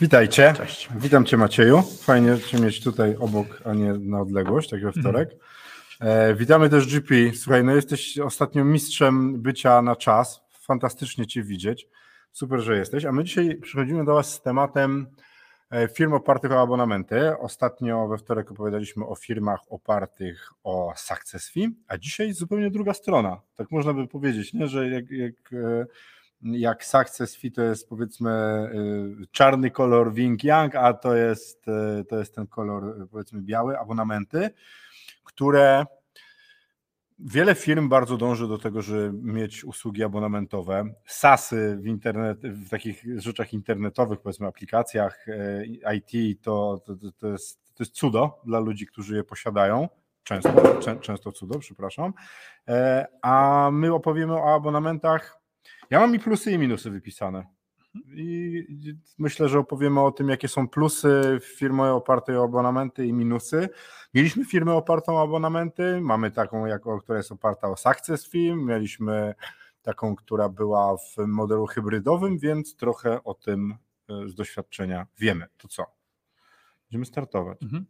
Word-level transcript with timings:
witajcie. 0.00 0.54
Cześć. 0.56 0.88
Witam 0.96 1.24
Cię 1.24 1.36
Macieju. 1.36 1.82
Fajnie 1.82 2.38
Cię 2.38 2.60
mieć 2.60 2.82
tutaj 2.82 3.16
obok, 3.16 3.46
a 3.64 3.74
nie 3.74 3.92
na 3.92 4.20
odległość, 4.20 4.70
tak 4.70 4.82
we 4.82 4.92
wtorek. 4.92 5.30
E, 6.00 6.34
witamy 6.34 6.68
też 6.68 6.86
GP. 6.86 7.14
Słuchaj, 7.34 7.64
no 7.64 7.74
jesteś 7.74 8.18
ostatnio 8.18 8.64
mistrzem 8.64 9.42
bycia 9.42 9.82
na 9.82 9.96
czas. 9.96 10.40
Fantastycznie 10.60 11.26
Cię 11.26 11.42
widzieć. 11.42 11.88
Super, 12.32 12.60
że 12.60 12.76
jesteś. 12.76 13.04
A 13.04 13.12
my 13.12 13.24
dzisiaj 13.24 13.56
przychodzimy 13.56 14.04
do 14.04 14.14
Was 14.14 14.32
z 14.34 14.42
tematem 14.42 15.06
e, 15.70 15.88
firm 15.88 16.12
opartych 16.12 16.52
o 16.52 16.62
abonamenty. 16.62 17.38
Ostatnio 17.38 18.08
we 18.08 18.18
wtorek 18.18 18.50
opowiadaliśmy 18.50 19.06
o 19.06 19.14
firmach 19.14 19.60
opartych 19.70 20.52
o 20.64 20.92
success 20.96 21.50
fee, 21.50 21.68
a 21.88 21.98
dzisiaj 21.98 22.32
zupełnie 22.32 22.70
druga 22.70 22.94
strona. 22.94 23.40
Tak 23.56 23.70
można 23.70 23.94
by 23.94 24.08
powiedzieć, 24.08 24.52
nie? 24.52 24.66
że 24.66 24.88
jak, 24.88 25.10
jak 25.10 25.34
e, 25.52 25.86
jak 26.42 26.84
Success 26.84 27.36
Fee 27.36 27.52
to 27.52 27.62
jest 27.62 27.88
powiedzmy 27.88 28.30
y, 29.22 29.26
czarny 29.32 29.70
kolor 29.70 30.12
Wing 30.12 30.44
Yang, 30.44 30.76
a 30.76 30.92
to 30.92 31.16
jest, 31.16 31.68
y, 31.68 32.04
to 32.04 32.18
jest 32.18 32.34
ten 32.34 32.46
kolor 32.46 33.02
y, 33.02 33.06
powiedzmy 33.06 33.42
biały, 33.42 33.78
abonamenty, 33.78 34.50
które 35.24 35.86
wiele 37.18 37.54
firm 37.54 37.88
bardzo 37.88 38.16
dąży 38.16 38.48
do 38.48 38.58
tego, 38.58 38.82
żeby 38.82 39.12
mieć 39.12 39.64
usługi 39.64 40.04
abonamentowe. 40.04 40.94
SASy 41.06 41.78
w, 41.80 41.86
internet, 41.86 42.40
w 42.40 42.68
takich 42.68 43.04
rzeczach 43.16 43.52
internetowych, 43.52 44.20
powiedzmy 44.20 44.46
aplikacjach 44.46 45.26
IT, 45.94 46.42
to, 46.42 46.82
to, 46.86 46.94
to, 47.18 47.28
jest, 47.28 47.74
to 47.74 47.82
jest 47.82 47.94
cudo 47.94 48.40
dla 48.46 48.60
ludzi, 48.60 48.86
którzy 48.86 49.16
je 49.16 49.24
posiadają. 49.24 49.88
Często, 50.24 50.78
czę, 50.80 50.96
często 51.00 51.32
cudo, 51.32 51.58
przepraszam. 51.58 52.12
E, 52.68 53.06
a 53.22 53.68
my 53.72 53.94
opowiemy 53.94 54.32
o 54.32 54.54
abonamentach 54.54 55.41
ja 55.92 56.00
mam 56.00 56.14
i 56.14 56.18
plusy 56.18 56.52
i 56.52 56.58
minusy 56.58 56.90
wypisane. 56.90 57.46
I 58.14 58.64
myślę, 59.18 59.48
że 59.48 59.58
opowiemy 59.58 60.00
o 60.00 60.10
tym, 60.12 60.28
jakie 60.28 60.48
są 60.48 60.68
plusy 60.68 61.38
firmy 61.42 61.90
opartej 61.90 62.36
o 62.36 62.44
abonamenty 62.44 63.06
i 63.06 63.12
minusy. 63.12 63.68
Mieliśmy 64.14 64.44
firmę 64.44 64.72
opartą 64.72 65.16
o 65.16 65.22
abonamenty, 65.22 66.00
mamy 66.00 66.30
taką, 66.30 66.64
która 67.02 67.18
jest 67.18 67.32
oparta 67.32 67.68
o 67.68 67.76
Success 67.76 68.28
Film, 68.28 68.66
mieliśmy 68.66 69.34
taką, 69.82 70.16
która 70.16 70.48
była 70.48 70.96
w 70.96 71.26
modelu 71.26 71.66
hybrydowym, 71.66 72.38
więc 72.38 72.76
trochę 72.76 73.24
o 73.24 73.34
tym 73.34 73.76
e, 74.08 74.28
z 74.28 74.34
doświadczenia 74.34 75.06
wiemy. 75.18 75.46
To 75.56 75.68
co? 75.68 75.84
Będziemy 76.86 77.06
startować. 77.06 77.62
Mhm. 77.62 77.86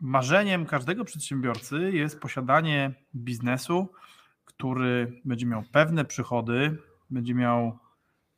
Marzeniem 0.00 0.66
każdego 0.66 1.04
przedsiębiorcy 1.04 1.90
jest 1.92 2.20
posiadanie 2.20 2.94
biznesu, 3.14 3.88
który 4.44 5.20
będzie 5.24 5.46
miał 5.46 5.62
pewne 5.72 6.04
przychody, 6.04 6.78
będzie 7.10 7.34
miał 7.34 7.78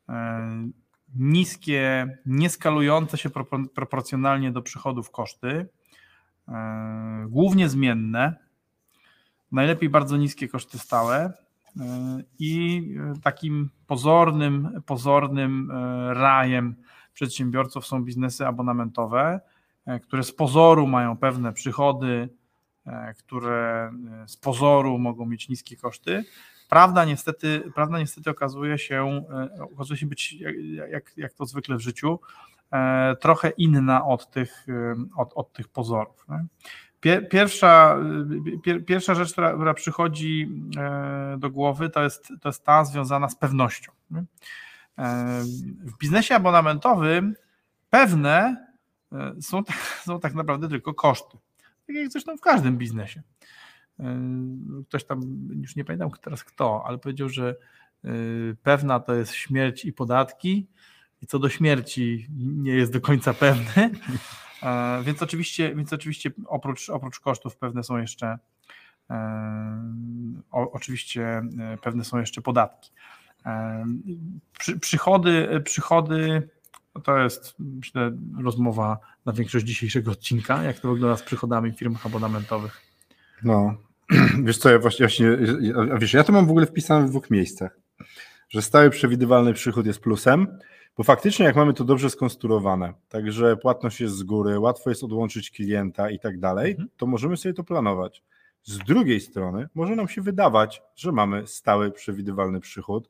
e, 0.09 0.69
niskie, 1.15 2.07
nieskalujące 2.25 3.17
się 3.17 3.29
proporcjonalnie 3.75 4.51
do 4.51 4.61
przychodów 4.61 5.11
koszty, 5.11 5.67
e, 6.47 7.25
głównie 7.29 7.69
zmienne, 7.69 8.35
najlepiej 9.51 9.89
bardzo 9.89 10.17
niskie 10.17 10.47
koszty 10.47 10.79
stałe 10.79 11.15
e, 11.23 11.33
i 12.39 12.81
takim 13.23 13.69
pozornym, 13.87 14.81
pozornym 14.85 15.71
rajem 16.09 16.75
przedsiębiorców 17.13 17.85
są 17.85 18.03
biznesy 18.03 18.47
abonamentowe, 18.47 19.39
które 20.03 20.23
z 20.23 20.31
pozoru 20.31 20.87
mają 20.87 21.17
pewne 21.17 21.53
przychody, 21.53 22.29
które 23.17 23.91
e, 24.23 24.27
z 24.27 24.37
pozoru 24.37 24.97
mogą 24.97 25.25
mieć 25.25 25.49
niskie 25.49 25.77
koszty. 25.77 26.23
Prawda 26.69 27.05
niestety, 27.05 27.71
prawda 27.75 27.99
niestety 27.99 28.29
okazuje 28.29 28.77
się, 28.77 29.25
e, 29.57 29.63
okazuje 29.63 29.97
się 29.97 30.05
być, 30.05 30.35
jak, 30.89 31.17
jak 31.17 31.33
to 31.33 31.45
zwykle 31.45 31.75
w 31.75 31.81
życiu, 31.81 32.19
trochę 33.21 33.49
inna 33.49 34.05
od 34.05 34.29
tych, 34.31 34.65
od, 35.15 35.33
od 35.35 35.53
tych 35.53 35.67
pozorów. 35.67 36.27
Pierwsza, 37.29 37.97
pierwsza 38.87 39.15
rzecz, 39.15 39.31
która, 39.31 39.53
która 39.53 39.73
przychodzi 39.73 40.49
do 41.37 41.49
głowy, 41.49 41.89
to 41.89 42.03
jest, 42.03 42.27
to 42.41 42.49
jest 42.49 42.63
ta 42.63 42.85
związana 42.85 43.29
z 43.29 43.35
pewnością. 43.35 43.91
W 45.79 45.97
biznesie 45.99 46.35
abonamentowym 46.35 47.35
pewne 47.89 48.65
są, 49.41 49.61
są 50.05 50.19
tak 50.19 50.33
naprawdę 50.33 50.69
tylko 50.69 50.93
koszty. 50.93 51.37
Tak 51.87 51.95
jak 51.95 52.11
zresztą 52.11 52.37
w 52.37 52.41
każdym 52.41 52.77
biznesie. 52.77 53.21
E, 53.99 54.19
ktoś 54.87 55.03
tam, 55.03 55.21
już 55.61 55.75
nie 55.75 55.85
pamiętam 55.85 56.11
teraz 56.21 56.43
kto, 56.43 56.83
ale 56.85 56.97
powiedział, 56.97 57.29
że 57.29 57.55
e, 58.03 58.09
pewna 58.63 58.99
to 58.99 59.15
jest 59.15 59.33
śmierć 59.33 59.85
i 59.85 59.93
podatki, 59.93 60.67
i 61.21 61.27
co 61.27 61.39
do 61.39 61.49
śmierci 61.49 62.27
nie 62.37 62.71
jest 62.71 62.93
do 62.93 63.01
końca 63.01 63.33
pewny. 63.33 63.89
E, 64.63 65.03
więc 65.03 65.21
oczywiście, 65.21 65.75
więc 65.75 65.93
oczywiście 65.93 66.31
oprócz, 66.45 66.89
oprócz 66.89 67.19
kosztów 67.19 67.57
pewne 67.57 67.83
są 67.83 67.97
jeszcze 67.97 68.39
o, 70.51 70.71
oczywiście 70.71 71.41
pewne 71.81 72.03
są 72.03 72.19
jeszcze 72.19 72.41
podatki. 72.41 72.91
Przy, 74.59 74.79
przychody, 74.79 75.61
przychody 75.65 76.49
no 76.95 77.01
to 77.01 77.17
jest, 77.17 77.55
myślę, 77.59 78.11
rozmowa 78.43 78.99
na 79.25 79.33
większość 79.33 79.65
dzisiejszego 79.65 80.11
odcinka, 80.11 80.63
jak 80.63 80.79
to 80.79 80.93
wygląda 80.93 81.17
z 81.17 81.23
przychodami 81.23 81.71
w 81.71 81.77
firmach 81.77 82.05
abonamentowych. 82.05 82.81
No, 83.43 83.75
wiesz 84.45 84.57
co, 84.57 84.69
ja 84.69 84.79
właśnie, 84.79 85.03
właśnie 85.03 85.37
wiesz, 85.99 86.13
ja 86.13 86.23
to 86.23 86.33
mam 86.33 86.47
w 86.47 86.49
ogóle 86.49 86.65
wpisane 86.65 87.05
w 87.05 87.09
dwóch 87.09 87.29
miejscach, 87.29 87.79
że 88.49 88.61
stały 88.61 88.89
przewidywalny 88.89 89.53
przychód 89.53 89.85
jest 89.85 89.99
plusem, 89.99 90.47
bo 90.97 91.03
faktycznie 91.03 91.45
jak 91.45 91.55
mamy 91.55 91.73
to 91.73 91.83
dobrze 91.83 92.09
skonstruowane, 92.09 92.93
także 93.09 93.57
płatność 93.57 94.01
jest 94.01 94.15
z 94.15 94.23
góry, 94.23 94.59
łatwo 94.59 94.89
jest 94.89 95.03
odłączyć 95.03 95.51
klienta 95.51 96.09
i 96.09 96.19
tak 96.19 96.39
dalej, 96.39 96.71
mhm. 96.71 96.89
to 96.97 97.05
możemy 97.05 97.37
sobie 97.37 97.53
to 97.53 97.63
planować. 97.63 98.23
Z 98.65 98.77
drugiej 98.77 99.21
strony 99.21 99.69
może 99.75 99.95
nam 99.95 100.07
się 100.07 100.21
wydawać, 100.21 100.81
że 100.95 101.11
mamy 101.11 101.47
stały 101.47 101.91
przewidywalny 101.91 102.59
przychód, 102.59 103.09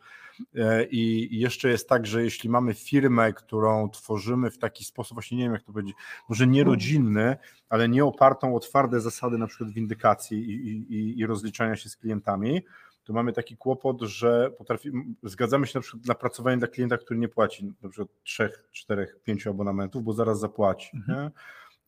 E, 0.55 0.85
I 0.85 1.39
jeszcze 1.39 1.69
jest 1.69 1.89
tak, 1.89 2.05
że 2.05 2.23
jeśli 2.23 2.49
mamy 2.49 2.73
firmę, 2.73 3.33
którą 3.33 3.89
tworzymy 3.89 4.51
w 4.51 4.57
taki 4.57 4.85
sposób, 4.85 5.15
właśnie 5.15 5.37
nie 5.37 5.43
wiem 5.43 5.53
jak 5.53 5.63
to 5.63 5.73
powiedzieć, 5.73 5.95
może 6.29 6.47
nie 6.47 6.63
rodzinny, 6.63 7.37
ale 7.69 7.89
nie 7.89 8.05
opartą 8.05 8.55
o 8.55 8.59
twarde 8.59 9.01
zasady 9.01 9.37
na 9.37 9.47
przykład 9.47 9.69
windykacji 9.69 10.37
i, 10.37 10.93
i, 10.93 11.19
i 11.19 11.25
rozliczania 11.25 11.75
się 11.75 11.89
z 11.89 11.97
klientami, 11.97 12.61
to 13.03 13.13
mamy 13.13 13.33
taki 13.33 13.57
kłopot, 13.57 14.01
że 14.01 14.51
potrafimy, 14.57 15.03
zgadzamy 15.23 15.67
się 15.67 15.79
na 15.79 15.81
przykład 15.81 16.05
na 16.05 16.15
pracowanie 16.15 16.57
dla 16.57 16.67
klienta, 16.67 16.97
który 16.97 17.19
nie 17.19 17.29
płaci 17.29 17.73
na 17.81 17.89
przykład 17.89 18.09
3, 18.23 18.49
4, 18.71 19.07
5 19.23 19.47
abonamentów, 19.47 20.03
bo 20.03 20.13
zaraz 20.13 20.39
zapłaci. 20.39 20.89
Mhm. 20.93 21.31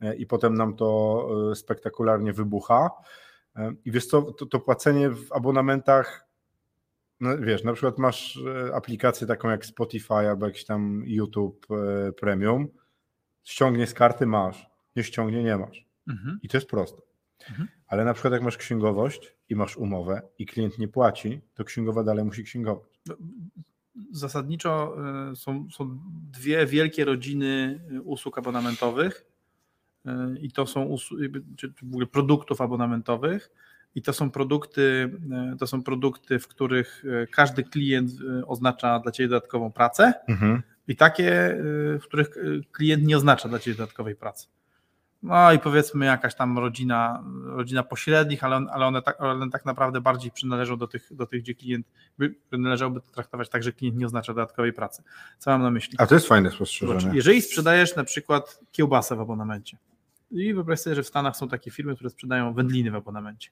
E, 0.01 0.15
I 0.15 0.25
potem 0.25 0.53
nam 0.53 0.75
to 0.75 1.27
e, 1.51 1.55
spektakularnie 1.55 2.33
wybucha. 2.33 2.89
I 3.85 3.91
wiesz 3.91 4.07
co, 4.07 4.21
to, 4.21 4.45
to 4.45 4.59
płacenie 4.59 5.09
w 5.09 5.31
abonamentach 5.31 6.27
no 7.19 7.37
wiesz, 7.37 7.63
na 7.63 7.73
przykład 7.73 7.97
masz 7.97 8.37
e, 8.37 8.75
aplikację 8.75 9.27
taką 9.27 9.49
jak 9.49 9.65
Spotify 9.65 10.13
albo 10.13 10.45
jakiś 10.45 10.65
tam 10.65 11.03
YouTube 11.05 11.67
e, 11.71 12.11
Premium, 12.11 12.67
ściągnie 13.43 13.87
z 13.87 13.93
karty, 13.93 14.25
masz, 14.25 14.69
nie 14.95 15.03
ściągnie, 15.03 15.43
nie 15.43 15.57
masz. 15.57 15.87
Mhm. 16.07 16.39
I 16.43 16.47
to 16.47 16.57
jest 16.57 16.69
proste. 16.69 17.01
Mhm. 17.49 17.67
Ale 17.87 18.05
na 18.05 18.13
przykład 18.13 18.33
jak 18.33 18.41
masz 18.41 18.57
księgowość 18.57 19.35
i 19.49 19.55
masz 19.55 19.77
umowę 19.77 20.21
i 20.39 20.45
klient 20.45 20.79
nie 20.79 20.87
płaci, 20.87 21.41
to 21.53 21.63
księgowa 21.63 22.03
dalej 22.03 22.25
musi 22.25 22.43
księgować. 22.43 23.01
No, 23.05 23.15
zasadniczo 24.11 24.95
e, 25.31 25.35
są, 25.35 25.67
są 25.71 25.99
dwie 26.31 26.65
wielkie 26.65 27.05
rodziny 27.05 27.79
usług 28.03 28.37
abonamentowych 28.37 29.25
i 30.41 30.51
to 30.51 30.65
są 30.65 30.83
usługi, 30.83 31.29
czy 31.55 31.73
w 31.83 31.83
ogóle 31.83 32.05
produktów 32.05 32.61
abonamentowych 32.61 33.49
i 33.97 34.01
to 34.01 34.13
są 34.13 34.31
produkty, 34.31 35.11
e, 35.31 35.55
to 35.59 35.67
są 35.67 35.83
produkty, 35.83 36.39
w 36.39 36.47
których 36.47 37.03
e, 37.23 37.27
każdy 37.27 37.63
klient 37.63 38.11
e, 38.11 38.47
oznacza 38.47 38.99
dla 38.99 39.11
Ciebie 39.11 39.29
dodatkową 39.29 39.71
pracę 39.71 40.13
mhm. 40.27 40.61
i 40.87 40.95
takie, 40.95 41.57
w 41.99 42.03
których 42.03 42.29
klient 42.71 43.03
nie 43.03 43.17
oznacza 43.17 43.49
dla 43.49 43.59
Ciebie 43.59 43.77
dodatkowej 43.77 44.15
pracy. 44.15 44.47
No 45.23 45.53
i 45.53 45.59
powiedzmy 45.59 46.05
jakaś 46.05 46.35
tam 46.35 46.57
rodzina, 46.57 47.23
rodzina 47.45 47.83
pośrednich, 47.83 48.43
ale, 48.43 48.55
ale, 48.55 48.85
one, 48.85 49.01
tak, 49.01 49.21
one 49.21 49.49
tak 49.49 49.65
naprawdę 49.65 50.01
bardziej 50.01 50.31
przynależą 50.31 50.77
do 50.77 50.87
tych, 50.87 51.15
do 51.15 51.25
tych, 51.25 51.41
gdzie 51.41 51.55
klient 51.55 51.87
należałoby 52.51 53.01
to 53.01 53.11
traktować 53.11 53.49
tak, 53.49 53.63
że 53.63 53.73
klient 53.73 53.97
nie 53.97 54.05
oznacza 54.05 54.33
dodatkowej 54.33 54.73
pracy. 54.73 55.03
Co 55.39 55.51
mam 55.51 55.61
na 55.61 55.71
myśli? 55.71 55.95
A 55.97 56.07
to 56.07 56.15
jest 56.15 56.27
fajne 56.27 56.51
spostrzeżenie. 56.51 57.15
Jeżeli 57.15 57.41
sprzedajesz 57.41 57.95
na 57.95 58.03
przykład 58.03 58.59
kiełbasę 58.71 59.15
w 59.15 59.19
abonamencie, 59.19 59.77
I 60.31 60.53
wyobraź 60.53 60.79
sobie, 60.79 60.95
że 60.95 61.03
w 61.03 61.07
Stanach 61.07 61.37
są 61.37 61.47
takie 61.47 61.71
firmy, 61.71 61.95
które 61.95 62.09
sprzedają 62.09 62.53
wędliny 62.53 62.91
w 62.91 62.95
abonamencie. 62.95 63.49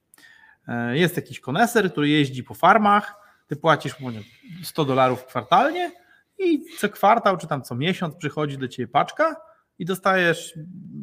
E, 0.68 0.98
jest 0.98 1.16
jakiś 1.16 1.40
koneser, 1.40 1.92
który 1.92 2.10
jeździ 2.10 2.44
po 2.44 2.54
farmach, 2.54 3.16
ty 3.48 3.56
płacisz 3.56 4.00
mu 4.00 4.10
100 4.64 4.86
dolarów 4.86 5.26
kwartalnie 5.26 5.92
i 6.40 6.66
co 6.80 6.90
kwartał 6.90 7.38
czy 7.38 7.48
tam 7.48 7.62
co 7.62 7.76
miesiąc 7.76 8.16
przychodzi 8.16 8.58
do 8.58 8.68
ciebie 8.68 8.88
paczka 8.88 9.36
i 9.80 9.86
dostajesz 9.86 10.54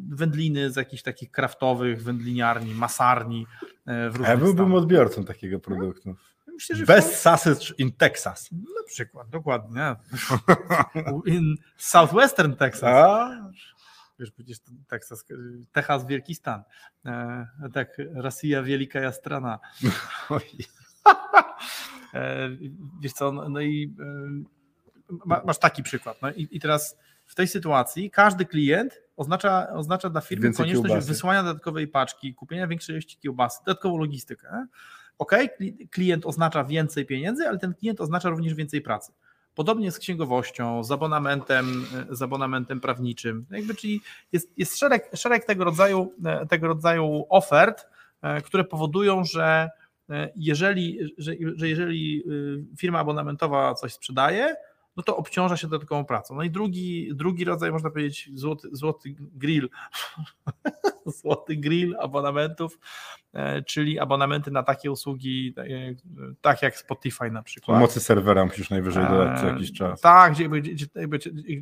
wędliny 0.09 0.71
z 0.71 0.75
jakichś 0.75 1.03
takich 1.03 1.31
kraftowych 1.31 2.03
wędliniarni, 2.03 2.75
masarni 2.75 3.47
e, 3.85 4.09
w 4.09 4.15
różnych 4.15 4.29
Ja 4.29 4.37
byłbym 4.37 4.65
stanach. 4.65 4.77
odbiorcą 4.77 5.25
takiego 5.25 5.59
produktu. 5.59 6.15
Myślę, 6.53 6.75
że 6.75 6.83
w 6.83 6.87
Best 6.87 7.15
sausage 7.15 7.65
in 7.77 7.91
Texas. 7.91 8.51
Na 8.51 8.83
przykład, 8.87 9.29
dokładnie. 9.29 9.95
In 11.25 11.55
southwestern 11.77 12.53
Texas. 12.53 12.83
A? 12.83 13.29
Wiesz, 14.19 14.31
przecież 14.31 14.59
to 14.59 14.71
Texas, 15.71 16.07
wielki 16.07 16.35
stan. 16.35 16.63
E, 17.05 17.47
tak, 17.73 17.97
Rosja 18.15 18.63
wielka 18.63 18.99
jastrana. 18.99 19.59
Oj. 20.29 20.41
E, 22.13 22.49
wiesz 23.01 23.13
co, 23.13 23.31
no, 23.31 23.49
no 23.49 23.61
i 23.61 23.95
e, 23.99 25.19
ma, 25.25 25.41
masz 25.45 25.57
taki 25.57 25.83
przykład. 25.83 26.21
No 26.21 26.31
i, 26.31 26.47
i 26.51 26.59
teraz 26.59 26.97
w 27.25 27.35
tej 27.35 27.47
sytuacji 27.47 28.11
każdy 28.11 28.45
klient 28.45 29.01
oznacza, 29.17 29.69
oznacza 29.69 30.09
dla 30.09 30.21
firmy 30.21 30.43
Więcej 30.43 30.63
konieczność 30.63 30.87
kiełbasy. 30.87 31.07
wysłania 31.07 31.43
dodatkowej 31.43 31.87
paczki, 31.87 32.35
kupienia 32.35 32.67
większej 32.67 32.93
ilości 32.93 33.17
kiełbasy, 33.17 33.59
dodatkową 33.65 33.97
logistykę. 33.97 34.67
Ok, 35.17 35.35
klient 35.91 36.25
oznacza 36.25 36.63
więcej 36.63 37.05
pieniędzy, 37.05 37.47
ale 37.47 37.59
ten 37.59 37.73
klient 37.73 38.01
oznacza 38.01 38.29
również 38.29 38.53
więcej 38.53 38.81
pracy. 38.81 39.13
Podobnie 39.55 39.91
z 39.91 39.99
księgowością, 39.99 40.83
z 40.83 40.91
abonamentem, 40.91 41.85
z 42.09 42.21
abonamentem 42.21 42.79
prawniczym. 42.81 43.45
Jakby, 43.51 43.75
czyli 43.75 44.01
jest, 44.31 44.51
jest 44.57 44.77
szereg, 44.77 45.09
szereg 45.13 45.45
tego, 45.45 45.63
rodzaju, 45.63 46.13
e, 46.25 46.45
tego 46.45 46.67
rodzaju 46.67 47.25
ofert, 47.29 47.87
e, 48.21 48.41
które 48.41 48.63
powodują, 48.63 49.23
że 49.23 49.69
e, 50.09 50.31
jeżeli, 50.35 50.99
że, 51.17 51.33
że 51.55 51.69
jeżeli 51.69 52.23
firma 52.77 52.99
abonamentowa 52.99 53.73
coś 53.73 53.93
sprzedaje, 53.93 54.55
no 54.97 55.03
to 55.03 55.17
obciąża 55.17 55.57
się 55.57 55.67
dodatkową 55.67 56.05
pracą. 56.05 56.35
No 56.35 56.43
i 56.43 56.51
drugi, 56.51 57.09
drugi 57.15 57.45
rodzaj, 57.45 57.71
można 57.71 57.89
powiedzieć, 57.89 58.29
złoty, 58.33 58.67
złoty 58.71 59.15
grill, 59.19 59.69
złoty 61.21 61.55
grill 61.55 61.95
abonamentów, 61.99 62.79
e, 63.33 63.61
czyli 63.61 63.99
abonamenty 63.99 64.51
na 64.51 64.63
takie 64.63 64.91
usługi, 64.91 65.53
e, 65.57 65.63
tak 66.41 66.61
jak 66.61 66.77
Spotify 66.77 67.31
na 67.31 67.43
przykład. 67.43 67.79
Mocy 67.79 67.99
serwera 67.99 68.45
musisz 68.45 68.69
najwyżej 68.69 69.03
dodać 69.03 69.39
co 69.39 69.47
jakiś 69.47 69.69
E, 69.69 69.73
czas. 69.73 70.01
Tak, 70.01 70.33
gdzie, 70.33 70.49
gdzie, 70.49 70.85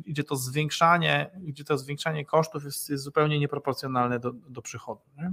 gdzie, 0.06 0.24
to 0.24 0.36
zwiększanie, 0.36 1.30
gdzie 1.40 1.64
to 1.64 1.78
zwiększanie 1.78 2.24
kosztów 2.24 2.64
jest, 2.64 2.90
jest 2.90 3.04
zupełnie 3.04 3.38
nieproporcjonalne 3.38 4.18
do, 4.18 4.32
do 4.32 4.62
przychodu. 4.62 5.00
Nie? 5.16 5.32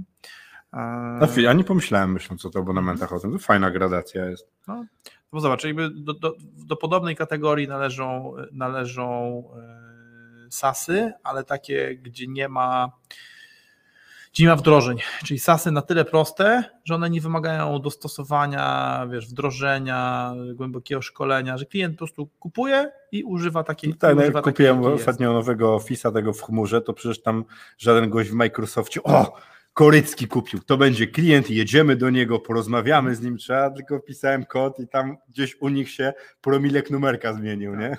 E, 0.72 1.18
No, 1.20 1.26
ja 1.36 1.52
nie 1.52 1.64
pomyślałem, 1.64 2.12
myśląc 2.12 2.46
o 2.46 2.50
tych 2.50 2.62
abonamentach 2.62 3.12
o 3.12 3.20
tym. 3.20 3.32
To 3.32 3.38
fajna 3.38 3.70
gradacja 3.70 4.26
jest. 4.26 4.48
No, 4.68 4.84
bo 5.32 5.40
zobacz, 5.40 5.64
jakby 5.64 5.90
do, 5.90 6.14
do, 6.14 6.36
do 6.66 6.76
podobnej 6.76 7.16
kategorii 7.16 7.68
należą, 7.68 8.32
należą 8.52 9.42
e, 9.56 10.50
SASy, 10.50 11.12
ale 11.22 11.44
takie, 11.44 11.96
gdzie 11.96 12.26
nie 12.26 12.48
ma 12.48 12.92
gdzie 14.32 14.44
nie 14.44 14.50
ma 14.50 14.56
wdrożeń, 14.56 14.98
czyli 15.24 15.40
SASy 15.40 15.70
na 15.70 15.82
tyle 15.82 16.04
proste, 16.04 16.64
że 16.84 16.94
one 16.94 17.10
nie 17.10 17.20
wymagają 17.20 17.78
dostosowania, 17.78 19.06
wiesz, 19.12 19.28
wdrożenia, 19.28 20.34
głębokiego 20.54 21.02
szkolenia, 21.02 21.58
że 21.58 21.66
klient 21.66 21.94
po 21.94 21.98
prostu 21.98 22.26
kupuje 22.26 22.92
i 23.12 23.24
używa 23.24 23.64
takiej 23.64 23.94
Tak, 23.94 24.16
no, 24.16 24.22
używa 24.22 24.38
jak 24.38 24.44
kupiłem 24.44 24.84
ostatnio 24.84 25.32
nowego 25.32 25.76
Office'a 25.76 26.12
tego 26.12 26.32
w 26.32 26.42
chmurze, 26.42 26.80
to 26.80 26.92
przecież 26.92 27.22
tam 27.22 27.44
żaden 27.78 28.10
gość 28.10 28.30
w 28.30 28.34
Microsoftie, 28.34 29.02
o, 29.02 29.36
Korycki 29.80 30.28
kupił, 30.28 30.60
to 30.60 30.76
będzie 30.76 31.06
klient, 31.06 31.50
jedziemy 31.50 31.96
do 31.96 32.10
niego, 32.10 32.38
porozmawiamy 32.40 33.14
z 33.14 33.20
nim, 33.20 33.36
trzeba, 33.36 33.70
tylko 33.70 33.98
wpisałem 33.98 34.44
kod 34.44 34.78
i 34.78 34.88
tam 34.88 35.16
gdzieś 35.28 35.56
u 35.60 35.68
nich 35.68 35.90
się 35.90 36.12
promilek 36.40 36.90
numerka 36.90 37.32
zmienił, 37.32 37.76
nie? 37.76 37.96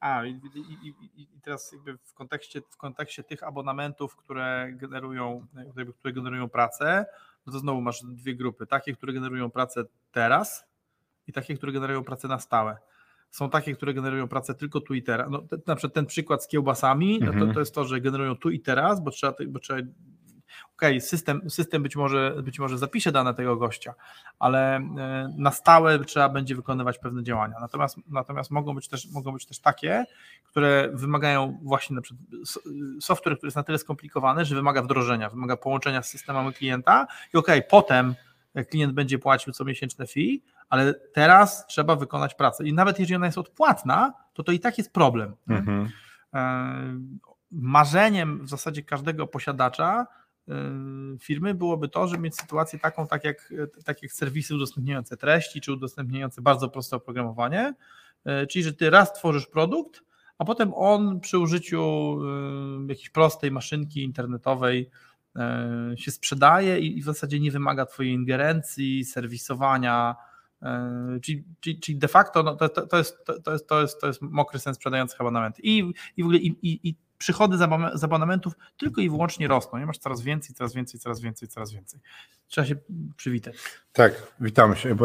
A, 0.00 0.24
i, 0.24 0.40
i, 0.82 0.94
i, 1.16 1.40
teraz 1.42 1.72
jakby 1.72 1.98
w 1.98 2.14
kontekście, 2.14 2.60
w 2.70 2.76
kontekście 2.76 3.24
tych 3.24 3.42
abonamentów, 3.42 4.16
które 4.16 4.72
generują, 4.72 5.46
które 5.98 6.14
generują 6.14 6.48
pracę, 6.48 7.06
no 7.46 7.52
to 7.52 7.58
znowu 7.58 7.80
masz 7.80 8.02
dwie 8.02 8.34
grupy. 8.34 8.66
Takie, 8.66 8.92
które 8.92 9.12
generują 9.12 9.50
pracę 9.50 9.84
teraz 10.12 10.66
i 11.26 11.32
takie, 11.32 11.56
które 11.56 11.72
generują 11.72 12.04
pracę 12.04 12.28
na 12.28 12.38
stałe. 12.38 12.76
Są 13.30 13.50
takie, 13.50 13.74
które 13.74 13.94
generują 13.94 14.28
pracę 14.28 14.54
tylko 14.54 14.80
tu 14.80 14.94
i 14.94 15.02
teraz. 15.02 15.28
No, 15.30 15.42
na 15.66 15.76
przykład 15.76 15.94
ten 15.94 16.06
przykład 16.06 16.44
z 16.44 16.48
kiełbasami, 16.48 17.18
no 17.20 17.26
to, 17.26 17.32
Mhm. 17.32 17.54
to 17.54 17.60
jest 17.60 17.74
to, 17.74 17.84
że 17.84 18.00
generują 18.00 18.36
tu 18.36 18.50
i 18.50 18.60
teraz, 18.60 19.02
bo 19.04 19.10
trzeba, 19.10 19.34
bo 19.48 19.58
trzeba 19.58 19.80
okej, 20.76 21.00
system, 21.00 21.50
system 21.50 21.82
być 21.82 21.96
może, 21.96 22.36
być 22.42 22.58
może 22.58 22.78
zapisze 22.78 23.12
dane 23.12 23.34
tego 23.34 23.56
gościa, 23.56 23.94
ale 24.38 24.76
e, 24.76 25.34
na 25.36 25.50
stałe 25.50 25.98
trzeba 25.98 26.28
będzie 26.28 26.54
wykonywać 26.54 26.98
pewne 26.98 27.22
działania. 27.22 27.56
Natomiast, 27.60 27.96
natomiast 28.08 28.50
mogą, 28.50 28.74
być 28.74 28.88
też, 28.88 29.10
mogą 29.12 29.32
być 29.32 29.46
też 29.46 29.58
takie, 29.58 30.04
które 30.44 30.88
wymagają 30.92 31.58
właśnie 31.62 31.96
na 31.96 32.02
przykład 32.02 32.26
software, 33.00 33.36
który 33.36 33.46
jest 33.46 33.56
na 33.56 33.62
tyle 33.62 33.78
skomplikowany, 33.78 34.44
że 34.44 34.54
wymaga 34.54 34.82
wdrożenia, 34.82 35.30
wymaga 35.30 35.56
połączenia 35.56 36.02
z 36.02 36.08
systemami 36.08 36.52
klienta 36.52 37.06
i 37.34 37.36
okej, 37.36 37.62
potem 37.70 38.14
klient 38.64 38.92
będzie 38.92 39.18
płacił 39.18 39.52
co 39.52 39.64
miesięczne 39.64 40.06
fee, 40.06 40.42
ale 40.68 40.94
teraz 40.94 41.66
trzeba 41.66 41.96
wykonać 41.96 42.34
pracę. 42.34 42.64
I 42.64 42.72
nawet 42.72 42.98
jeżeli 42.98 43.16
ona 43.16 43.26
jest 43.26 43.38
odpłatna, 43.38 44.12
to 44.34 44.42
to 44.42 44.52
i 44.52 44.60
tak 44.60 44.78
jest 44.78 44.92
problem. 44.92 45.36
Mhm. 45.48 45.90
E, 46.34 47.26
marzeniem 47.50 48.44
w 48.44 48.48
zasadzie 48.48 48.82
każdego 48.82 49.26
posiadacza 49.26 50.06
firmy 51.20 51.54
byłoby 51.54 51.88
to, 51.88 52.08
żeby 52.08 52.22
mieć 52.22 52.36
sytuację 52.36 52.78
taką, 52.78 53.06
tak 53.06 53.24
jak, 53.24 53.52
tak 53.84 54.02
jak 54.02 54.12
serwisy 54.12 54.54
udostępniające 54.54 55.16
treści, 55.16 55.60
czy 55.60 55.72
udostępniające 55.72 56.42
bardzo 56.42 56.68
proste 56.68 56.96
oprogramowanie, 56.96 57.74
e, 58.24 58.46
czyli 58.46 58.62
że 58.62 58.72
ty 58.72 58.90
raz 58.90 59.12
tworzysz 59.12 59.46
produkt, 59.46 60.02
a 60.38 60.44
potem 60.44 60.74
on 60.74 61.20
przy 61.20 61.38
użyciu 61.38 61.82
e, 62.82 62.86
jakiejś 62.88 63.10
prostej 63.10 63.50
maszynki 63.50 64.02
internetowej 64.02 64.90
się 65.96 66.10
sprzedaje 66.10 66.78
i 66.78 67.02
w 67.02 67.04
zasadzie 67.04 67.40
nie 67.40 67.50
wymaga 67.50 67.86
twojej 67.86 68.12
ingerencji, 68.12 69.04
serwisowania, 69.04 70.16
Czyli, 71.22 71.44
czyli, 71.60 71.80
czyli 71.80 71.98
de 71.98 72.08
facto 72.08 72.42
no, 72.42 72.56
to, 72.56 72.68
to, 72.68 72.98
jest, 72.98 73.16
to, 73.44 73.52
jest, 73.52 73.68
to, 73.68 73.80
jest, 73.80 74.00
to 74.00 74.06
jest 74.06 74.22
mokry 74.22 74.58
sens 74.58 74.76
sprzedających 74.76 75.20
abonamenty. 75.20 75.62
I, 75.62 75.78
i 76.16 76.22
w 76.22 76.26
ogóle 76.26 76.38
i, 76.38 76.88
i 76.88 76.94
przychody 77.18 77.56
z 77.56 77.60
abonam- 77.60 77.96
z 77.96 78.04
abonamentów 78.04 78.52
tylko 78.76 79.00
i 79.00 79.10
wyłącznie 79.10 79.48
rosną. 79.48 79.78
Nie 79.78 79.86
masz 79.86 79.98
coraz 79.98 80.20
więcej, 80.22 80.54
coraz 80.54 80.74
więcej, 80.74 81.00
coraz 81.00 81.20
więcej, 81.20 81.48
coraz 81.48 81.72
więcej. 81.72 82.00
Trzeba 82.46 82.66
się 82.66 82.76
przywitać. 83.16 83.56
Tak, 83.92 84.32
witamy 84.40 84.76
się. 84.76 84.96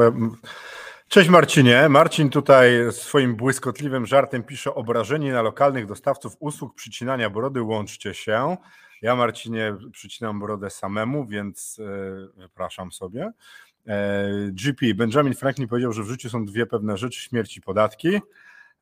Cześć 1.08 1.30
Marcinie. 1.30 1.90
Marcin 1.90 2.30
tutaj 2.30 2.72
swoim 2.92 3.36
błyskotliwym 3.36 4.06
żartem 4.06 4.44
pisze 4.44 4.76
obrażenie 4.76 5.34
na 5.34 5.42
lokalnych 5.42 5.86
dostawców 5.86 6.34
usług 6.40 6.76
przycinania 6.76 7.30
brody, 7.30 7.62
łączcie 7.62 8.14
się. 8.14 8.58
Ja 9.02 9.16
Marcinie 9.16 9.76
przycinam 9.92 10.40
brodę 10.40 10.70
samemu, 10.70 11.28
więc 11.28 11.80
e, 11.80 12.40
wypraszam 12.42 12.92
sobie. 12.92 13.32
E, 13.88 14.30
GP, 14.52 14.94
Benjamin 14.96 15.34
Franklin 15.34 15.68
powiedział, 15.68 15.94
że 15.94 16.04
w 16.04 16.08
życiu 16.08 16.30
są 16.30 16.46
dwie 16.46 16.66
pewne 16.66 16.98
rzeczy, 16.98 17.22
śmierć 17.22 17.58
i 17.58 17.62
podatki. 17.62 18.22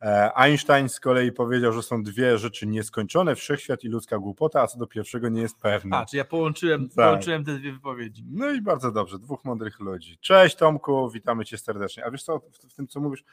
E, 0.02 0.32
Einstein 0.38 0.90
z 0.90 1.00
kolei 1.00 1.32
powiedział, 1.32 1.74
że 1.74 1.84
są 1.84 2.04
dwie 2.04 2.38
rzeczy 2.38 2.68
nieskończone, 2.68 3.36
wszechświat 3.36 3.84
i 3.84 3.88
ludzka 3.88 4.20
głupota, 4.20 4.62
a 4.62 4.68
co 4.68 4.78
do 4.80 4.88
pierwszego 4.88 5.30
nie 5.30 5.42
jest 5.42 5.58
pewne. 5.58 5.98
A, 5.98 6.06
czy 6.06 6.18
ja 6.18 6.26
połączyłem, 6.26 6.90
Tak. 6.90 6.96
połączyłem 6.96 7.46
te 7.46 7.54
dwie 7.54 7.74
wypowiedzi. 7.74 8.24
No 8.32 8.52
i 8.52 8.62
bardzo 8.62 8.92
dobrze, 8.92 9.20
dwóch 9.20 9.46
mądrych 9.46 9.80
ludzi. 9.80 10.18
Cześć 10.22 10.56
Tomku, 10.56 11.10
witamy 11.10 11.46
cię 11.46 11.58
serdecznie. 11.58 12.06
A 12.06 12.12
wiesz 12.12 12.24
co, 12.24 12.40
w, 12.70 12.74
tym 12.76 12.88
co 12.88 13.00
mówisz, 13.00 13.24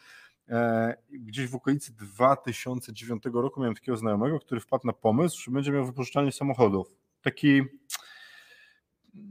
e, 0.48 0.94
gdzieś 1.10 1.48
w 1.48 1.54
okolicy 1.54 1.92
2009 1.96 3.22
roku 3.32 3.60
miałem 3.60 3.74
takiego 3.74 3.96
znajomego, 3.96 4.40
który 4.40 4.60
wpadł 4.60 4.86
na 4.86 4.92
pomysł, 4.92 5.42
że 5.42 5.50
będzie 5.50 5.72
miał 5.72 5.86
wypożyczalnię 5.86 6.32
samochodów. 6.32 6.94
Taki 7.22 7.62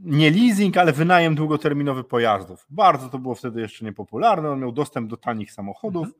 nie 0.04 0.30
leasing, 0.30 0.76
ale 0.76 0.92
wynajem 0.92 1.34
długoterminowy 1.34 2.04
pojazdów. 2.04 2.66
Bardzo 2.70 3.08
to 3.08 3.18
było 3.18 3.34
wtedy 3.34 3.60
jeszcze 3.60 3.84
niepopularne, 3.84 4.50
on 4.50 4.60
miał 4.60 4.72
dostęp 4.72 5.10
do 5.10 5.16
tanich 5.16 5.52
samochodów, 5.52 6.08
e, 6.08 6.10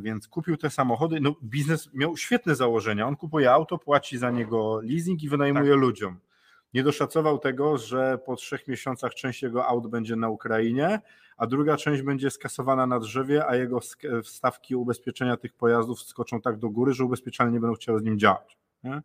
więc 0.00 0.28
kupił 0.28 0.56
te 0.56 0.70
samochody. 0.70 1.20
No, 1.20 1.34
biznes 1.42 1.90
miał 1.94 2.16
świetne 2.16 2.54
założenia. 2.54 3.06
On 3.06 3.16
kupuje 3.16 3.52
auto, 3.52 3.78
płaci 3.78 4.18
za 4.18 4.30
niego 4.30 4.80
leasing 4.82 5.22
i 5.22 5.28
wynajmuje 5.28 5.74
ludziom. 5.74 6.18
Nie 6.74 6.82
doszacował 6.82 7.38
tego, 7.38 7.78
że 7.78 8.18
po 8.26 8.36
trzech 8.36 8.68
miesiącach 8.68 9.14
część 9.14 9.42
jego 9.42 9.66
aut 9.66 9.86
będzie 9.86 10.16
na 10.16 10.28
Ukrainie, 10.28 11.00
a 11.36 11.46
druga 11.46 11.76
część 11.76 12.02
będzie 12.02 12.30
skasowana 12.30 12.86
na 12.86 13.00
drzewie, 13.00 13.46
a 13.46 13.56
jego 13.56 13.80
stawki 14.24 14.76
ubezpieczenia 14.76 15.36
tych 15.36 15.52
pojazdów 15.52 16.02
skoczą 16.02 16.40
tak 16.40 16.58
do 16.58 16.70
góry, 16.70 16.92
że 16.92 17.04
ubezpieczalnie 17.04 17.52
nie 17.52 17.60
będą 17.60 17.74
chciały 17.74 18.00
z 18.00 18.02
nim 18.02 18.18
działać. 18.18 18.58
Nie? 18.84 19.02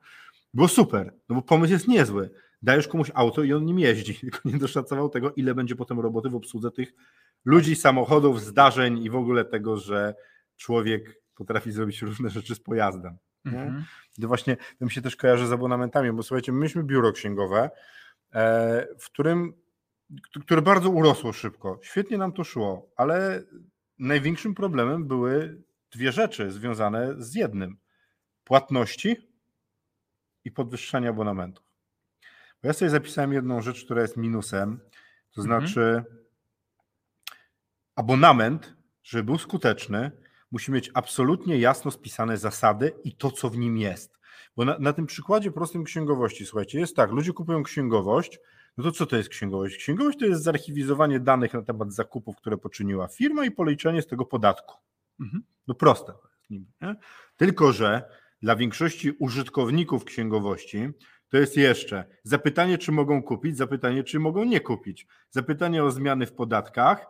Było 0.53 0.67
super, 0.67 1.13
no 1.29 1.35
bo 1.35 1.41
pomysł 1.41 1.73
jest 1.73 1.87
niezły. 1.87 2.29
Dajesz 2.61 2.87
komuś 2.87 3.11
auto 3.13 3.43
i 3.43 3.53
on 3.53 3.65
nim 3.65 3.79
jeździ, 3.79 4.15
tylko 4.19 4.39
nie 4.45 4.57
doszacował 4.57 5.09
tego, 5.09 5.31
ile 5.31 5.55
będzie 5.55 5.75
potem 5.75 5.99
roboty 5.99 6.29
w 6.29 6.35
obsłudze 6.35 6.71
tych 6.71 6.93
ludzi, 7.45 7.75
samochodów, 7.75 8.41
zdarzeń 8.41 9.03
i 9.03 9.09
w 9.09 9.15
ogóle 9.15 9.45
tego, 9.45 9.77
że 9.77 10.15
człowiek 10.57 11.21
potrafi 11.35 11.71
zrobić 11.71 12.01
różne 12.01 12.29
rzeczy 12.29 12.55
z 12.55 12.59
pojazdem. 12.59 13.17
Mhm. 13.45 13.85
To 14.21 14.27
właśnie 14.27 14.57
to 14.79 14.85
mi 14.85 14.91
się 14.91 15.01
też 15.01 15.15
kojarzy 15.15 15.47
z 15.47 15.51
abonamentami, 15.51 16.11
bo 16.11 16.23
słuchajcie, 16.23 16.51
myśmy 16.51 16.83
biuro 16.83 17.11
księgowe, 17.11 17.69
e, 18.33 18.87
w 18.99 19.05
którym, 19.05 19.53
które 20.41 20.61
bardzo 20.61 20.89
urosło 20.89 21.33
szybko. 21.33 21.79
Świetnie 21.83 22.17
nam 22.17 22.31
to 22.31 22.43
szło, 22.43 22.91
ale 22.95 23.43
największym 23.99 24.55
problemem 24.55 25.07
były 25.07 25.61
dwie 25.91 26.11
rzeczy 26.11 26.51
związane 26.51 27.13
z 27.17 27.35
jednym. 27.35 27.77
Płatności 28.43 29.29
i 30.45 30.51
podwyższanie 30.51 31.09
abonamentów. 31.09 31.65
Bo 32.61 32.67
ja 32.67 32.73
sobie 32.73 32.91
zapisałem 32.91 33.33
jedną 33.33 33.61
rzecz, 33.61 33.85
która 33.85 34.01
jest 34.01 34.17
minusem, 34.17 34.79
to 35.31 35.41
mhm. 35.41 35.67
znaczy 35.67 36.03
abonament, 37.95 38.75
żeby 39.03 39.23
był 39.23 39.37
skuteczny, 39.37 40.11
musi 40.55 40.71
mieć 40.71 40.91
absolutnie 40.93 41.57
jasno 41.57 41.91
spisane 41.91 42.37
zasady 42.37 42.91
i 43.03 43.15
to, 43.15 43.31
co 43.31 43.49
w 43.49 43.57
nim 43.57 43.77
jest. 43.77 44.19
Bo 44.55 44.65
na, 44.65 44.79
na 44.79 44.93
tym 44.93 45.05
przykładzie 45.05 45.51
prostym 45.51 45.83
księgowości, 45.83 46.45
słuchajcie, 46.45 46.79
jest 46.79 46.95
tak, 46.95 47.11
ludzie 47.11 47.33
kupują 47.33 47.63
księgowość, 47.63 48.39
no 48.77 48.83
to 48.83 48.91
co 48.91 49.05
to 49.05 49.17
jest 49.17 49.29
księgowość? 49.29 49.77
Księgowość 49.77 50.19
to 50.19 50.25
jest 50.25 50.43
zarchiwizowanie 50.43 51.19
danych 51.19 51.53
na 51.53 51.61
temat 51.61 51.93
zakupów, 51.93 52.35
które 52.35 52.57
poczyniła 52.57 53.07
firma 53.07 53.45
i 53.45 53.51
policzenie 53.51 54.01
z 54.01 54.07
tego 54.07 54.25
podatku. 54.25 54.75
Mhm. 55.19 55.43
No 55.67 55.75
proste. 55.75 56.13
Nie? 56.49 56.95
Tylko, 57.37 57.73
że 57.73 58.09
dla 58.41 58.55
większości 58.55 59.11
użytkowników 59.11 60.05
księgowości 60.05 60.89
to 61.29 61.37
jest 61.37 61.57
jeszcze 61.57 62.05
zapytanie, 62.23 62.77
czy 62.77 62.91
mogą 62.91 63.23
kupić, 63.23 63.57
zapytanie, 63.57 64.03
czy 64.03 64.19
mogą 64.19 64.43
nie 64.43 64.59
kupić, 64.59 65.07
zapytanie 65.29 65.83
o 65.83 65.91
zmiany 65.91 66.25
w 66.25 66.33
podatkach, 66.33 67.07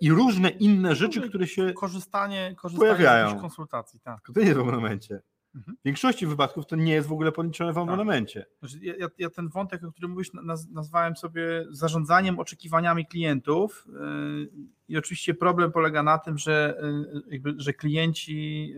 i 0.00 0.10
różne 0.10 0.48
inne 0.48 0.94
rzeczy, 0.94 1.20
które 1.28 1.46
się 1.46 1.72
korzystanie, 1.72 2.54
korzystanie 2.56 2.94
pojawiają. 2.94 3.38
z 3.38 3.40
konsultacji. 3.40 4.00
Tak. 4.00 4.20
To 4.34 4.40
nie 4.40 4.46
jest 4.46 4.58
w 4.58 4.62
abonamencie. 4.62 5.22
Mhm. 5.54 5.76
W 5.76 5.84
większości 5.84 6.26
wypadków 6.26 6.66
to 6.66 6.76
nie 6.76 6.92
jest 6.92 7.08
w 7.08 7.12
ogóle 7.12 7.32
policzone 7.32 7.72
w 7.72 7.74
tak. 7.74 7.82
abonamencie. 7.82 8.46
Znaczy, 8.58 8.78
ja, 8.82 9.08
ja, 9.18 9.30
ten 9.30 9.48
wątek, 9.48 9.84
o 9.84 9.92
którym 9.92 10.10
mówisz, 10.10 10.30
nazwałem 10.70 11.16
sobie 11.16 11.66
zarządzaniem 11.70 12.38
oczekiwaniami 12.38 13.06
klientów. 13.06 13.86
Yy, 13.88 14.50
I 14.88 14.96
oczywiście 14.96 15.34
problem 15.34 15.72
polega 15.72 16.02
na 16.02 16.18
tym, 16.18 16.38
że, 16.38 16.80
yy, 16.82 17.22
jakby, 17.28 17.54
że 17.56 17.72
klienci 17.72 18.74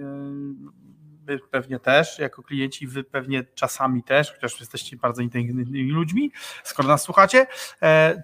my 1.27 1.39
pewnie 1.51 1.79
też, 1.79 2.19
jako 2.19 2.43
klienci, 2.43 2.87
wy 2.87 3.05
pewnie 3.05 3.45
czasami 3.55 4.03
też, 4.03 4.33
chociaż 4.33 4.61
jesteście 4.61 4.97
bardzo 4.97 5.23
inteligentnymi 5.23 5.91
ludźmi, 5.91 6.33
skoro 6.65 6.89
nas 6.89 7.03
słuchacie, 7.03 7.47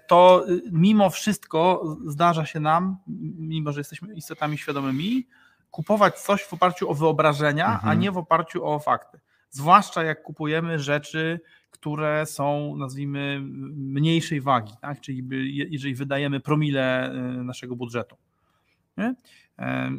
to 0.07 0.45
mimo 0.71 1.09
wszystko 1.09 1.83
zdarza 2.05 2.45
się 2.45 2.59
nam, 2.59 2.97
mimo 3.37 3.71
że 3.71 3.79
jesteśmy 3.79 4.13
istotami 4.13 4.57
świadomymi, 4.57 5.27
kupować 5.71 6.19
coś 6.19 6.43
w 6.43 6.53
oparciu 6.53 6.89
o 6.89 6.93
wyobrażenia, 6.93 7.65
mhm. 7.65 7.91
a 7.91 7.93
nie 7.93 8.11
w 8.11 8.17
oparciu 8.17 8.65
o 8.65 8.79
fakty. 8.79 9.19
Zwłaszcza 9.49 10.03
jak 10.03 10.23
kupujemy 10.23 10.79
rzeczy, 10.79 11.39
które 11.71 12.25
są, 12.25 12.75
nazwijmy, 12.75 13.39
mniejszej 13.75 14.41
wagi, 14.41 14.73
tak? 14.81 15.01
czyli 15.01 15.23
jeżeli 15.69 15.95
wydajemy 15.95 16.39
promile 16.39 17.11
y, 17.11 17.43
naszego 17.43 17.75
budżetu. 17.75 18.17
Nie? 18.97 19.15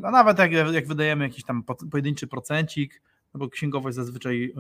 A 0.03 0.11
nawet 0.11 0.39
jak, 0.39 0.53
jak 0.53 0.87
wydajemy 0.87 1.25
jakiś 1.25 1.45
tam 1.45 1.63
pojedynczy 1.91 2.27
procencik, 2.27 3.03
no 3.35 3.39
bo 3.39 3.49
księgowość 3.49 3.97
zazwyczaj, 3.97 4.53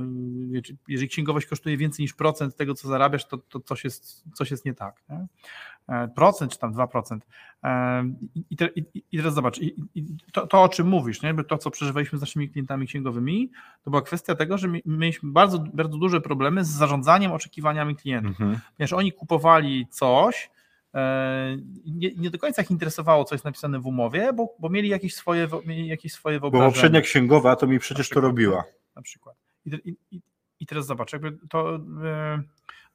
y, 0.55 0.77
jeżeli 0.89 1.09
księgowość 1.09 1.47
kosztuje 1.47 1.77
więcej 1.77 2.03
niż 2.03 2.15
procent 2.15 2.57
tego, 2.57 2.75
co 2.75 2.89
zarabiasz, 2.89 3.27
to, 3.27 3.39
to 3.39 3.61
coś, 3.61 3.85
jest, 3.85 4.25
coś 4.35 4.51
jest 4.51 4.65
nie 4.65 4.75
tak. 4.75 5.03
Nie? 5.09 5.27
E, 5.89 6.09
procent 6.09 6.53
czy 6.53 6.59
tam 6.59 6.75
2%. 6.75 7.19
E, 7.65 8.05
I, 8.51 8.57
te, 8.57 8.67
i, 8.67 8.85
i 9.13 9.17
teraz 9.17 9.35
zobacz, 9.35 9.59
i, 9.59 9.77
to, 10.33 10.47
to, 10.47 10.63
o 10.63 10.69
czym 10.69 10.89
mówisz, 10.89 11.23
nie? 11.23 11.35
to 11.45 11.59
co 11.59 11.71
przeżywaliśmy 11.71 12.19
z 12.19 12.21
naszymi 12.21 12.49
klientami 12.49 12.87
księgowymi, 12.87 13.51
to 13.85 13.91
była 13.91 14.03
kwestia 14.03 14.35
tego, 14.35 14.59
że 14.59 14.69
mieliśmy 14.87 15.33
bardzo, 15.33 15.59
bardzo 15.59 15.99
duże 15.99 16.21
problemy 16.21 16.65
z 16.65 16.69
zarządzaniem 16.69 17.33
oczekiwaniami 17.33 17.97
klientów. 17.97 18.41
Mhm. 18.41 18.61
Ponieważ 18.77 18.93
oni 18.93 19.13
kupowali 19.13 19.87
coś, 19.91 20.51
nie, 21.85 22.11
nie, 22.17 22.31
do 22.31 22.39
końca 22.39 22.63
ich 22.63 22.71
interesowało, 22.71 23.25
co 23.25 23.35
jest 23.35 23.45
napisane 23.45 23.81
w 23.81 23.87
umowie, 23.87 24.33
bo, 24.33 24.55
bo 24.59 24.69
mieli 24.69 24.89
jakieś 24.89 25.15
swoje, 25.15 25.49
mieli 25.67 25.87
jakieś 25.87 26.13
swoje 26.13 26.41
wyobrażenia. 26.41 26.69
Bo 26.69 26.73
poprzednia 26.73 27.01
księgowa 27.01 27.57
to 27.57 27.67
mi 27.67 27.79
przecież 27.79 28.07
przykład, 28.07 28.23
to 28.23 28.29
robiła. 28.29 28.65
Na 28.97 29.03
przykład. 29.03 29.37
I, 29.67 29.97
i, 30.11 30.21
i 30.61 30.67
teraz 30.67 30.87
zobacz, 30.87 31.13
jakby 31.13 31.39
to 31.51 31.81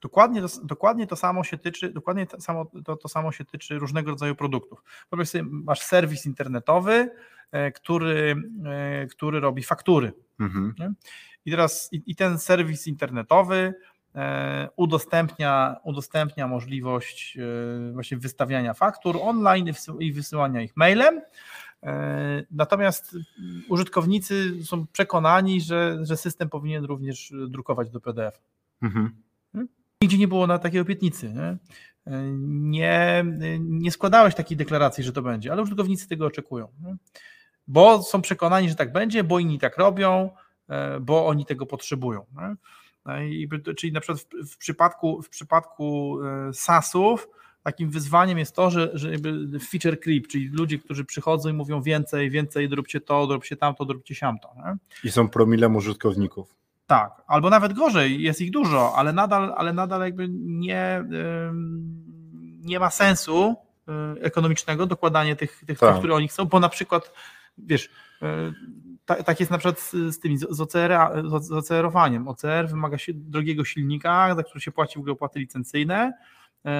Dokładnie 0.02 0.42
to, 0.42 0.48
dokładnie 0.64 1.08
to 1.08 1.16
samo 1.16 1.44
się 1.44 1.58
tyczy, 1.58 1.90
dokładnie 1.90 2.28
to 2.28 2.42
samo, 2.42 2.72
to, 2.86 2.96
to 2.96 3.08
samo 3.10 3.32
się 3.32 3.46
tyczy 3.46 3.80
różnego 3.80 4.12
rodzaju 4.12 4.36
produktów. 4.36 4.84
Powiedz 5.10 5.30
sobie, 5.30 5.44
masz 5.50 5.82
serwis 5.82 6.26
internetowy, 6.26 7.10
e, 7.52 7.72
który, 7.72 8.36
e, 8.66 9.08
który 9.08 9.40
robi 9.40 9.64
faktury. 9.64 10.14
Mhm. 10.40 10.96
I 11.46 11.52
teraz 11.52 11.90
i, 11.92 12.04
i 12.06 12.16
ten 12.16 12.40
serwis 12.40 12.88
internetowy 12.88 13.56
e, 13.56 13.74
udostępnia, 14.76 15.76
udostępnia 15.84 16.48
możliwość 16.48 17.38
właśnie 17.94 18.18
wystawiania 18.18 18.74
faktur 18.74 19.18
online 19.22 19.72
i 20.00 20.14
wysyłania 20.14 20.62
ich 20.62 20.78
mailem. 20.78 21.22
Natomiast 22.52 23.16
użytkownicy 23.70 24.66
są 24.66 24.88
przekonani, 24.88 25.62
że, 25.62 25.98
że 26.02 26.18
system 26.18 26.50
powinien 26.50 26.86
również 26.86 27.34
drukować 27.48 27.90
do 27.90 28.00
PDF. 28.00 28.42
Mhm. 28.82 29.16
Nigdzie 30.02 30.18
nie 30.18 30.28
było 30.28 30.48
na 30.48 30.60
takiej 30.60 30.82
obietnicy. 30.82 31.34
Nie? 31.34 31.58
Nie, 32.50 33.26
nie 33.60 33.92
składałeś 33.92 34.36
takiej 34.36 34.58
deklaracji, 34.58 35.04
że 35.04 35.12
to 35.12 35.22
będzie, 35.22 35.52
ale 35.52 35.62
użytkownicy 35.62 36.08
tego 36.08 36.26
oczekują. 36.26 36.68
Nie? 36.84 36.96
Bo 37.68 38.04
są 38.04 38.22
przekonani, 38.22 38.70
że 38.70 38.76
tak 38.76 38.92
będzie, 38.92 39.24
bo 39.24 39.40
inni 39.40 39.60
tak 39.60 39.78
robią, 39.78 40.30
e, 40.70 41.00
bo 41.00 41.28
oni 41.28 41.46
tego 41.46 41.66
potrzebują. 41.66 42.26
Nie? 42.36 42.56
No 43.08 43.22
I, 43.22 43.50
czyli 43.78 43.94
na 43.94 44.00
przykład 44.00 44.20
w, 44.22 44.54
w 44.54 44.58
przypadku, 44.58 45.22
w 45.22 45.30
przypadku 45.30 46.18
e, 46.24 46.54
SaaS-ów 46.54 47.28
takim 47.64 47.90
wyzwaniem 47.90 48.38
jest 48.38 48.56
to, 48.56 48.70
że, 48.70 48.92
że 48.94 49.12
feature 49.72 50.00
creep, 50.00 50.28
czyli 50.28 50.50
ludzie, 50.50 50.80
którzy 50.80 51.06
przychodzą 51.06 51.50
i 51.50 51.54
mówią 51.54 51.82
więcej, 51.82 52.30
więcej, 52.30 52.70
zróbcie 52.70 53.02
to, 53.02 53.28
zróbcie 53.28 53.58
tamto, 53.58 53.86
zróbcie 53.86 54.16
siamto. 54.16 54.50
Nie? 54.56 54.78
I 55.04 55.12
są 55.12 55.30
promilem 55.30 55.76
użytkowników. 55.76 56.56
Tak, 56.86 57.12
albo 57.28 57.50
nawet 57.50 57.74
gorzej, 57.74 58.22
jest 58.22 58.42
ich 58.42 58.52
dużo, 58.52 58.94
ale 58.96 59.14
nadal, 59.14 59.54
ale 59.58 59.74
nadal 59.74 60.02
jakby 60.02 60.28
nie, 60.32 61.04
nie 62.60 62.80
ma 62.80 62.90
sensu 62.90 63.56
y, 64.18 64.22
ekonomicznego 64.22 64.86
dokładanie 64.86 65.36
tych, 65.36 65.64
tych 65.66 65.80
tak. 65.80 65.98
które 65.98 66.16
oni 66.16 66.28
chcą, 66.28 66.46
bo 66.46 66.60
na 66.60 66.70
przykład, 66.70 67.14
wiesz, 67.58 67.90
y, 69.12 69.24
tak 69.24 69.40
jest 69.40 69.52
na 69.52 69.58
przykład 69.58 69.80
z, 69.80 70.20
tymi, 70.20 70.38
z, 70.38 70.62
OCR, 70.62 70.98
z 71.40 71.52
OCR-owaniem. 71.52 72.28
OCR 72.28 72.68
wymaga 72.70 72.98
się 72.98 73.14
drogiego 73.14 73.66
silnika, 73.66 74.36
za 74.36 74.44
który 74.44 74.62
się 74.62 74.72
płaci 74.72 74.96
w 74.96 75.00
ogóle 75.00 75.14
opłaty 75.14 75.40
licencyjne. 75.40 76.14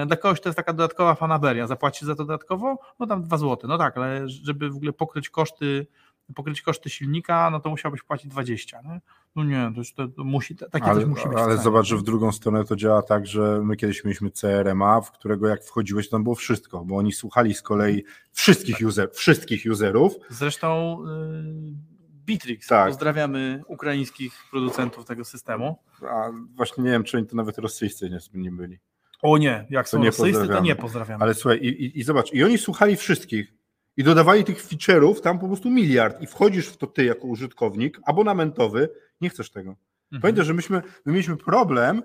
Y, 0.02 0.06
dla 0.06 0.16
kogoś 0.16 0.40
to 0.40 0.48
jest 0.48 0.56
taka 0.56 0.72
dodatkowa 0.72 1.14
fanaberia. 1.14 1.66
Zapłacić 1.66 2.02
za 2.02 2.14
to 2.14 2.24
dodatkowo? 2.24 2.78
No 2.98 3.06
tam 3.06 3.22
2 3.22 3.36
zł. 3.36 3.68
No 3.68 3.78
tak, 3.78 3.96
ale 3.96 4.28
żeby 4.28 4.70
w 4.70 4.76
ogóle 4.76 4.92
pokryć 4.92 5.30
koszty 5.30 5.86
pokryć 6.34 6.62
koszty 6.62 6.90
silnika, 6.90 7.50
no 7.50 7.60
to 7.60 7.70
musiałbyś 7.70 8.02
płacić 8.02 8.30
20. 8.30 8.82
Nie? 8.82 9.00
No 9.36 9.44
nie, 9.44 9.70
to, 9.74 9.80
już 9.80 9.94
to, 9.94 10.08
to 10.08 10.24
musi, 10.24 10.56
takie 10.56 10.84
ale, 10.84 11.00
coś 11.00 11.08
musi 11.08 11.28
być. 11.28 11.38
Ale 11.38 11.58
zobacz, 11.58 11.86
że 11.86 11.96
w 11.96 12.02
drugą 12.02 12.32
stronę 12.32 12.64
to 12.64 12.76
działa 12.76 13.02
tak, 13.02 13.26
że 13.26 13.60
my 13.64 13.76
kiedyś 13.76 14.04
mieliśmy 14.04 14.30
CRMA, 14.30 15.00
w 15.00 15.12
którego 15.12 15.48
jak 15.48 15.64
wchodziłeś, 15.64 16.08
to 16.08 16.16
tam 16.16 16.22
było 16.22 16.34
wszystko, 16.34 16.84
bo 16.84 16.96
oni 16.96 17.12
słuchali 17.12 17.54
z 17.54 17.62
kolei 17.62 18.04
wszystkich, 18.32 18.78
tak. 18.78 18.86
user, 18.86 19.10
wszystkich 19.12 19.62
userów. 19.70 20.14
Zresztą 20.30 20.98
yy, 21.06 21.97
Bitrix, 22.28 22.66
tak. 22.66 22.86
pozdrawiamy 22.88 23.62
ukraińskich 23.66 24.32
producentów 24.50 25.04
tego 25.04 25.24
systemu. 25.24 25.78
A 26.02 26.30
właśnie 26.54 26.84
nie 26.84 26.90
wiem, 26.90 27.04
czy 27.04 27.16
oni 27.16 27.26
to 27.26 27.36
nawet 27.36 27.58
rosyjscy 27.58 28.10
nie, 28.10 28.18
nie 28.34 28.50
byli. 28.52 28.78
O 29.22 29.38
nie, 29.38 29.66
jak 29.70 29.86
to 29.86 29.90
są 29.90 29.98
nie 29.98 30.06
rosyjscy, 30.06 30.48
to 30.48 30.60
nie 30.60 30.76
pozdrawiamy. 30.76 31.24
Ale 31.24 31.34
słuchaj, 31.34 31.58
i, 31.58 31.68
i, 31.68 31.98
i 31.98 32.02
zobacz, 32.02 32.32
i 32.32 32.44
oni 32.44 32.58
słuchali 32.58 32.96
wszystkich, 32.96 33.54
i 33.96 34.04
dodawali 34.04 34.44
tych 34.44 34.66
feature'ów 34.66 35.20
tam 35.20 35.38
po 35.38 35.46
prostu 35.46 35.70
miliard 35.70 36.22
i 36.22 36.26
wchodzisz 36.26 36.68
w 36.68 36.76
to 36.76 36.86
ty 36.86 37.04
jako 37.04 37.26
użytkownik 37.26 38.00
abonamentowy, 38.04 38.88
nie 39.20 39.30
chcesz 39.30 39.50
tego. 39.50 39.70
Mhm. 39.70 40.22
Pamiętaj, 40.22 40.44
że 40.44 40.54
myśmy, 40.54 40.82
my 41.06 41.12
mieliśmy 41.12 41.36
problem 41.36 42.02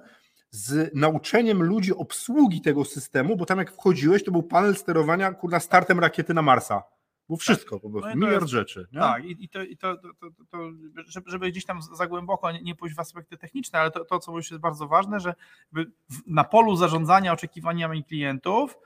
z 0.49 0.95
nauczeniem 0.95 1.63
ludzi 1.63 1.93
obsługi 1.93 2.61
tego 2.61 2.85
systemu, 2.85 3.35
bo 3.35 3.45
tam 3.45 3.59
jak 3.59 3.71
wchodziłeś, 3.71 4.23
to 4.23 4.31
był 4.31 4.43
panel 4.43 4.75
sterowania 4.75 5.33
kurna 5.33 5.59
startem 5.59 5.99
rakiety 5.99 6.33
na 6.33 6.41
Marsa. 6.41 6.83
Było 7.27 7.37
wszystko 7.37 7.75
tak. 7.75 7.81
po 7.81 7.89
prostu, 7.89 8.09
no 8.09 8.15
miliard 8.15 8.41
jest, 8.41 8.51
rzeczy. 8.51 8.87
Nie? 8.91 8.99
Tak, 8.99 9.25
i, 9.25 9.43
i, 9.43 9.49
to, 9.49 9.63
i 9.63 9.77
to, 9.77 9.97
to, 9.97 10.11
to, 10.49 10.57
żeby 11.25 11.51
gdzieś 11.51 11.65
tam 11.65 11.81
za 11.81 12.07
głęboko 12.07 12.51
nie, 12.51 12.61
nie 12.61 12.75
pójść 12.75 12.95
w 12.95 12.99
aspekty 12.99 13.37
techniczne, 13.37 13.79
ale 13.79 13.91
to, 13.91 14.05
to 14.05 14.19
co 14.19 14.31
już 14.31 14.51
jest 14.51 14.61
bardzo 14.61 14.87
ważne, 14.87 15.19
że 15.19 15.33
na 16.27 16.43
polu 16.43 16.75
zarządzania 16.75 17.33
oczekiwaniami 17.33 18.03
klientów 18.03 18.77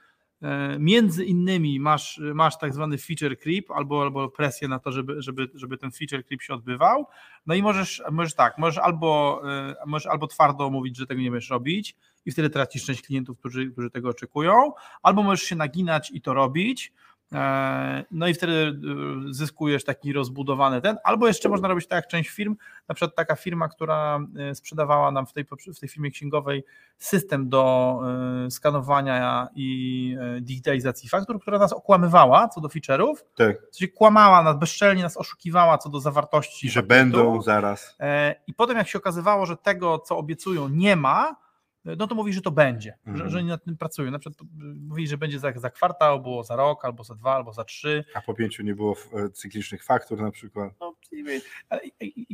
E, 0.42 0.80
między 0.80 1.26
innymi 1.26 1.80
masz, 1.80 2.22
masz 2.34 2.58
tak 2.58 2.74
zwany 2.74 2.98
feature 2.98 3.40
creep 3.40 3.72
albo, 3.72 4.02
albo 4.02 4.30
presję 4.30 4.68
na 4.68 4.80
to, 4.80 4.92
żeby, 4.92 5.22
żeby, 5.22 5.50
żeby 5.54 5.78
ten 5.78 5.92
feature 5.92 6.26
creep 6.26 6.42
się 6.42 6.54
odbywał. 6.54 7.06
No 7.46 7.56
i 7.56 7.62
możesz, 7.62 8.04
możesz 8.12 8.34
tak, 8.34 8.58
możesz 8.58 8.78
albo, 8.78 9.42
e, 9.46 9.76
możesz 9.86 10.08
albo 10.08 10.28
twardo 10.28 10.70
mówić, 10.70 10.98
że 10.98 11.06
tego 11.06 11.22
nie 11.22 11.32
będziesz 11.32 11.50
robić 11.50 11.96
i 12.26 12.32
wtedy 12.32 12.50
tracisz 12.50 12.86
część 12.86 13.02
klientów, 13.02 13.40
którzy, 13.40 13.72
którzy 13.72 13.90
tego 13.90 14.10
oczekują, 14.10 14.72
albo 15.04 15.24
możesz 15.24 15.46
się 15.46 15.56
naginać 15.56 16.12
i 16.12 16.22
to 16.22 16.34
robić. 16.34 16.94
E, 17.34 18.04
no 18.12 18.28
i 18.28 18.34
wtedy 18.34 18.54
e, 18.54 19.34
zyskujesz 19.34 19.84
taki 19.84 20.14
rozbudowany 20.14 20.82
ten, 20.82 20.98
albo 21.04 21.28
jeszcze 21.28 21.50
można 21.50 21.68
robić 21.68 21.88
tak 21.88 21.98
jak 21.98 22.08
część 22.08 22.30
firm, 22.30 22.56
na 22.88 22.96
przykład 22.96 23.16
taka 23.16 23.36
firma, 23.36 23.68
która 23.68 24.20
e, 24.40 24.56
sprzedawała 24.56 25.12
nam 25.12 25.26
w 25.26 25.34
tej, 25.34 25.46
w 25.76 25.80
tej 25.80 25.90
firmie 25.90 26.12
księgowej 26.12 26.64
system 26.98 27.50
do 27.50 28.00
skanowania 28.50 29.48
i 29.56 30.18
digitalizacji 30.42 31.10
faktur, 31.10 31.42
która 31.42 31.60
nas 31.60 31.74
okłamywała 31.74 32.48
co 32.48 32.62
do 32.62 32.68
feature'ów, 32.68 33.16
tak. 33.36 33.58
w 33.72 33.76
sensie 33.76 33.94
kłamała 33.94 34.44
nas, 34.44 34.60
bezczelnie 34.60 35.04
nas 35.04 35.18
oszukiwała 35.18 35.78
co 35.78 35.90
do 35.90 36.00
zawartości. 36.00 36.68
I 36.68 36.70
że 36.70 36.84
będą 36.84 37.42
zaraz. 37.42 37.98
I 38.48 38.54
potem 38.54 38.78
jak 38.78 38.88
się 38.88 38.98
okazywało, 38.98 39.46
że 39.46 39.58
tego, 39.58 40.00
co 40.00 40.18
obiecują 40.18 40.68
nie 40.68 40.96
ma, 40.96 41.36
no 41.98 42.08
to 42.08 42.16
mówi, 42.16 42.34
że 42.34 42.42
to 42.42 42.52
będzie, 42.52 42.98
że, 43.06 43.12
mhm. 43.12 43.30
że 43.30 43.38
oni 43.38 43.48
nad 43.48 43.64
tym 43.64 43.78
pracują. 43.78 44.12
Na 44.12 44.20
przykład 44.20 44.50
mówi, 44.88 45.08
że 45.08 45.18
będzie 45.18 45.40
za, 45.40 45.52
za 45.56 45.70
kwartał, 45.70 46.22
było 46.22 46.44
za 46.44 46.56
rok, 46.56 46.86
albo 46.86 47.04
za 47.04 47.16
dwa, 47.16 47.36
albo 47.36 47.54
za 47.54 47.64
trzy. 47.64 48.06
A 48.14 48.22
po 48.22 48.34
pięciu 48.34 48.64
nie 48.64 48.76
było 48.76 48.96
e, 49.14 49.30
cyklicznych 49.30 49.84
faktur 49.84 50.22
na 50.22 50.32
przykład. 50.32 50.74
No, 50.80 50.96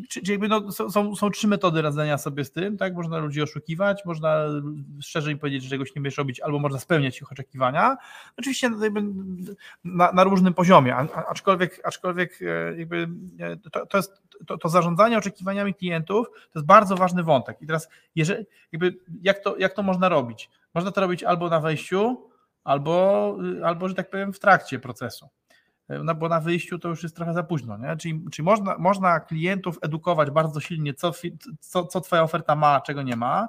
czyli 0.10 0.32
jakby 0.32 0.48
no, 0.48 0.72
są, 0.72 1.16
są 1.16 1.30
trzy 1.30 1.48
metody 1.48 1.82
radzenia 1.82 2.18
sobie 2.18 2.46
z 2.46 2.52
tym, 2.52 2.78
tak? 2.78 2.96
Można 2.96 3.18
ludzi 3.18 3.42
oszukiwać, 3.42 4.06
można 4.06 4.46
szczerze 5.02 5.32
im 5.32 5.40
powiedzieć, 5.40 5.64
że 5.64 5.70
czegoś 5.70 5.96
nie 5.96 6.02
będziesz 6.02 6.18
robić, 6.18 6.40
albo 6.40 6.60
można 6.60 6.80
spełniać 6.80 7.22
ich 7.22 7.32
oczekiwania. 7.32 7.98
Oczywiście 8.38 8.70
na, 9.84 10.12
na 10.12 10.24
różnym 10.24 10.54
poziomie, 10.54 10.96
aczkolwiek, 10.96 11.82
aczkolwiek 11.84 12.40
e, 12.42 12.78
jakby 12.78 13.08
e, 13.40 13.58
to, 13.58 13.86
to 13.86 13.98
jest 13.98 14.24
to, 14.48 14.58
to, 14.58 14.70
zarządzanie 14.70 15.18
oczekiwaniami 15.18 15.74
klientów 15.74 16.28
to 16.32 16.60
jest 16.60 16.66
bardzo 16.66 16.96
ważny 16.96 17.24
wątek. 17.24 17.58
I 17.62 17.68
teraz, 17.68 17.90
jeżeli, 18.16 18.46
jakby 18.72 18.96
jak, 19.22 19.43
to, 19.44 19.58
jak 19.58 19.74
to 19.74 19.84
można 19.84 20.10
robić? 20.10 20.50
Można 20.74 20.92
to 20.92 21.02
robić 21.02 21.24
albo 21.24 21.50
na 21.50 21.60
wejściu, 21.60 22.30
albo, 22.64 23.38
albo 23.64 23.90
że 23.90 23.96
tak 23.96 24.10
powiem, 24.10 24.34
w 24.34 24.40
trakcie 24.40 24.80
procesu. 24.80 25.30
No 25.90 26.16
bo 26.16 26.30
na 26.30 26.40
wyjściu 26.40 26.80
to 26.80 26.90
już 26.90 27.04
jest 27.04 27.16
trochę 27.16 27.34
za 27.34 27.44
późno. 27.44 27.78
Nie? 27.78 27.98
Czyli, 27.98 28.26
czyli 28.32 28.46
można, 28.46 28.78
można 28.78 29.20
klientów 29.20 29.80
edukować 29.82 30.32
bardzo 30.32 30.60
silnie, 30.60 30.94
co, 30.94 31.12
co, 31.60 31.86
co 31.86 32.02
Twoja 32.02 32.24
oferta 32.24 32.56
ma, 32.56 32.82
czego 32.82 33.02
nie 33.02 33.16
ma, 33.16 33.48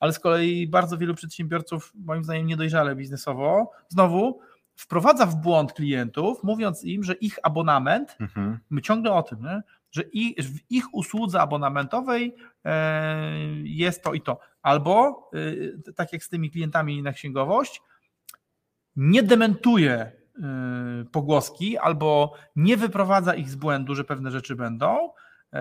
ale 0.00 0.12
z 0.12 0.18
kolei 0.18 0.68
bardzo 0.68 0.98
wielu 0.98 1.14
przedsiębiorców, 1.14 1.92
moim 1.94 2.24
zdaniem, 2.24 2.46
niedojrzale 2.46 2.96
biznesowo, 2.96 3.70
znowu 3.88 4.40
wprowadza 4.76 5.26
w 5.26 5.36
błąd 5.36 5.72
klientów, 5.72 6.42
mówiąc 6.42 6.84
im, 6.84 7.04
że 7.04 7.14
ich 7.14 7.38
abonament, 7.42 8.16
mhm. 8.20 8.58
my 8.70 8.82
ciągle 8.82 9.12
o 9.12 9.22
tym, 9.22 9.42
nie? 9.42 9.62
że 9.90 10.02
w 10.42 10.70
ich 10.70 10.94
usłudze 10.94 11.40
abonamentowej 11.40 12.34
e, 12.64 13.30
jest 13.64 14.02
to 14.02 14.14
i 14.14 14.20
to. 14.20 14.38
Albo, 14.66 15.30
e, 15.88 15.92
tak 15.92 16.12
jak 16.12 16.24
z 16.24 16.28
tymi 16.28 16.50
klientami 16.50 17.02
na 17.02 17.12
księgowość, 17.12 17.82
nie 18.96 19.22
dementuje 19.22 19.92
e, 19.92 20.12
pogłoski 21.12 21.78
albo 21.78 22.32
nie 22.56 22.76
wyprowadza 22.76 23.34
ich 23.34 23.50
z 23.50 23.54
błędu, 23.54 23.94
że 23.94 24.04
pewne 24.04 24.30
rzeczy 24.30 24.56
będą, 24.56 25.10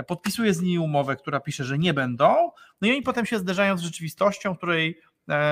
podpisuje 0.08 0.54
z 0.54 0.62
nimi 0.62 0.80
umowę, 0.80 1.16
która 1.16 1.40
pisze, 1.40 1.64
że 1.64 1.78
nie 1.78 1.94
będą, 1.94 2.52
no 2.82 2.88
i 2.88 2.92
oni 2.92 3.02
potem 3.02 3.26
się 3.26 3.40
zderzają 3.40 3.78
z 3.78 3.82
rzeczywistością, 3.82 4.56
której 4.56 5.02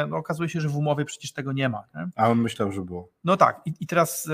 no, 0.10 0.18
okazuje 0.18 0.50
się, 0.50 0.62
że 0.62 0.70
w 0.70 0.78
umowie 0.78 1.06
przecież 1.06 1.34
tego 1.34 1.54
nie 1.54 1.70
ma. 1.70 1.84
Nie? 1.96 2.08
A 2.16 2.30
on 2.30 2.42
myślał, 2.42 2.72
że 2.72 2.82
było. 2.82 3.10
No 3.24 3.38
tak, 3.38 3.62
i, 3.66 3.74
i 3.80 3.88
teraz, 3.88 4.30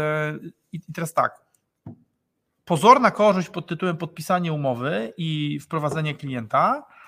i, 0.71 0.77
i 0.77 0.93
teraz 0.93 1.13
tak, 1.13 1.41
pozorna 2.65 3.11
korzyść 3.11 3.49
pod 3.49 3.67
tytułem 3.67 3.97
podpisanie 3.97 4.53
umowy 4.53 5.13
i 5.17 5.59
wprowadzenie 5.59 6.15
klienta 6.15 6.83
e, 6.87 6.98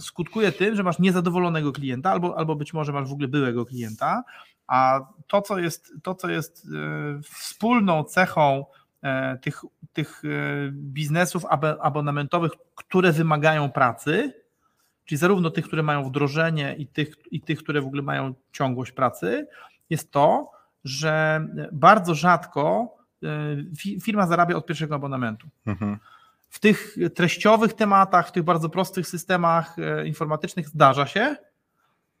skutkuje 0.00 0.52
tym, 0.52 0.76
że 0.76 0.82
masz 0.82 0.98
niezadowolonego 0.98 1.72
klienta, 1.72 2.10
albo, 2.10 2.38
albo 2.38 2.56
być 2.56 2.74
może 2.74 2.92
masz 2.92 3.08
w 3.08 3.12
ogóle 3.12 3.28
byłego 3.28 3.64
klienta, 3.64 4.24
a 4.66 5.00
to, 5.26 5.42
co 5.42 5.58
jest, 5.58 5.92
to, 6.02 6.14
co 6.14 6.28
jest 6.28 6.66
e, 6.66 7.22
wspólną 7.22 8.04
cechą 8.04 8.64
e, 9.02 9.38
tych, 9.38 9.62
tych 9.92 10.22
biznesów 10.72 11.42
abonamentowych, 11.80 12.52
które 12.74 13.12
wymagają 13.12 13.70
pracy, 13.70 14.32
czyli 15.04 15.18
zarówno 15.18 15.50
tych, 15.50 15.66
które 15.66 15.82
mają 15.82 16.04
wdrożenie 16.04 16.74
i 16.78 16.86
tych, 16.86 17.14
i 17.30 17.40
tych, 17.40 17.58
które 17.58 17.80
w 17.80 17.86
ogóle 17.86 18.02
mają 18.02 18.34
ciągłość 18.52 18.92
pracy, 18.92 19.46
jest 19.90 20.10
to, 20.10 20.50
że 20.84 21.46
bardzo 21.72 22.14
rzadko 22.14 22.98
E, 23.24 24.00
firma 24.00 24.26
zarabia 24.26 24.56
od 24.56 24.66
pierwszego 24.66 24.94
abonamentu. 24.94 25.48
Mhm. 25.66 25.98
W 26.48 26.60
tych 26.60 26.96
treściowych 27.14 27.72
tematach, 27.72 28.28
w 28.28 28.32
tych 28.32 28.42
bardzo 28.42 28.68
prostych 28.68 29.08
systemach 29.08 29.78
e, 29.78 30.06
informatycznych 30.06 30.68
zdarza 30.68 31.06
się, 31.06 31.36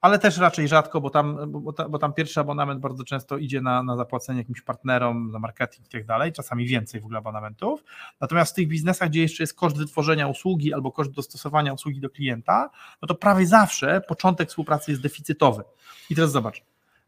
ale 0.00 0.18
też 0.18 0.38
raczej 0.38 0.68
rzadko, 0.68 1.00
bo 1.00 1.10
tam, 1.10 1.52
bo, 1.52 1.72
bo 1.88 1.98
tam 1.98 2.12
pierwszy 2.12 2.40
abonament 2.40 2.80
bardzo 2.80 3.04
często 3.04 3.36
idzie 3.38 3.60
na, 3.60 3.82
na 3.82 3.96
zapłacenie 3.96 4.38
jakimś 4.38 4.62
partnerom, 4.62 5.30
za 5.32 5.38
marketing 5.38 5.86
i 5.86 5.90
tak 5.90 6.06
dalej, 6.06 6.32
czasami 6.32 6.66
więcej 6.66 7.00
w 7.00 7.04
ogóle 7.04 7.18
abonamentów. 7.18 7.84
Natomiast 8.20 8.52
w 8.52 8.54
tych 8.54 8.68
biznesach, 8.68 9.08
gdzie 9.08 9.22
jeszcze 9.22 9.42
jest 9.42 9.54
koszt 9.54 9.76
wytworzenia 9.76 10.28
usługi 10.28 10.74
albo 10.74 10.92
koszt 10.92 11.10
dostosowania 11.10 11.72
usługi 11.72 12.00
do 12.00 12.10
klienta, 12.10 12.70
no 13.02 13.08
to 13.08 13.14
prawie 13.14 13.46
zawsze 13.46 14.00
początek 14.00 14.48
współpracy 14.48 14.90
jest 14.90 15.02
deficytowy. 15.02 15.62
I 16.10 16.14
teraz 16.14 16.32
zobacz, 16.32 16.62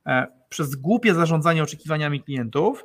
e, 0.06 0.26
przez 0.48 0.76
głupie 0.76 1.14
zarządzanie 1.14 1.62
oczekiwaniami 1.62 2.22
klientów 2.22 2.84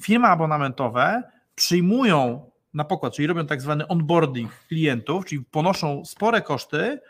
firmy 0.00 0.26
abonamentowe 0.26 1.22
przyjmują 1.54 2.50
na 2.74 2.84
pokład, 2.84 3.14
czyli 3.14 3.28
robią 3.28 3.46
tak 3.46 3.62
zwany 3.62 3.88
onboarding 3.88 4.52
klientów, 4.68 5.24
czyli 5.24 5.44
ponoszą 5.44 6.04
spore 6.04 6.42
koszty, 6.42 7.00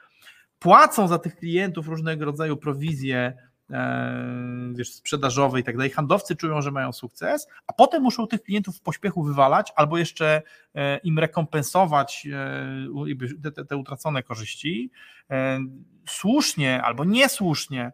płacą 0.58 1.08
za 1.08 1.18
tych 1.18 1.36
klientów 1.36 1.88
różnego 1.88 2.24
rodzaju 2.24 2.56
prowizje 2.56 3.36
e, 3.70 4.72
wiesz, 4.72 4.92
sprzedażowe 4.92 5.60
i 5.60 5.62
tak 5.62 5.76
dalej. 5.76 5.90
Handlowcy 5.90 6.36
czują, 6.36 6.62
że 6.62 6.70
mają 6.70 6.92
sukces, 6.92 7.48
a 7.66 7.72
potem 7.72 8.02
muszą 8.02 8.26
tych 8.26 8.42
klientów 8.42 8.76
w 8.76 8.80
pośpiechu 8.80 9.22
wywalać 9.22 9.72
albo 9.76 9.98
jeszcze 9.98 10.42
e, 10.74 10.98
im 10.98 11.18
rekompensować 11.18 12.26
e, 13.42 13.50
te, 13.50 13.64
te 13.64 13.76
utracone 13.76 14.22
korzyści. 14.22 14.90
Słusznie 16.08 16.82
albo 16.82 17.04
niesłusznie. 17.04 17.92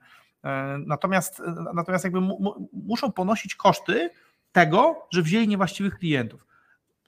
Natomiast, 0.87 1.43
natomiast 1.75 2.05
jakby 2.05 2.21
muszą 2.73 3.13
ponosić 3.13 3.55
koszty, 3.55 4.11
tego, 4.53 5.07
że 5.13 5.23
wzięli 5.23 5.49
niewłaściwych 5.49 5.99
klientów. 5.99 6.48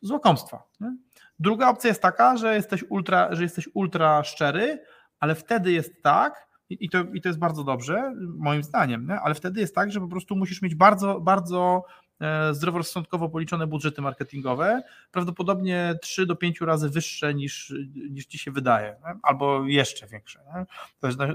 Z 0.03 0.11
łakomstwa. 0.11 0.63
Nie? 0.81 0.97
Druga 1.39 1.69
opcja 1.69 1.89
jest 1.89 2.03
taka, 2.03 2.37
że 2.37 2.55
jesteś 2.55 2.85
ultra, 2.89 3.35
że 3.35 3.43
jesteś 3.43 3.69
ultra 3.75 4.25
szczery, 4.25 4.83
ale 5.21 5.35
wtedy 5.35 5.73
jest 5.73 6.03
tak, 6.03 6.51
i 6.71 6.91
to, 6.91 6.99
i 7.15 7.21
to 7.21 7.29
jest 7.29 7.39
bardzo 7.39 7.65
dobrze, 7.65 8.15
moim 8.39 8.63
zdaniem, 8.63 9.07
nie? 9.07 9.21
ale 9.21 9.35
wtedy 9.35 9.61
jest 9.61 9.75
tak, 9.75 9.93
że 9.93 10.01
po 10.01 10.09
prostu 10.09 10.37
musisz 10.37 10.63
mieć 10.63 10.75
bardzo, 10.75 11.21
bardzo 11.21 11.85
e, 12.21 12.55
zdroworozsądkowo 12.55 13.29
policzone 13.29 13.67
budżety 13.67 14.03
marketingowe, 14.03 14.83
prawdopodobnie 15.13 15.95
3 16.03 16.27
do 16.27 16.37
5 16.37 16.61
razy 16.61 16.89
wyższe 16.89 17.35
niż, 17.35 17.75
niż 18.11 18.27
ci 18.27 18.39
się 18.39 18.51
wydaje, 18.51 18.97
nie? 19.07 19.15
albo 19.23 19.67
jeszcze 19.67 20.07
większe. 20.07 20.41
Nie? 20.55 20.67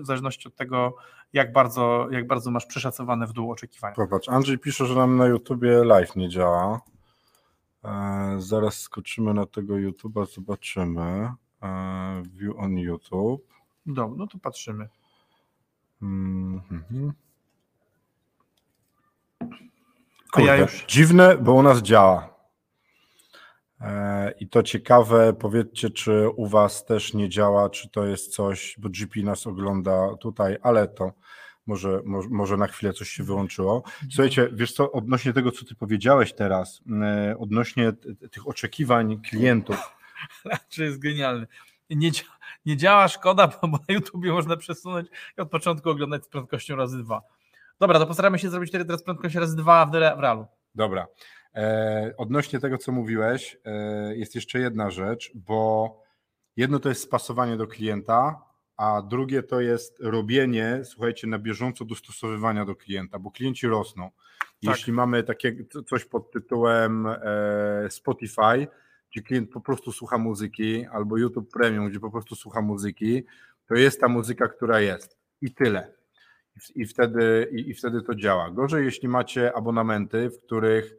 W 0.01 0.05
zależności 0.05 0.47
od 0.47 0.55
tego, 0.55 0.95
jak 1.33 1.53
bardzo, 1.53 2.07
jak 2.11 2.27
bardzo 2.27 2.51
masz 2.51 2.65
przeszacowane 2.65 3.27
w 3.27 3.33
dół 3.33 3.51
oczekiwania. 3.51 3.95
Popatrz, 3.95 4.29
Andrzej 4.29 4.57
pisze, 4.57 4.85
że 4.85 4.95
nam 4.95 5.17
na 5.17 5.25
YouTubie 5.25 5.83
live 5.83 6.15
nie 6.15 6.29
działa. 6.29 6.81
E, 7.85 8.35
zaraz 8.37 8.79
skoczymy 8.79 9.33
na 9.33 9.45
tego 9.45 9.73
YouTube'a, 9.73 10.25
zobaczymy. 10.25 11.29
E, 11.63 12.23
view 12.33 12.55
on 12.57 12.77
YouTube. 12.77 13.47
Dobra, 13.85 14.17
no 14.17 14.27
to 14.27 14.39
patrzymy. 14.39 14.89
Mm 16.01 16.61
-hmm. 16.91 17.11
Kurde, 20.31 20.47
ja 20.47 20.55
już... 20.55 20.85
Dziwne, 20.85 21.37
bo 21.37 21.53
u 21.53 21.63
nas 21.63 21.81
działa. 21.81 22.35
E, 23.81 24.31
I 24.39 24.49
to 24.49 24.63
ciekawe, 24.63 25.33
powiedzcie, 25.33 25.89
czy 25.89 26.29
u 26.29 26.47
Was 26.47 26.85
też 26.85 27.13
nie 27.13 27.29
działa, 27.29 27.69
czy 27.69 27.89
to 27.89 28.05
jest 28.05 28.33
coś, 28.33 28.75
bo 28.79 28.89
GP 28.89 29.23
nas 29.23 29.47
ogląda 29.47 30.15
tutaj, 30.15 30.57
ale 30.61 30.87
to 30.87 31.13
może, 31.65 32.01
może, 32.05 32.29
może 32.29 32.57
na 32.57 32.67
chwilę 32.67 32.93
coś 32.93 33.09
się 33.09 33.23
wyłączyło. 33.23 33.83
Słuchajcie, 34.09 34.49
wiesz 34.53 34.73
co, 34.73 34.91
odnośnie 34.91 35.33
tego, 35.33 35.51
co 35.51 35.65
Ty 35.65 35.75
powiedziałeś 35.75 36.33
teraz, 36.33 36.81
e, 37.01 37.35
odnośnie 37.39 37.93
tych 38.31 38.47
oczekiwań 38.47 39.21
klientów. 39.21 39.77
Czy 40.69 40.83
jest 40.83 40.99
genialny. 40.99 41.47
Nie, 41.89 42.11
nie 42.65 42.77
działa, 42.77 43.07
szkoda, 43.07 43.47
bo 43.61 43.67
na 43.67 43.93
YouTubie 43.93 44.31
można 44.31 44.57
przesunąć 44.57 45.07
i 45.37 45.41
od 45.41 45.49
początku 45.49 45.89
oglądać 45.89 46.25
z 46.25 46.27
prędkością 46.27 46.75
razy 46.75 47.03
dwa. 47.03 47.21
Dobra, 47.79 47.99
to 47.99 48.07
postaramy 48.07 48.39
się 48.39 48.49
zrobić 48.49 48.71
teraz 48.71 49.03
prędkość 49.03 49.35
razy 49.35 49.55
dwa 49.55 49.85
w, 49.85 49.91
w 49.91 49.93
realu. 49.93 50.45
Dobra. 50.75 51.07
E, 51.55 52.13
odnośnie 52.17 52.59
tego, 52.59 52.77
co 52.77 52.91
mówiłeś, 52.91 53.57
e, 53.65 54.15
jest 54.15 54.35
jeszcze 54.35 54.59
jedna 54.59 54.91
rzecz, 54.91 55.31
bo 55.35 56.03
jedno 56.57 56.79
to 56.79 56.89
jest 56.89 57.01
spasowanie 57.01 57.57
do 57.57 57.67
klienta, 57.67 58.41
a 58.77 59.01
drugie 59.01 59.43
to 59.43 59.61
jest 59.61 59.97
robienie, 59.99 60.81
słuchajcie, 60.83 61.27
na 61.27 61.39
bieżąco 61.39 61.85
dostosowywania 61.85 62.65
do 62.65 62.75
klienta, 62.75 63.19
bo 63.19 63.31
klienci 63.31 63.67
rosną. 63.67 64.11
Tak. 64.39 64.49
Jeśli 64.61 64.93
mamy 64.93 65.23
takie 65.23 65.55
coś 65.85 66.05
pod 66.05 66.31
tytułem 66.31 67.07
e, 67.07 67.87
Spotify, 67.89 68.67
gdzie 69.11 69.21
klient 69.21 69.51
po 69.51 69.61
prostu 69.61 69.91
słucha 69.91 70.17
muzyki, 70.17 70.85
albo 70.85 71.17
YouTube 71.17 71.51
Premium, 71.51 71.89
gdzie 71.89 71.99
po 71.99 72.11
prostu 72.11 72.35
słucha 72.35 72.61
muzyki, 72.61 73.23
to 73.67 73.75
jest 73.75 74.01
ta 74.01 74.07
muzyka, 74.07 74.47
która 74.47 74.79
jest. 74.81 75.17
I 75.41 75.53
tyle. 75.53 75.95
I 76.75 76.85
wtedy, 76.85 77.49
i, 77.51 77.69
i 77.69 77.73
wtedy 77.73 78.01
to 78.01 78.15
działa. 78.15 78.51
Gorzej, 78.51 78.85
jeśli 78.85 79.07
macie 79.07 79.55
abonamenty, 79.55 80.29
w 80.29 80.41
których 80.41 80.95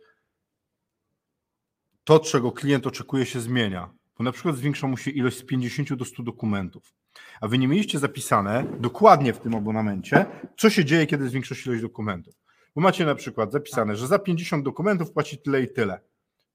to, 2.05 2.21
czego 2.21 2.53
klient 2.53 2.87
oczekuje, 2.87 3.27
się 3.27 3.41
zmienia. 3.41 3.91
Bo 4.19 4.25
na 4.25 4.33
przykład 4.33 4.57
zwiększa 4.57 4.87
mu 4.87 4.97
się 4.97 5.11
ilość 5.11 5.39
z 5.39 5.43
50 5.43 5.95
do 5.95 6.05
100 6.05 6.23
dokumentów, 6.23 6.95
a 7.41 7.49
wy 7.49 7.59
nie 7.59 7.69
mieliście 7.69 7.99
zapisane 7.99 8.65
dokładnie 8.81 9.33
w 9.33 9.39
tym 9.39 9.55
abonamencie, 9.55 10.27
co 10.59 10.71
się 10.71 10.85
dzieje, 10.85 11.07
kiedy 11.07 11.29
zwiększa 11.29 11.55
się 11.55 11.71
ilość 11.71 11.83
dokumentów. 11.83 12.35
Bo 12.77 12.83
macie 12.83 13.07
na 13.07 13.15
przykład 13.15 13.53
zapisane, 13.53 13.97
że 13.97 14.07
za 14.07 14.19
50 14.19 14.65
dokumentów 14.65 15.13
płaci 15.13 15.39
tyle 15.39 15.63
i 15.63 15.73
tyle. 15.73 16.01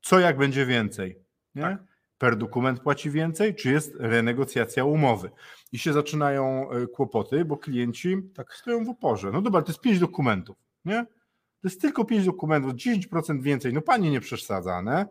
Co 0.02 0.19
jak 0.19 0.38
będzie 0.38 0.65
więcej? 0.65 1.19
Nie? 1.56 1.62
Tak. 1.62 1.84
Per 2.17 2.38
dokument 2.38 2.80
płaci 2.80 3.10
więcej, 3.10 3.56
czy 3.56 3.71
jest 3.71 3.95
renegocjacja 4.00 4.86
umowy? 4.86 5.32
I 5.71 5.80
się 5.80 5.93
zaczynają 5.93 6.71
e, 6.71 6.88
kłopoty, 6.88 7.45
bo 7.45 7.58
klienci 7.58 8.17
tak 8.36 8.54
stoją 8.54 8.86
w 8.86 8.89
oporze. 8.89 9.32
No 9.32 9.41
dobra, 9.41 9.62
to 9.62 9.67
jest 9.67 9.82
5 9.82 10.00
dokumentów, 10.00 10.58
nie? 10.86 11.06
To 11.62 11.67
jest 11.67 11.82
tylko 11.82 12.06
5 12.06 12.26
dokumentów, 12.26 12.74
10% 12.74 13.41
więcej. 13.41 13.74
No 13.74 13.82
pani 13.82 14.12
nie 14.12 14.21
przesadza, 14.21 14.82
nie? 14.82 15.06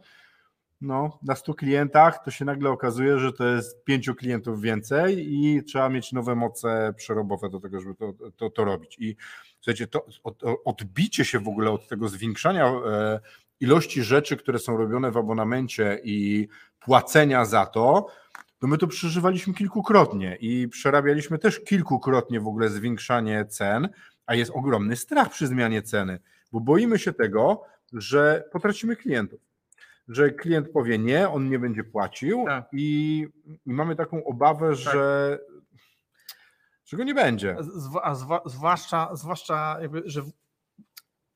No, 0.80 1.18
na 1.22 1.34
100 1.34 1.54
klientach 1.54 2.24
to 2.24 2.30
się 2.30 2.44
nagle 2.44 2.70
okazuje, 2.70 3.18
że 3.18 3.32
to 3.32 3.46
jest 3.46 3.84
5 3.84 4.10
klientów 4.18 4.60
więcej 4.60 5.34
i 5.34 5.64
trzeba 5.64 5.88
mieć 5.88 6.12
nowe 6.12 6.34
moce 6.34 6.94
przerobowe 6.96 7.50
do 7.50 7.60
tego, 7.60 7.80
żeby 7.80 7.94
to, 7.94 8.12
to, 8.36 8.50
to 8.50 8.64
robić. 8.64 8.96
I 8.98 9.16
słuchajcie, 9.60 9.86
to 9.86 10.06
od, 10.24 10.42
odbicie 10.64 11.24
się 11.24 11.38
w 11.38 11.48
ogóle 11.48 11.70
od 11.70 11.88
tego 11.88 12.08
zwiększania 12.08 12.66
e, 12.66 13.20
ilości 13.60 14.02
rzeczy, 14.02 14.36
które 14.36 14.58
są 14.58 14.76
robione 14.76 15.10
w 15.10 15.16
abonamencie 15.16 16.00
i 16.04 16.48
płacenia 16.80 17.44
za 17.44 17.66
to, 17.66 18.06
to 18.58 18.66
my 18.66 18.78
to 18.78 18.86
przeżywaliśmy 18.86 19.54
kilkukrotnie 19.54 20.36
i 20.40 20.68
przerabialiśmy 20.68 21.38
też 21.38 21.60
kilkukrotnie 21.60 22.40
w 22.40 22.46
ogóle 22.46 22.68
zwiększanie 22.68 23.44
cen, 23.44 23.88
a 24.26 24.34
jest 24.34 24.50
ogromny 24.54 24.96
strach 24.96 25.30
przy 25.30 25.46
zmianie 25.46 25.82
ceny, 25.82 26.18
bo 26.52 26.60
boimy 26.60 26.98
się 26.98 27.12
tego, 27.12 27.62
że 27.92 28.44
potracimy 28.52 28.96
klientów. 28.96 29.49
Że 30.10 30.30
klient 30.30 30.68
powie 30.72 30.98
nie, 30.98 31.28
on 31.28 31.48
nie 31.48 31.58
będzie 31.58 31.84
płacił 31.84 32.44
Tak. 32.46 32.68
i, 32.72 33.26
i 33.66 33.72
mamy 33.72 33.96
taką 33.96 34.24
obawę, 34.24 34.74
że, 34.74 35.38
że 36.84 36.96
go 36.96 37.04
nie 37.04 37.14
będzie. 37.14 37.56
A 38.02 38.14
zwa, 38.14 38.42
zwłaszcza, 38.46 39.16
zwłaszcza 39.16 39.76
jakby, 39.80 40.02
że 40.06 40.22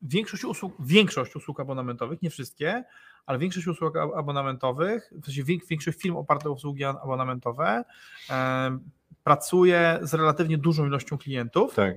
większość 0.02 0.44
usług, 0.44 0.74
większość 0.80 1.36
usług 1.36 1.60
abonamentowych, 1.60 2.22
nie 2.22 2.30
wszystkie, 2.30 2.84
ale 3.26 3.38
większość 3.38 3.66
usług 3.66 3.96
ab- 3.96 4.14
abonamentowych, 4.16 5.12
w 5.22 5.24
sensie 5.26 5.44
większość 5.44 5.98
firm 5.98 6.16
opartych 6.16 6.46
o 6.46 6.52
usługi 6.52 6.84
abonamentowe 6.84 7.84
em, 8.30 8.90
pracuje 9.24 9.98
z 10.02 10.14
relatywnie 10.14 10.58
dużą 10.58 10.86
ilością 10.86 11.18
klientów, 11.18 11.74
Tak. 11.74 11.94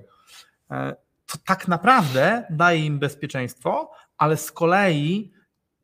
e, 0.72 0.96
to 1.26 1.38
tak 1.46 1.68
naprawdę 1.68 2.46
daje 2.50 2.86
im 2.86 3.00
bezpieczeństwo, 3.00 3.92
ale 4.18 4.38
z 4.38 4.52
kolei 4.52 5.37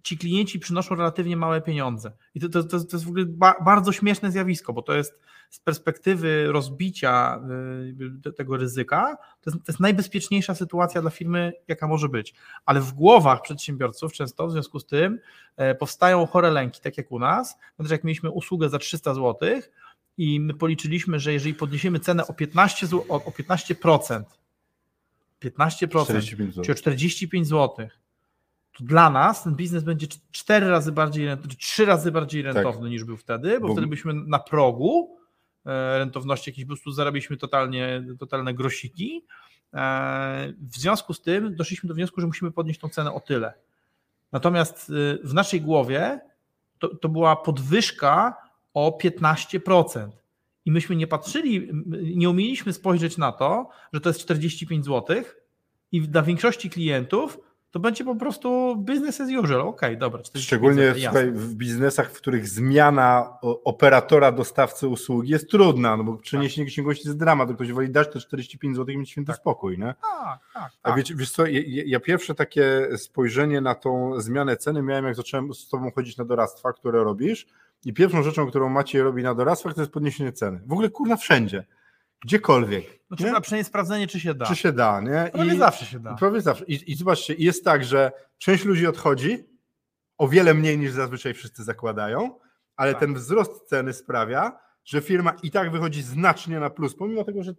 ci 0.04 0.18
klienci 0.18 0.60
przynoszą 0.60 0.96
relatywnie 0.96 1.38
małe 1.38 1.62
pieniądze. 1.62 2.12
I 2.36 2.40
to, 2.40 2.50
to, 2.50 2.64
to, 2.64 2.80
to 2.80 2.88
jest 2.92 3.06
w 3.06 3.10
ogóle 3.10 3.26
ba, 3.26 3.56
bardzo 3.66 3.92
śmieszne 3.92 4.32
zjawisko, 4.32 4.74
bo 4.74 4.82
to 4.82 4.94
jest 4.94 5.20
z 5.50 5.60
perspektywy 5.60 6.52
rozbicia 6.52 7.42
y, 8.00 8.22
te- 8.24 8.34
tego 8.34 8.58
ryzyka, 8.58 9.18
to 9.42 9.50
jest, 9.50 9.66
to 9.66 9.72
jest 9.72 9.80
najbezpieczniejsza 9.80 10.56
sytuacja 10.56 11.02
dla 11.02 11.10
firmy, 11.10 11.54
jaka 11.68 11.88
może 11.88 12.10
być. 12.10 12.34
Ale 12.66 12.82
w 12.82 12.94
głowach 12.94 13.42
przedsiębiorców 13.42 14.14
często 14.14 14.48
w 14.48 14.52
związku 14.52 14.80
z 14.80 14.86
tym 14.86 15.20
e, 15.58 15.76
powstają 15.76 16.26
chore 16.26 16.52
lęki, 16.52 16.82
tak 16.82 16.98
jak 16.98 17.12
u 17.12 17.20
nas. 17.20 17.58
Znaczy, 17.76 17.94
jak 17.94 18.04
mieliśmy 18.04 18.32
usługę 18.32 18.70
za 18.70 18.80
300 18.80 19.14
zł 19.14 19.50
i 20.18 20.40
my 20.40 20.54
policzyliśmy, 20.54 21.20
że 21.20 21.34
jeżeli 21.34 21.54
podniesiemy 21.54 22.00
cenę 22.00 22.28
o 22.28 22.34
15%, 22.34 22.86
zł, 22.86 23.06
o, 23.10 23.16
o 23.16 23.30
15%, 23.30 24.24
15%, 25.42 26.04
45 26.04 26.50
zł. 26.50 26.64
czyli 26.64 26.72
o 26.72 26.76
45 26.76 27.48
zł, 27.48 27.88
to 28.78 28.84
dla 28.84 29.10
nas 29.10 29.44
ten 29.44 29.56
biznes 29.56 29.84
będzie 29.84 30.08
cz- 30.08 30.20
cztery 30.32 30.70
razy 30.70 30.92
bardziej, 30.92 31.28
rent- 31.28 31.48
czy 31.48 31.58
trzy 31.58 31.86
razy 31.86 32.12
bardziej 32.12 32.42
rentowny 32.42 32.90
niż 32.90 33.04
był 33.04 33.18
wtedy, 33.18 33.60
bo, 33.60 33.68
Bo- 33.68 33.74
wtedy 33.74 33.88
byśmy 33.88 34.14
na 34.14 34.40
progu 34.40 35.18
e, 35.66 35.98
rentowności 35.98 36.50
jakiejś 36.50 36.66
po 36.66 36.70
prostu 36.74 36.92
zarabiliśmy 36.92 37.38
totalnie, 37.38 38.04
totalne 38.20 38.54
grosiki. 38.54 39.26
E, 39.74 40.54
W 40.62 40.76
związku 40.78 41.14
z 41.14 41.22
tym 41.22 41.56
doszliśmy 41.56 41.88
do 41.88 41.94
wniosku, 41.96 42.22
że 42.22 42.28
musimy 42.28 42.52
podnieść 42.52 42.80
tą 42.80 42.90
cenę 42.90 43.14
o 43.14 43.20
tyle. 43.20 43.54
Natomiast 44.32 44.90
y, 44.90 45.20
w 45.24 45.34
naszej 45.34 45.62
głowie 45.62 46.20
to, 46.80 46.96
to 46.96 47.10
była 47.10 47.36
podwyżka 47.36 48.36
o 48.74 48.98
15%. 49.04 50.10
I 50.66 50.72
myśmy 50.72 50.96
nie 50.96 51.08
patrzyli, 51.08 51.70
nie 52.16 52.30
umieliśmy 52.30 52.74
spojrzeć 52.74 53.18
na 53.18 53.32
to, 53.32 53.70
że 53.94 54.02
to 54.02 54.10
jest 54.10 54.20
45 54.22 54.86
zł 54.86 55.24
i 55.92 56.02
dla 56.02 56.22
większości 56.22 56.70
klientów 56.70 57.40
to 57.74 57.80
będzie 57.80 58.04
po 58.04 58.16
prostu 58.16 58.76
business 58.76 59.22
as 59.22 59.30
usual. 59.30 59.62
Okej, 59.62 59.98
dobra. 59.98 60.22
45 60.22 60.46
Szczególnie 60.46 60.94
słuchaj, 61.04 61.32
w 61.32 61.56
biznesach, 61.56 62.12
w 62.12 62.18
których 62.18 62.48
zmiana 62.48 63.38
operatora, 63.42 64.32
dostawcy 64.32 64.88
usługi 64.88 65.32
jest 65.32 65.50
trudna, 65.50 65.98
no 65.98 66.04
bo 66.04 66.18
przeniesienie 66.18 66.68
księgowości 66.68 67.08
jest 67.08 67.20
dramat, 67.20 67.50
to 67.50 67.56
ktoś 67.56 67.72
woli 67.72 67.90
dać 67.90 68.14
te 68.14 68.20
45 68.20 68.76
zł 68.76 68.96
i 68.96 68.98
mieć 68.98 69.10
święty 69.10 69.32
Tak. 69.32 69.42
spokój, 69.42 69.78
nie? 69.78 69.86
Tak, 69.86 70.40
tak, 70.54 70.72
A 70.84 70.90
tak. 70.90 70.98
wiesz, 70.98 71.14
wiesz 71.16 71.32
co, 71.32 71.46
ja 71.46 71.62
ja 71.86 72.00
pierwsze 72.00 72.36
takie 72.36 72.88
spojrzenie 72.98 73.62
na 73.62 73.76
tą 73.76 74.22
zmianę 74.22 74.58
ceny 74.58 74.82
miałem, 74.82 75.06
jak 75.06 75.16
zacząłem 75.16 75.54
z 75.54 75.70
tobą 75.70 75.92
chodzić 75.92 76.18
na 76.18 76.26
doradztwa, 76.26 76.74
które 76.74 77.04
robisz 77.04 77.48
i 77.86 77.94
pierwszą 77.94 78.24
rzeczą, 78.24 78.48
którą 78.48 78.70
Maciej 78.70 79.02
robi 79.02 79.24
na 79.24 79.36
doradztwach, 79.36 79.74
to 79.74 79.82
jest 79.82 79.94
podniesienie 79.94 80.32
ceny. 80.32 80.62
W 80.66 80.74
ogóle 80.74 80.90
kurna 80.90 81.16
wszędzie, 81.16 81.66
gdziekolwiek. 82.24 83.00
No, 83.10 83.18
trzeba 83.18 83.42
przynajmniej 83.42 83.66
sprawdzenie, 83.66 84.08
czy 84.08 84.20
się 84.20 84.34
da. 84.34 84.46
Czy 84.46 84.56
się 84.56 84.72
da, 84.72 85.02
nie? 85.02 85.30
Prawie 85.34 85.58
zawsze 85.58 85.86
się 85.86 86.00
da. 86.00 86.16
Prawie 86.16 86.42
zawsze. 86.42 86.66
I, 86.66 86.92
I 86.92 86.96
zobaczcie, 86.96 87.34
i 87.34 87.44
jest 87.44 87.64
tak, 87.64 87.84
że 87.84 88.12
część 88.38 88.66
ludzi 88.66 88.88
odchodzi 88.88 89.46
o 90.18 90.28
wiele 90.28 90.54
mniej 90.54 90.78
niż 90.78 90.92
zazwyczaj 90.92 91.34
wszyscy 91.34 91.64
zakładają, 91.64 92.40
ale 92.76 92.92
Tak. 92.92 93.00
ten 93.00 93.14
wzrost 93.14 93.68
ceny 93.68 93.94
sprawia, 93.94 94.60
że 94.86 95.02
firma 95.02 95.34
i 95.44 95.52
tak 95.52 95.72
wychodzi 95.72 96.02
znacznie 96.02 96.60
na 96.60 96.70
plus, 96.70 96.96
pomimo 96.96 97.24
tego, 97.24 97.44
że, 97.44 97.54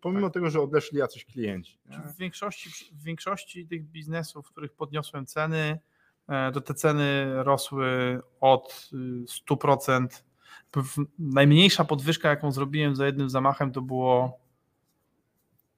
pomimo 0.00 0.30
tego, 0.30 0.50
że 0.50 0.60
odeszli 0.60 0.98
jacyś 0.98 1.24
klienci. 1.24 1.80
W 1.86 2.16
większości, 2.16 2.94
w 2.94 3.02
większości 3.02 3.66
tych 3.66 3.84
biznesów, 3.84 4.46
w 4.46 4.50
których 4.50 4.72
podniosłem 4.72 5.26
ceny, 5.26 5.78
e, 6.28 6.52
to 6.52 6.60
te 6.60 6.74
ceny 6.74 7.34
rosły 7.42 8.20
od 8.40 8.90
y, 8.92 9.24
100%. 9.26 10.06
Najmniejsza 11.18 11.84
podwyżka, 11.84 12.28
jaką 12.28 12.52
zrobiłem 12.52 12.96
za 12.96 13.06
jednym 13.06 13.30
zamachem, 13.30 13.72
to 13.72 13.82
było 13.82 14.40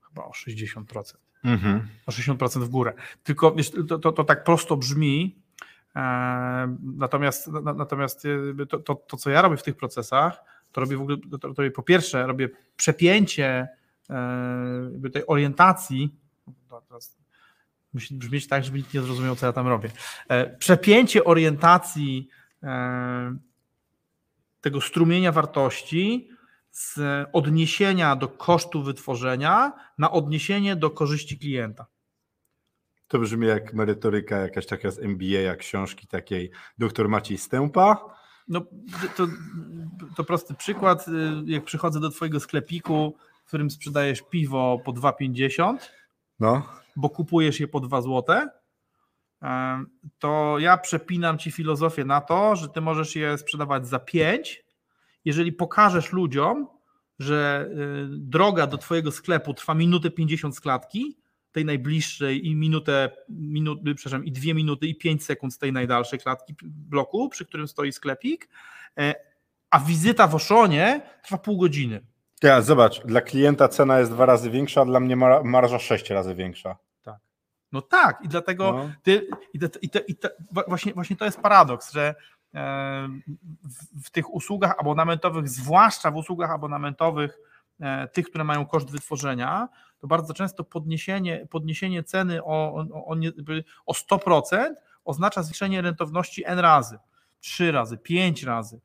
chyba 0.08 0.24
o 0.24 0.30
60%. 0.30 1.16
Mhm. 1.44 1.88
o 2.06 2.10
60% 2.10 2.60
w 2.60 2.68
górę. 2.68 2.92
Tylko 3.22 3.56
to, 3.88 3.98
to, 3.98 4.12
to 4.12 4.24
tak 4.24 4.44
prosto 4.44 4.76
brzmi, 4.76 5.36
e, 5.96 6.00
natomiast, 6.82 7.48
na, 7.48 7.74
natomiast 7.74 8.24
jakby 8.46 8.66
to, 8.66 8.78
to, 8.78 8.94
to, 8.94 9.16
co 9.16 9.30
ja 9.30 9.42
robię 9.42 9.56
w 9.56 9.62
tych 9.62 9.76
procesach, 9.76 10.44
to 10.72 10.80
robię 10.80 10.96
w 10.96 11.00
ogóle, 11.00 11.16
to, 11.40 11.48
robię 11.48 11.70
po 11.70 11.82
pierwsze, 11.82 12.26
robię 12.26 12.48
przepięcie 12.76 13.68
e, 14.10 15.10
tej 15.12 15.26
orientacji, 15.26 16.14
teraz 16.88 17.16
musi 17.92 18.14
brzmieć 18.14 18.48
tak, 18.48 18.64
żeby 18.64 18.78
nikt 18.78 18.94
nie 18.94 19.02
zrozumiał, 19.02 19.36
co 19.36 19.46
ja 19.46 19.52
tam 19.52 19.68
robię, 19.68 19.90
e, 20.28 20.56
przepięcie 20.56 21.24
orientacji 21.24 22.28
e, 22.62 23.36
tego 24.60 24.80
strumienia 24.80 25.32
wartości 25.32 26.28
z 26.70 27.00
odniesienia 27.32 28.16
do 28.16 28.28
kosztu 28.28 28.82
wytworzenia 28.82 29.72
na 29.98 30.10
odniesienie 30.10 30.76
do 30.76 30.90
korzyści 30.90 31.38
klienta. 31.38 31.86
To 33.08 33.18
brzmi 33.18 33.46
jak 33.46 33.74
merytoryka 33.74 34.36
jakaś 34.36 34.66
taka 34.66 34.90
z 34.90 34.98
MBA, 34.98 35.40
jak 35.40 35.58
książki 35.58 36.06
takiej 36.06 36.50
dr 36.78 37.08
Maciej 37.08 37.38
Stępa. 37.38 38.16
No, 38.48 38.60
to, 39.16 39.26
to 40.16 40.24
prosty 40.24 40.54
przykład. 40.54 41.06
Jak 41.46 41.64
przychodzę 41.64 42.00
do 42.00 42.10
Twojego 42.10 42.40
sklepiku, 42.40 43.16
w 43.44 43.48
którym 43.48 43.70
sprzedajesz 43.70 44.22
piwo 44.22 44.80
po 44.84 44.92
2,50, 44.92 45.76
No, 46.40 46.62
bo 46.96 47.10
kupujesz 47.10 47.60
je 47.60 47.68
po 47.68 47.80
2 47.80 48.02
zł, 48.02 48.48
to 50.18 50.56
ja 50.58 50.78
przepinam 50.78 51.38
Ci 51.38 51.50
filozofię 51.50 52.04
na 52.04 52.20
to, 52.20 52.56
że 52.56 52.68
Ty 52.68 52.80
możesz 52.80 53.16
je 53.16 53.38
sprzedawać 53.38 53.88
za 53.88 53.98
5, 53.98 54.64
jeżeli 55.24 55.52
pokażesz 55.52 56.12
ludziom, 56.12 56.66
że 57.18 57.68
y, 57.70 58.06
droga 58.08 58.66
do 58.66 58.78
Twojego 58.78 59.12
sklepu 59.12 59.54
trwa 59.54 59.74
minutę 59.74 60.10
50 60.10 60.56
z 60.56 60.60
klatki, 60.60 61.16
tej 61.52 61.64
najbliższej 61.64 62.46
i 62.46 62.56
minutę, 62.56 63.10
minut, 63.28 63.80
przepraszam, 63.96 64.24
i 64.24 64.32
dwie 64.32 64.54
minuty 64.54 64.86
i 64.86 64.94
5 64.94 65.24
sekund 65.24 65.54
z 65.54 65.58
tej 65.58 65.72
najdalszej 65.72 66.18
klatki 66.18 66.54
bloku, 66.62 67.28
przy 67.28 67.46
którym 67.46 67.68
stoi 67.68 67.92
sklepik, 67.92 68.48
e, 68.98 69.14
a 69.70 69.80
wizyta 69.80 70.26
w 70.26 70.34
Oszonie 70.34 71.00
trwa 71.24 71.38
pół 71.38 71.58
godziny. 71.58 72.00
Teraz 72.40 72.66
zobacz, 72.66 73.00
dla 73.04 73.20
klienta 73.20 73.68
cena 73.68 73.98
jest 73.98 74.10
dwa 74.10 74.26
razy 74.26 74.50
większa, 74.50 74.80
a 74.80 74.84
dla 74.84 75.00
mnie 75.00 75.16
mar- 75.16 75.44
marża 75.44 75.78
sześć 75.78 76.10
razy 76.10 76.34
większa. 76.34 76.76
No 77.72 77.82
tak, 77.82 78.18
i 78.22 78.28
dlatego 78.28 78.72
No. 78.72 78.90
ty, 79.02 79.28
i, 79.52 79.58
te, 79.58 79.68
i, 79.82 79.90
te, 79.90 79.98
i 79.98 80.16
te, 80.16 80.30
właśnie, 80.68 80.94
właśnie 80.94 81.16
to 81.16 81.24
jest 81.24 81.40
paradoks, 81.40 81.92
że 81.92 82.14
e, 82.54 83.08
w, 83.64 84.06
w 84.06 84.10
tych 84.10 84.34
usługach 84.34 84.74
abonamentowych, 84.78 85.48
zwłaszcza 85.48 86.10
w 86.10 86.16
usługach 86.16 86.50
abonamentowych, 86.50 87.38
e, 87.80 88.08
tych, 88.08 88.26
które 88.30 88.44
mają 88.44 88.66
koszt 88.66 88.90
wytworzenia, 88.90 89.68
to 89.98 90.06
bardzo 90.06 90.34
często 90.34 90.64
podniesienie, 90.64 91.46
podniesienie 91.50 92.02
ceny 92.02 92.44
o, 92.44 92.74
o, 92.74 92.86
o, 93.06 93.16
o 93.86 93.92
100% 93.92 94.74
oznacza 95.04 95.42
zwiększenie 95.42 95.82
rentowności 95.82 96.44
n 96.46 96.58
razy, 96.58 96.98
3 97.40 97.72
razy, 97.72 97.98
5 97.98 98.42
razy. 98.42 98.80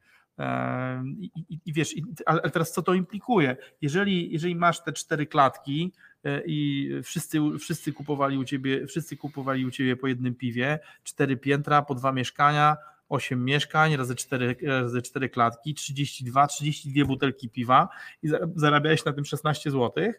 I, 1.19 1.31
i, 1.49 1.59
i 1.65 1.73
wiesz, 1.73 1.95
ale 2.25 2.41
teraz 2.41 2.71
co 2.71 2.81
to 2.81 2.93
implikuje? 2.93 3.57
Jeżeli, 3.81 4.31
jeżeli 4.31 4.55
masz 4.55 4.83
te 4.83 4.93
cztery 4.93 5.25
klatki 5.25 5.93
e, 5.93 6.10
i 6.45 6.89
wszyscy, 7.03 7.39
wszyscy 7.59 7.93
kupowali 7.93 8.37
u 8.37 8.43
ciebie, 8.43 8.87
wszyscy 8.87 9.17
kupowali 9.17 9.65
u 9.65 9.71
ciebie 9.71 9.95
po 9.95 10.07
jednym 10.07 10.35
piwie, 10.35 10.79
cztery 11.03 11.37
piętra, 11.37 11.81
po 11.81 11.95
dwa 11.95 12.11
mieszkania, 12.11 12.77
8 13.09 13.45
mieszkań 13.45 13.95
razy 13.97 14.15
4, 14.15 14.55
razy 14.63 15.01
4 15.01 15.29
klatki, 15.29 15.73
32, 15.73 16.47
32 16.47 17.05
butelki 17.05 17.49
piwa 17.49 17.89
i 18.23 18.29
zarabiałeś 18.55 19.05
na 19.05 19.13
tym 19.13 19.25
16 19.25 19.71
zł, 19.71 20.13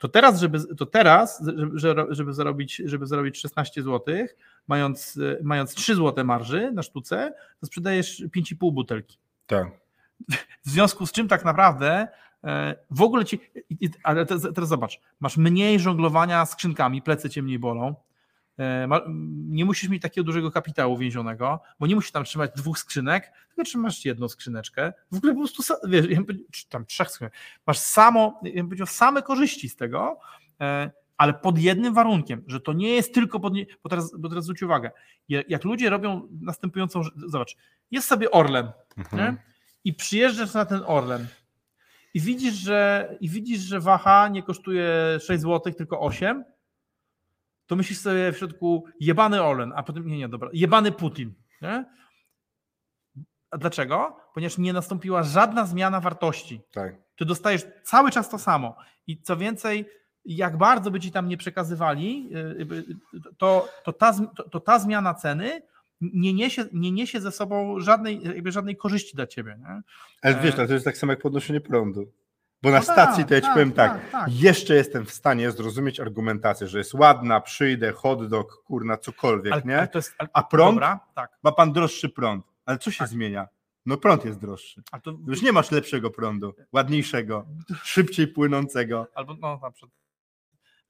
to 0.00 0.08
teraz, 0.08 0.40
żeby, 0.40 0.58
to 0.76 0.86
teraz, 0.86 1.44
żeby, 1.74 2.06
żeby, 2.14 2.32
zarobić, 2.34 2.82
żeby 2.84 3.06
zarobić 3.06 3.38
16 3.40 3.82
zł, 3.82 4.14
mając, 4.68 5.18
mając 5.42 5.74
3 5.74 5.94
zł 5.94 6.24
marży 6.24 6.72
na 6.72 6.82
sztuce, 6.82 7.32
to 7.60 7.66
sprzedajesz 7.66 8.22
5,5 8.36 8.72
butelki. 8.72 9.18
Tak. 9.46 9.66
W 10.66 10.70
związku 10.70 11.06
z 11.06 11.12
czym 11.12 11.28
tak 11.28 11.44
naprawdę 11.44 11.90
e, 11.90 12.08
w 12.90 13.02
ogóle 13.02 13.24
ci. 13.24 13.40
Ale 14.02 14.26
teraz 14.26 14.68
zobacz, 14.68 15.00
masz 15.20 15.36
mniej 15.36 15.80
żonglowania 15.80 16.46
skrzynkami, 16.46 17.02
plecy 17.02 17.30
cię 17.30 17.42
mniej 17.42 17.58
bolą. 17.58 17.94
E, 18.60 18.88
nie 19.48 19.64
musisz 19.64 19.90
mieć 19.90 20.02
takiego 20.02 20.24
dużego 20.24 20.50
kapitału 20.50 20.96
więzionego, 20.96 21.60
bo 21.80 21.86
nie 21.86 21.94
musisz 21.94 22.12
tam 22.12 22.24
trzymać 22.24 22.50
dwóch 22.56 22.78
skrzynek, 22.78 23.32
tylko 23.48 23.62
trzymasz 23.64 24.04
jedną 24.04 24.28
skrzyneczkę. 24.28 24.92
W 25.12 25.16
ogóle 25.16 25.32
po 25.32 25.38
prostu, 25.38 25.62
wiesz, 25.88 26.06
tam 26.68 26.86
trzech 26.86 27.10
skrzynek. 27.10 27.34
Masz 27.66 27.78
samo, 27.78 28.40
ja 28.42 28.64
bym 28.64 28.86
same 28.86 29.22
korzyści 29.22 29.68
z 29.68 29.76
tego, 29.76 30.18
e, 30.60 30.90
ale 31.16 31.34
pod 31.34 31.58
jednym 31.58 31.94
warunkiem, 31.94 32.44
że 32.46 32.60
to 32.60 32.72
nie 32.72 32.94
jest 32.94 33.14
tylko 33.14 33.40
pod. 33.40 33.52
Bo 33.82 33.88
teraz, 33.88 34.12
bo 34.18 34.28
teraz 34.28 34.44
zwróć 34.44 34.62
uwagę, 34.62 34.90
jak 35.28 35.64
ludzie 35.64 35.90
robią 35.90 36.28
następującą. 36.40 37.02
Zobacz, 37.16 37.56
jest 37.90 38.08
sobie 38.08 38.30
Orlen 38.30 38.70
mhm. 38.96 39.36
i 39.84 39.94
przyjeżdżasz 39.94 40.54
na 40.54 40.64
ten 40.64 40.80
Orlen 40.86 41.26
i 42.14 42.20
widzisz, 42.20 42.54
że, 42.54 43.08
i 43.20 43.28
widzisz, 43.28 43.60
że 43.60 43.80
waha 43.80 44.28
nie 44.28 44.42
kosztuje 44.42 45.18
6 45.20 45.42
zł, 45.42 45.72
tylko 45.72 46.00
8 46.00 46.44
to 47.70 47.76
myślisz 47.76 47.98
sobie 47.98 48.32
w 48.32 48.38
środku 48.38 48.84
jebany 49.00 49.42
Orlen, 49.42 49.72
a 49.76 49.82
potem 49.82 50.06
nie, 50.06 50.18
nie, 50.18 50.28
dobra, 50.28 50.48
jebany 50.52 50.92
Putin. 50.92 51.34
Nie? 51.62 51.84
A 53.50 53.58
dlaczego? 53.58 54.16
Ponieważ 54.34 54.58
nie 54.58 54.72
nastąpiła 54.72 55.22
żadna 55.22 55.66
zmiana 55.66 56.00
wartości. 56.00 56.60
Tak. 56.72 56.94
Ty 57.16 57.24
dostajesz 57.24 57.66
cały 57.84 58.10
czas 58.10 58.30
to 58.30 58.38
samo. 58.38 58.76
I 59.06 59.22
co 59.22 59.36
więcej, 59.36 59.88
jak 60.24 60.56
bardzo 60.56 60.90
by 60.90 61.00
ci 61.00 61.12
tam 61.12 61.28
nie 61.28 61.36
przekazywali, 61.36 62.30
y, 62.60 62.84
to, 63.38 63.68
to, 63.84 63.92
ta, 63.92 64.12
to, 64.36 64.48
to 64.48 64.60
ta 64.60 64.78
zmiana 64.78 65.14
ceny 65.14 65.62
nie 66.00 66.32
niesie, 66.32 66.64
nie 66.72 66.92
niesie 66.92 67.20
ze 67.20 67.32
sobą 67.32 67.80
żadnej, 67.80 68.22
jakby 68.22 68.52
żadnej 68.52 68.76
korzyści 68.76 69.16
dla 69.16 69.26
ciebie. 69.26 69.56
Nie? 69.60 69.82
Ale 70.22 70.42
wiesz, 70.42 70.58
e, 70.58 70.66
to 70.66 70.72
jest 70.72 70.84
tak 70.84 70.96
samo 70.96 71.12
jak 71.12 71.22
podnoszenie 71.22 71.60
prądu. 71.60 72.12
Bo 72.62 72.70
na 72.70 72.76
no 72.76 72.82
stacji 72.82 73.24
tak, 73.24 73.28
to 73.28 73.34
ja 73.34 73.40
ci 73.40 73.46
tak, 73.46 73.54
powiem 73.54 73.72
tak, 73.72 73.92
tak, 73.92 74.10
tak, 74.10 74.32
jeszcze 74.32 74.74
jestem 74.74 75.06
w 75.06 75.10
stanie 75.10 75.50
zrozumieć 75.50 76.00
argumentację, 76.00 76.68
że 76.68 76.78
jest 76.78 76.94
ładna, 76.94 77.40
przyjdę, 77.40 77.92
hot 77.92 78.28
dog, 78.28 78.62
kurna, 78.64 78.96
cokolwiek, 78.96 79.52
ale, 79.52 79.62
nie? 79.62 79.78
Ale 79.78 79.88
jest, 79.94 80.14
ale, 80.18 80.28
A 80.32 80.42
prąd? 80.42 80.74
Dobra, 80.74 81.00
tak. 81.14 81.30
Ma 81.42 81.52
pan 81.52 81.72
droższy 81.72 82.08
prąd. 82.08 82.46
Ale 82.66 82.78
co 82.78 82.90
się 82.90 83.06
zmienia? 83.06 83.48
No 83.86 83.96
prąd 83.96 84.24
jest 84.24 84.40
droższy. 84.40 84.82
To... 85.02 85.14
Już 85.26 85.42
nie 85.42 85.52
masz 85.52 85.70
lepszego 85.70 86.10
prądu, 86.10 86.54
ładniejszego, 86.72 87.46
szybciej 87.82 88.28
płynącego. 88.28 89.06
Albo 89.14 89.34
no 89.34 89.58
na 89.62 89.70
przykład 89.70 89.99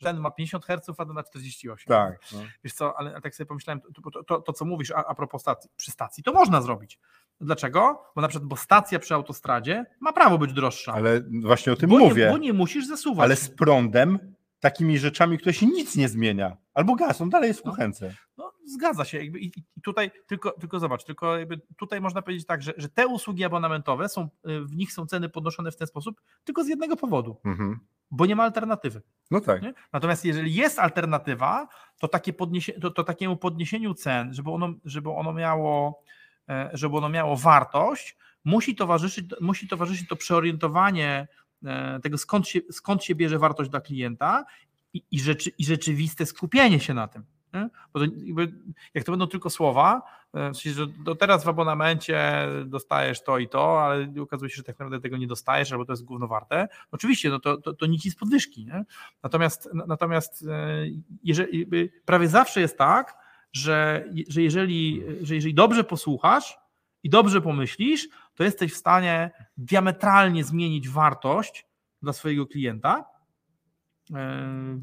ten 0.00 0.20
ma 0.20 0.30
50 0.30 0.64
Hz, 0.64 0.88
a 0.88 1.04
ten 1.04 1.14
ma 1.14 1.22
48. 1.22 1.88
Tak. 1.88 2.18
No. 2.32 2.38
Wiesz 2.64 2.72
co, 2.72 2.98
ale 2.98 3.20
tak 3.20 3.34
sobie 3.34 3.46
pomyślałem, 3.46 3.80
to, 3.80 4.10
to, 4.10 4.24
to, 4.24 4.40
to 4.40 4.52
co 4.52 4.64
mówisz 4.64 4.90
a, 4.90 5.04
a 5.04 5.14
propos 5.14 5.40
stacji, 5.40 5.70
przy 5.76 5.90
stacji, 5.90 6.22
to 6.22 6.32
można 6.32 6.62
zrobić. 6.62 6.98
Dlaczego? 7.40 8.02
Bo 8.14 8.22
na 8.22 8.28
przykład, 8.28 8.48
bo 8.48 8.56
stacja 8.56 8.98
przy 8.98 9.14
autostradzie 9.14 9.86
ma 10.00 10.12
prawo 10.12 10.38
być 10.38 10.52
droższa. 10.52 10.92
Ale 10.92 11.22
właśnie 11.42 11.72
o 11.72 11.76
tym 11.76 11.90
bo 11.90 11.98
mówię. 11.98 12.24
Nie, 12.24 12.30
bo 12.30 12.38
nie 12.38 12.52
musisz 12.52 12.86
zasuwać. 12.86 13.24
Ale 13.24 13.36
z 13.36 13.50
prądem, 13.50 14.34
takimi 14.60 14.98
rzeczami, 14.98 15.38
które 15.38 15.52
się 15.52 15.66
nic 15.66 15.96
nie 15.96 16.08
zmienia. 16.08 16.56
Albo 16.74 16.94
gaz, 16.94 17.20
on 17.20 17.30
dalej 17.30 17.48
jest 17.48 17.60
w 17.60 17.64
no. 17.64 17.70
kuchence. 17.70 18.14
No, 18.36 18.44
no, 18.44 18.52
zgadza 18.64 19.04
się. 19.04 19.18
Jakby 19.18 19.40
I 19.40 19.52
tutaj 19.82 20.10
tylko, 20.26 20.50
tylko 20.50 20.80
zobacz, 20.80 21.04
tylko 21.04 21.38
jakby 21.38 21.60
tutaj 21.76 22.00
można 22.00 22.22
powiedzieć 22.22 22.46
tak, 22.46 22.62
że, 22.62 22.72
że 22.76 22.88
te 22.88 23.06
usługi 23.06 23.44
abonamentowe 23.44 24.08
są, 24.08 24.28
y, 24.48 24.60
w 24.64 24.76
nich 24.76 24.92
są 24.92 25.06
ceny 25.06 25.28
podnoszone 25.28 25.70
w 25.70 25.76
ten 25.76 25.86
sposób 25.86 26.20
tylko 26.44 26.64
z 26.64 26.68
jednego 26.68 26.96
powodu. 26.96 27.36
Mhm. 27.44 27.80
Bo 28.10 28.26
nie 28.26 28.36
ma 28.36 28.42
alternatywy. 28.42 29.02
No 29.30 29.40
tak. 29.40 29.62
Nie? 29.62 29.74
Natomiast 29.92 30.24
jeżeli 30.24 30.54
jest 30.54 30.78
alternatywa, 30.78 31.68
to, 31.98 32.08
takie 32.08 32.32
podniesie, 32.32 32.72
to, 32.72 32.90
to 32.90 33.04
takiemu 33.04 33.36
podniesieniu 33.36 33.94
cen, 33.94 34.34
żeby 34.34 34.50
ono, 34.50 34.74
żeby 34.84 35.10
ono 35.10 35.32
miało 35.32 36.02
E, 36.50 36.70
żeby 36.72 36.96
ono 36.96 37.08
miało 37.08 37.36
wartość, 37.36 38.16
musi 38.44 38.74
towarzyszyć, 38.74 39.26
musi 39.40 39.68
towarzyszyć 39.68 40.08
to 40.08 40.16
przeorientowanie 40.16 41.28
e, 41.64 42.00
tego, 42.00 42.18
skąd 42.18 42.48
się, 42.48 42.60
skąd 42.70 43.04
się 43.04 43.14
bierze 43.14 43.38
wartość 43.38 43.70
dla 43.70 43.80
klienta 43.80 44.44
i, 44.92 45.02
i, 45.10 45.20
rzeczy, 45.20 45.50
i 45.58 45.64
rzeczywiste 45.64 46.26
skupienie 46.26 46.80
się 46.80 46.94
na 46.94 47.08
tym. 47.08 47.24
Bo 47.92 48.00
to, 48.00 48.06
jak 48.94 49.04
to 49.04 49.12
będą 49.12 49.26
tylko 49.26 49.50
słowa, 49.50 50.02
e, 50.34 50.50
w 50.50 50.56
sensie, 50.56 50.70
że 50.70 50.86
do 50.86 51.14
teraz 51.14 51.44
w 51.44 51.48
abonamencie 51.48 52.48
dostajesz 52.66 53.22
to 53.22 53.38
i 53.38 53.48
to, 53.48 53.82
ale 53.82 54.12
okazuje 54.20 54.50
się, 54.50 54.56
że 54.56 54.62
tak 54.62 54.78
naprawdę 54.78 55.00
tego 55.00 55.16
nie 55.16 55.26
dostajesz, 55.26 55.72
albo 55.72 55.84
to 55.84 55.92
jest 55.92 56.04
głównowarte. 56.04 56.68
Oczywiście, 56.92 57.30
no 57.30 57.40
to, 57.40 57.56
to, 57.56 57.72
to 57.72 57.86
nic 57.86 58.12
z 58.12 58.16
podwyżki. 58.16 58.66
Nie? 58.66 58.84
Natomiast, 59.22 59.68
natomiast 59.74 60.44
jeżeli, 61.22 61.66
prawie 62.04 62.28
zawsze 62.28 62.60
jest 62.60 62.78
tak, 62.78 63.16
że, 63.52 64.04
że, 64.28 64.42
jeżeli, 64.42 65.02
że 65.22 65.34
jeżeli 65.34 65.54
dobrze 65.54 65.84
posłuchasz 65.84 66.58
i 67.02 67.10
dobrze 67.10 67.40
pomyślisz, 67.40 68.08
to 68.34 68.44
jesteś 68.44 68.72
w 68.72 68.76
stanie 68.76 69.30
diametralnie 69.56 70.44
zmienić 70.44 70.88
wartość 70.88 71.66
dla 72.02 72.12
swojego 72.12 72.46
klienta, 72.46 73.04
e, 74.14 74.80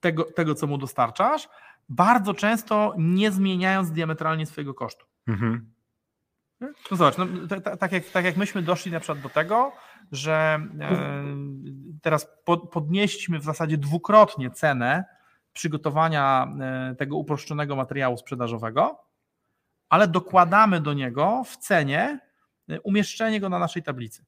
tego, 0.00 0.24
tego 0.24 0.54
co 0.54 0.66
mu 0.66 0.78
dostarczasz, 0.78 1.48
bardzo 1.90 2.34
często 2.34 2.94
nie 2.98 3.30
zmieniając 3.32 3.90
diametralnie 3.90 4.46
swojego 4.46 4.74
kosztu. 4.74 5.06
Mhm. 5.26 5.72
No 6.60 6.96
zobacz, 6.96 7.14
no, 7.18 7.26
tak, 7.80 7.92
jak, 7.92 8.04
tak 8.04 8.24
jak 8.24 8.36
myśmy 8.36 8.62
doszli 8.62 8.92
na 8.92 9.00
przykład 9.00 9.20
do 9.20 9.28
tego, 9.28 9.72
że 10.12 10.60
e, 10.80 11.24
teraz 12.02 12.28
podnieśliśmy 12.72 13.38
w 13.38 13.44
zasadzie 13.44 13.78
dwukrotnie 13.78 14.50
cenę 14.50 15.04
przygotowania 15.52 16.54
e, 16.60 16.94
tego 16.94 17.16
uproszczonego 17.16 17.76
materiału 17.76 18.16
sprzedażowego, 18.16 19.04
ale 19.88 20.08
dokładamy 20.08 20.80
do 20.80 20.92
niego 20.92 21.42
w 21.46 21.56
cenie 21.56 22.20
e, 22.68 22.80
umieszczenie 22.80 23.40
go 23.40 23.48
na 23.48 23.58
naszej 23.58 23.82
tablicy. 23.82 24.24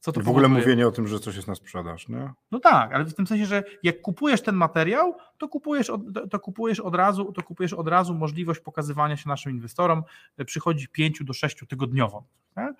Co 0.00 0.12
to 0.12 0.20
w 0.20 0.28
ogóle 0.28 0.48
mówienie 0.48 0.88
o 0.88 0.90
tym, 0.90 1.08
że 1.08 1.20
coś 1.20 1.36
jest 1.36 1.48
na 1.48 1.54
sprzedaż, 1.54 2.08
nie? 2.08 2.32
No 2.50 2.60
tak, 2.60 2.94
ale 2.94 3.04
w 3.04 3.14
tym 3.14 3.26
sensie, 3.26 3.46
że 3.46 3.64
jak 3.82 4.00
kupujesz 4.00 4.42
ten 4.42 4.54
materiał, 4.54 5.16
to 5.38 5.48
kupujesz 5.48 5.90
od, 5.90 6.00
to 6.30 6.40
kupujesz 6.40 6.80
od 6.80 6.94
razu, 6.94 7.32
to 7.32 7.42
kupujesz 7.42 7.72
od 7.72 7.88
razu 7.88 8.14
możliwość 8.14 8.60
pokazywania 8.60 9.16
się 9.16 9.28
naszym 9.28 9.52
inwestorom. 9.52 10.02
E, 10.38 10.44
przychodzi 10.44 10.88
5 10.88 11.24
do 11.24 11.32
6 11.32 11.64
tygodniowo. 11.68 12.24
Tak? 12.54 12.74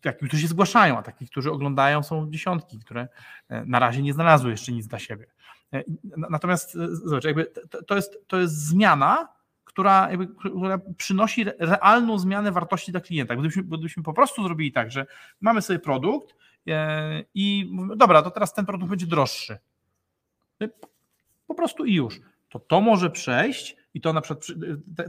Takich, 0.00 0.28
którzy 0.28 0.42
się 0.42 0.48
zgłaszają, 0.48 0.98
a 0.98 1.02
takich, 1.02 1.30
którzy 1.30 1.50
oglądają 1.50 2.02
są 2.02 2.30
dziesiątki, 2.30 2.78
które 2.78 3.08
na 3.48 3.78
razie 3.78 4.02
nie 4.02 4.12
znalazły 4.12 4.50
jeszcze 4.50 4.72
nic 4.72 4.86
dla 4.86 4.98
siebie. 4.98 5.26
E, 5.72 5.82
natomiast 6.16 6.76
e, 6.76 6.88
zobacz, 6.90 7.24
jakby 7.24 7.52
to, 7.86 7.96
jest, 7.96 8.18
to 8.26 8.40
jest 8.40 8.66
zmiana, 8.66 9.28
która, 9.72 10.10
jakby, 10.10 10.26
która 10.26 10.80
przynosi 10.96 11.44
realną 11.58 12.18
zmianę 12.18 12.52
wartości 12.52 12.92
dla 12.92 13.00
klienta. 13.00 13.36
Gdybyśmy, 13.36 13.62
gdybyśmy 13.62 14.02
po 14.02 14.12
prostu 14.12 14.42
zrobili 14.42 14.72
tak, 14.72 14.90
że 14.90 15.06
mamy 15.40 15.62
sobie 15.62 15.78
produkt 15.78 16.34
e, 16.68 17.24
i 17.34 17.68
mówimy, 17.70 17.96
dobra, 17.96 18.22
to 18.22 18.30
teraz 18.30 18.54
ten 18.54 18.66
produkt 18.66 18.90
będzie 18.90 19.06
droższy. 19.06 19.58
Po 21.46 21.54
prostu 21.54 21.84
i 21.84 21.94
już. 21.94 22.20
To 22.48 22.58
to 22.58 22.80
może 22.80 23.10
przejść 23.10 23.76
i 23.94 24.00
to 24.00 24.12
na 24.12 24.20
przykład, 24.20 24.46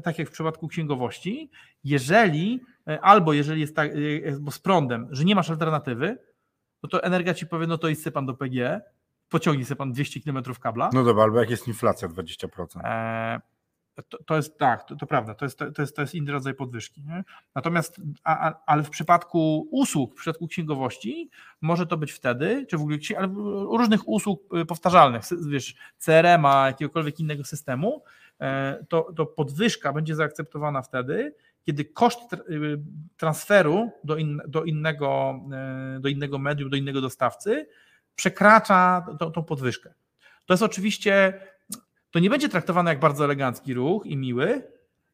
tak 0.04 0.20
jak 0.20 0.30
w 0.30 0.32
przypadku 0.32 0.68
księgowości, 0.68 1.50
jeżeli, 1.84 2.62
albo 3.02 3.34
jeżeli 3.34 3.62
jest 3.62 3.76
tak, 3.76 3.92
bo 4.40 4.52
z 4.52 4.60
prądem, 4.60 5.08
że 5.12 5.26
nie 5.26 5.36
masz 5.36 5.50
alternatywy, 5.50 6.18
no 6.84 6.90
to 6.90 7.04
energia 7.04 7.34
ci 7.34 7.48
powie, 7.48 7.68
no 7.68 7.78
to 7.78 7.90
idź 7.90 8.00
pan 8.14 8.26
do 8.26 8.34
PG, 8.34 8.82
pociągnie 9.30 9.66
sobie 9.66 9.76
pan 9.76 9.92
200 9.92 10.22
km 10.22 10.44
kabla. 10.62 10.90
No 10.94 11.04
dobra, 11.04 11.24
albo 11.24 11.40
jak 11.40 11.50
jest 11.50 11.68
inflacja 11.68 12.08
20%. 12.08 12.66
E, 12.84 13.42
to, 14.02 14.24
to, 14.24 14.36
jest 14.36 14.58
tak, 14.58 14.84
to, 14.84 14.96
to, 14.96 15.06
prawda, 15.06 15.34
to 15.34 15.46
jest, 15.46 15.60
to, 15.60 15.82
jest, 15.82 15.96
to 15.96 16.02
jest 16.02 16.16
inny 16.16 16.32
rodzaj 16.32 16.54
podwyżki. 16.54 17.02
Nie? 17.02 17.24
Natomiast, 17.56 18.02
a, 18.24 18.48
a, 18.48 18.64
ale 18.66 18.84
w 18.84 18.90
przypadku 18.90 19.68
usług, 19.72 20.14
w 20.14 20.16
przypadku 20.16 20.48
księgowości, 20.48 21.30
może 21.62 21.88
to 21.88 21.98
być 21.98 22.12
wtedy, 22.12 22.66
czy 22.70 22.78
w 22.78 22.82
ogóle 22.82 22.98
ale 23.18 23.28
różnych 23.78 24.08
usług 24.08 24.58
y, 24.58 24.66
powtarzalnych, 24.66 25.24
wiesz, 25.48 25.76
CRM-a, 25.98 26.68
jakiegokolwiek 26.68 27.20
innego 27.20 27.44
systemu, 27.44 28.04
e, 28.40 28.86
to, 28.90 29.14
to 29.16 29.26
podwyżka 29.26 29.94
będzie 29.94 30.16
zaakceptowana 30.16 30.82
wtedy, 30.82 31.36
kiedy 31.64 31.86
koszt 31.86 32.34
y, 32.34 32.38
transferu 33.18 33.92
do, 34.04 34.18
in, 34.18 34.42
do, 34.48 34.64
innego, 34.64 35.40
e, 35.54 36.00
do 36.00 36.10
innego 36.10 36.38
medium, 36.38 36.70
do 36.70 36.78
innego 36.78 37.02
dostawcy 37.02 37.68
przekracza 38.16 39.06
tą 39.34 39.44
podwyżkę. 39.44 39.94
To 40.46 40.54
jest 40.54 40.64
oczywiście, 40.64 41.40
to 42.14 42.20
nie 42.20 42.30
będzie 42.30 42.50
traktowane 42.50 42.92
jak 42.92 43.00
bardzo 43.00 43.26
elegancki 43.26 43.74
ruch 43.74 44.06
i 44.06 44.18
miły, 44.18 44.64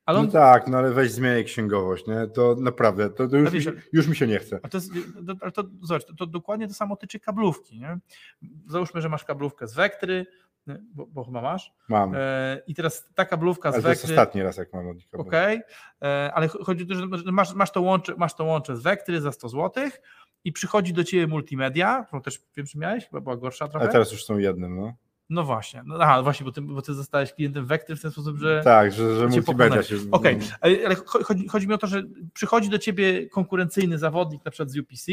ale 0.06 0.20
on, 0.20 0.26
No 0.26 0.32
tak, 0.32 0.68
no 0.68 0.78
ale 0.78 0.92
weź 0.92 1.12
zmieniaj 1.12 1.46
księgowość, 1.46 2.08
nie? 2.08 2.28
To 2.28 2.56
naprawdę, 2.60 3.10
to, 3.10 3.28
to 3.28 3.38
już, 3.38 3.52
wiesz, 3.52 3.66
mi, 3.66 3.74
już 3.94 4.08
mi 4.08 4.16
się 4.16 4.28
nie 4.28 4.40
chce. 4.40 4.60
A 4.64 4.70
to, 4.70 4.78
jest, 4.78 4.92
to, 5.28 5.36
ale 5.42 5.52
to, 5.52 5.64
zobacz, 5.82 6.06
to, 6.06 6.14
to 6.14 6.26
dokładnie 6.26 6.68
to 6.68 6.74
samo 6.74 6.96
tyczy 6.96 7.20
kablówki. 7.20 7.80
Nie? 7.80 8.00
Załóżmy, 8.68 9.02
że 9.02 9.10
masz 9.10 9.24
kablówkę 9.24 9.68
z 9.68 9.74
Wektry, 9.74 10.26
bo, 10.94 11.06
bo 11.06 11.24
chyba 11.24 11.42
masz, 11.42 11.74
Mam. 11.90 12.14
e, 12.16 12.62
i 12.68 12.76
teraz 12.76 13.10
ta 13.16 13.26
kablówka 13.26 13.72
z 13.72 13.74
Ale 13.74 13.84
to 13.84 13.90
jest 13.90 14.02
Wektry, 14.02 14.16
ostatni 14.16 14.44
raz, 14.44 14.58
jak 14.58 14.74
mam 14.74 14.88
od 14.88 14.96
nich 14.96 15.08
ok, 15.14 15.34
e, 15.34 16.32
ale 16.34 16.48
chodzi 16.48 16.84
o 16.84 16.88
to, 16.88 16.96
że 17.18 17.32
masz, 17.32 17.54
masz, 17.54 17.72
to 17.72 17.82
łącze, 17.82 18.16
masz 18.18 18.36
to 18.36 18.44
łącze 18.44 18.78
z 18.78 18.82
Wektry 18.82 19.22
za 19.22 19.32
100 19.32 19.50
zł 19.50 19.90
i 20.44 20.52
przychodzi 20.52 20.94
do 20.94 21.04
ciebie 21.04 21.28
multimedia, 21.28 22.04
którą 22.08 22.22
też 22.22 22.42
wiem, 22.58 22.66
czy 22.66 22.78
miałeś, 22.78 23.06
chyba 23.06 23.22
była 23.22 23.38
gorsza 23.38 23.68
trochę. 23.68 23.84
Ale 23.84 23.92
teraz 23.92 24.12
już 24.12 24.26
są 24.26 24.38
jednym, 24.38 24.76
no. 24.76 24.94
No 25.30 25.44
właśnie, 25.44 25.84
no, 25.86 25.96
aha, 26.00 26.24
właśnie, 26.24 26.44
bo 26.44 26.52
ty, 26.52 26.62
bo 26.62 26.82
ty 26.82 26.94
zostałeś 26.94 27.34
klientem 27.34 27.66
Wektry 27.66 27.96
w 27.96 28.02
ten 28.02 28.12
sposób, 28.12 28.38
że... 28.38 28.62
Tak, 28.64 28.92
że, 28.92 29.16
że 29.16 29.30
cię 29.30 29.36
multimedia 29.36 29.84
się... 29.84 29.96
Okej, 30.12 30.40
ale 30.62 30.76
ale 30.86 30.96
chodzi, 30.96 31.48
chodzi 31.48 31.68
mi 31.68 31.74
o 31.74 31.78
to, 31.78 31.88
że 31.88 32.04
przychodzi 32.34 32.70
do 32.70 32.80
ciebie 32.80 33.30
konkurencyjny 33.30 33.98
zawodnik, 33.98 34.46
na 34.46 34.52
przykład 34.52 34.72
z 34.72 34.78
UPC 34.78 35.12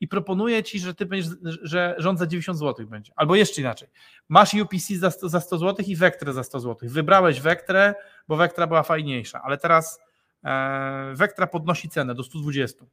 i 0.00 0.08
proponuje 0.08 0.62
ci, 0.62 0.80
że 0.80 0.94
ty 0.94 1.06
będziesz, 1.06 1.32
że 1.62 1.94
rząd 1.98 2.18
za 2.18 2.26
90 2.26 2.58
zł 2.58 2.86
będzie. 2.86 3.12
Albo 3.16 3.34
jeszcze 3.34 3.60
inaczej. 3.60 3.88
Masz 4.28 4.54
UPC 4.54 4.98
za 4.98 5.10
100, 5.10 5.28
za 5.28 5.40
100 5.40 5.58
zł 5.58 5.86
i 5.88 5.96
Vectrę 5.96 6.32
za 6.32 6.44
100 6.44 6.60
zł. 6.60 6.88
Wybrałeś 6.88 7.40
Vectrę, 7.40 7.94
bo 8.28 8.36
Vectra 8.36 8.66
była 8.66 8.82
fajniejsza, 8.82 9.42
ale 9.42 9.58
teraz 9.58 10.00
e, 10.44 11.12
Vectra 11.14 11.46
podnosi 11.46 11.88
cenę 11.88 12.14
do 12.14 12.22
120. 12.22 12.84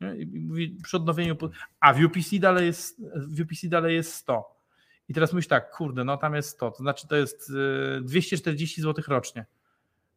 Nie? 0.00 0.16
I 0.16 0.26
mówi 0.26 0.76
przy 0.82 0.96
odnowieniu, 0.96 1.36
a 1.80 1.94
w 1.94 2.04
UPC 2.04 2.38
dalej 2.38 2.66
jest, 2.66 3.02
w 3.16 3.40
UPC 3.40 3.68
dalej 3.68 3.94
jest 3.94 4.14
100. 4.14 4.55
I 5.08 5.14
teraz 5.14 5.32
myślisz 5.32 5.48
tak, 5.48 5.70
kurde, 5.70 6.04
no 6.04 6.16
tam 6.16 6.34
jest 6.34 6.48
100, 6.48 6.70
to 6.70 6.76
znaczy 6.76 7.08
to 7.08 7.16
jest 7.16 7.52
e, 7.98 8.00
240 8.00 8.82
zł 8.82 9.04
rocznie. 9.08 9.46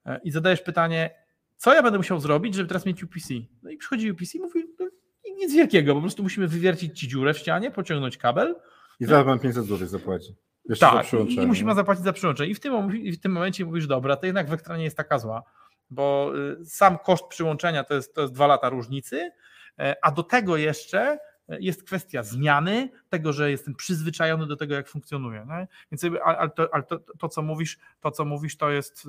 E, 0.06 0.20
I 0.24 0.32
zadajesz 0.32 0.62
pytanie, 0.62 1.16
co 1.58 1.74
ja 1.74 1.84
będę 1.84 1.98
musiał 1.98 2.20
zrobić, 2.20 2.56
żeby 2.56 2.68
teraz 2.68 2.86
mieć 2.86 3.04
UPC? 3.04 3.34
No 3.64 3.70
i 3.70 3.78
przychodzi 3.78 4.12
UPC 4.12 4.36
i 4.36 4.40
mówi, 4.40 4.64
no, 4.80 4.90
nic 5.36 5.54
wielkiego, 5.54 5.96
po 5.96 6.02
prostu 6.02 6.24
musimy 6.24 6.48
wywiercić 6.48 7.00
ci 7.00 7.08
dziurę 7.08 7.34
w 7.34 7.38
ścianie, 7.38 7.72
pociągnąć 7.72 8.18
kabel, 8.18 8.56
I 9.00 9.06
zaraz 9.06 9.26
mam 9.26 9.40
500 9.40 9.66
zł 9.66 9.88
zapłaci. 9.88 10.36
Jeszcze 10.70 10.86
za 10.86 10.92
tak, 10.92 11.06
przyłączenie. 11.06 11.44
i 11.44 11.48
musimy 11.48 11.76
zapłacić 11.76 12.04
za 12.04 12.14
przyłączenie. 12.14 12.52
I 12.52 12.56
w 12.56 12.60
tym, 12.60 12.96
i 12.96 13.12
w 13.12 13.20
tym 13.20 13.32
momencie 13.32 13.66
mówisz, 13.66 13.88
dobra, 13.88 14.16
to 14.16 14.26
jednak 14.26 14.50
Vectra 14.50 14.78
nie 14.78 14.84
jest 14.84 14.98
taka 14.98 15.20
zła, 15.20 15.44
bo 15.90 16.32
y, 16.62 16.66
sam 16.66 16.98
koszt 16.98 17.26
przyłączenia 17.30 17.84
to 17.84 17.94
jest, 17.94 18.16
to 18.16 18.22
jest 18.22 18.34
dwa 18.34 18.48
lata 18.48 18.70
różnicy, 18.70 19.32
e, 19.80 19.96
a 20.02 20.12
do 20.12 20.24
tego 20.24 20.58
jeszcze 20.58 21.20
jest 21.60 21.84
kwestia 21.84 22.24
zmiany, 22.24 22.90
tego, 23.10 23.34
że 23.34 23.52
jestem 23.52 23.76
przyzwyczajony 23.76 24.48
do 24.48 24.56
tego, 24.56 24.76
jak 24.76 24.88
funkcjonuje. 24.88 25.46
Nie? 25.50 25.68
Więc 25.92 26.04
jakby, 26.04 26.24
ale 26.24 26.50
to, 26.50 26.74
ale 26.74 26.84
to, 26.84 27.00
to, 27.00 27.30
co 27.30 27.42
mówisz, 27.42 27.78
to, 28.02 28.12
co 28.12 28.26
mówisz, 28.26 28.58
to 28.58 28.70
jest, 28.70 29.08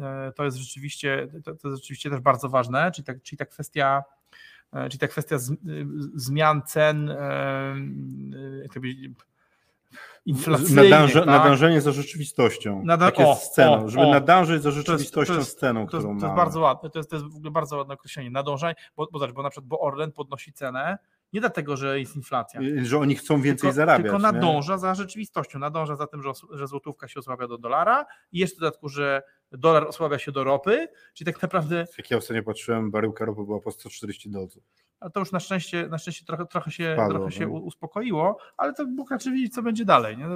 e, 0.00 0.26
e, 0.28 0.32
to 0.32 0.44
jest 0.44 0.56
rzeczywiście, 0.56 1.28
to, 1.44 1.54
to 1.54 1.68
jest 1.68 1.82
rzeczywiście 1.82 2.10
też 2.10 2.20
bardzo 2.20 2.48
ważne, 2.48 2.90
czyli 2.92 3.04
ta, 3.06 3.12
czyli 3.22 3.38
ta 3.38 3.46
kwestia, 3.46 4.02
e, 4.72 4.88
czyli 4.88 4.98
ta 4.98 5.08
kwestia 5.08 5.38
z, 5.38 5.52
zmian 6.14 6.62
cen, 6.62 7.10
e, 7.10 7.14
e, 7.16 7.76
jak 8.62 8.68
to 8.68 8.74
powiedzieć, 8.74 9.10
inflacyjnych. 10.26 10.90
Nadąże, 10.90 11.18
tak? 11.18 11.26
nadążenie 11.26 11.80
za 11.80 11.92
rzeczywistością. 11.92 12.82
Nada- 12.84 13.06
tak 13.10 13.18
jest 13.18 13.30
o, 13.30 13.34
sceną, 13.46 13.84
o, 13.84 13.88
żeby 13.88 14.06
o. 14.06 14.10
nadążyć 14.10 14.62
za 14.62 14.70
To 14.70 14.76
jest- 14.76 14.86
rzeczywistością 14.86 15.32
to 15.34 15.38
jest- 15.38 15.50
sceną, 15.52 15.86
To 15.86 15.96
jest, 15.96 16.06
którą 16.06 16.08
to 16.08 16.12
jest 16.14 16.22
mamy. 16.22 16.36
bardzo 16.36 16.60
ładne, 16.60 16.90
to 16.90 16.98
jest, 16.98 17.10
to 17.10 17.16
jest 17.16 17.28
w 17.28 17.36
ogóle 17.36 17.50
bardzo 17.50 17.76
ładne 17.76 17.94
określenie. 17.94 18.30
Nadążaj, 18.30 18.74
bo, 18.96 19.08
bo, 19.12 19.18
bo 19.32 19.42
na 19.42 19.50
przykład 19.50 19.68
bo 19.68 19.80
Orlen 19.80 20.12
podnosi 20.12 20.52
cenę 20.52 20.98
nie 21.32 21.40
dlatego, 21.40 21.76
że 21.76 22.00
jest 22.00 22.16
inflacja. 22.16 22.60
Że 22.82 22.98
oni 22.98 23.14
chcą 23.16 23.42
więcej 23.42 23.60
Tylko, 23.68 23.72
zarabiać. 23.76 24.02
tylko 24.02 24.16
nie? 24.16 24.22
nadąża 24.22 24.78
za 24.78 24.94
rzeczywistością, 24.94 25.58
nadąża 25.58 25.96
za 25.96 26.06
tym, 26.06 26.22
że, 26.22 26.30
że 26.52 26.66
złotówka 26.66 27.08
się 27.08 27.20
osłabia 27.20 27.48
do 27.48 27.58
dolara 27.58 28.06
i 28.32 28.38
jeszcze 28.38 28.56
w 28.56 28.60
dodatku, 28.60 28.88
że 28.88 29.22
dolar 29.52 29.86
osłabia 29.88 30.18
się 30.18 30.32
do 30.32 30.44
ropy, 30.44 30.88
czyli 31.14 31.32
tak 31.32 31.42
naprawdę, 31.42 31.86
Jak 31.98 32.10
ja 32.10 32.16
ostatnio 32.16 32.42
patrzyłem, 32.42 32.90
baryłka 32.90 33.24
ropy 33.24 33.44
była 33.44 33.60
po 33.60 33.70
140 33.70 34.30
dolców. 34.30 34.62
a 35.00 35.10
to 35.10 35.20
już 35.20 35.32
na 35.32 35.40
szczęście, 35.40 35.88
na 35.88 35.98
szczęście 35.98 36.24
trochę, 36.24 36.46
trochę 36.46 36.70
się, 36.70 36.92
Spadło, 36.94 37.14
trochę 37.18 37.32
się 37.32 37.46
no. 37.46 37.52
uspokoiło, 37.52 38.38
ale 38.56 38.72
to 38.74 38.86
Bóg 38.86 39.10
raczy 39.10 39.32
wiedzieć, 39.32 39.54
co 39.54 39.62
będzie 39.62 39.84
dalej. 39.84 40.18
Nie? 40.18 40.26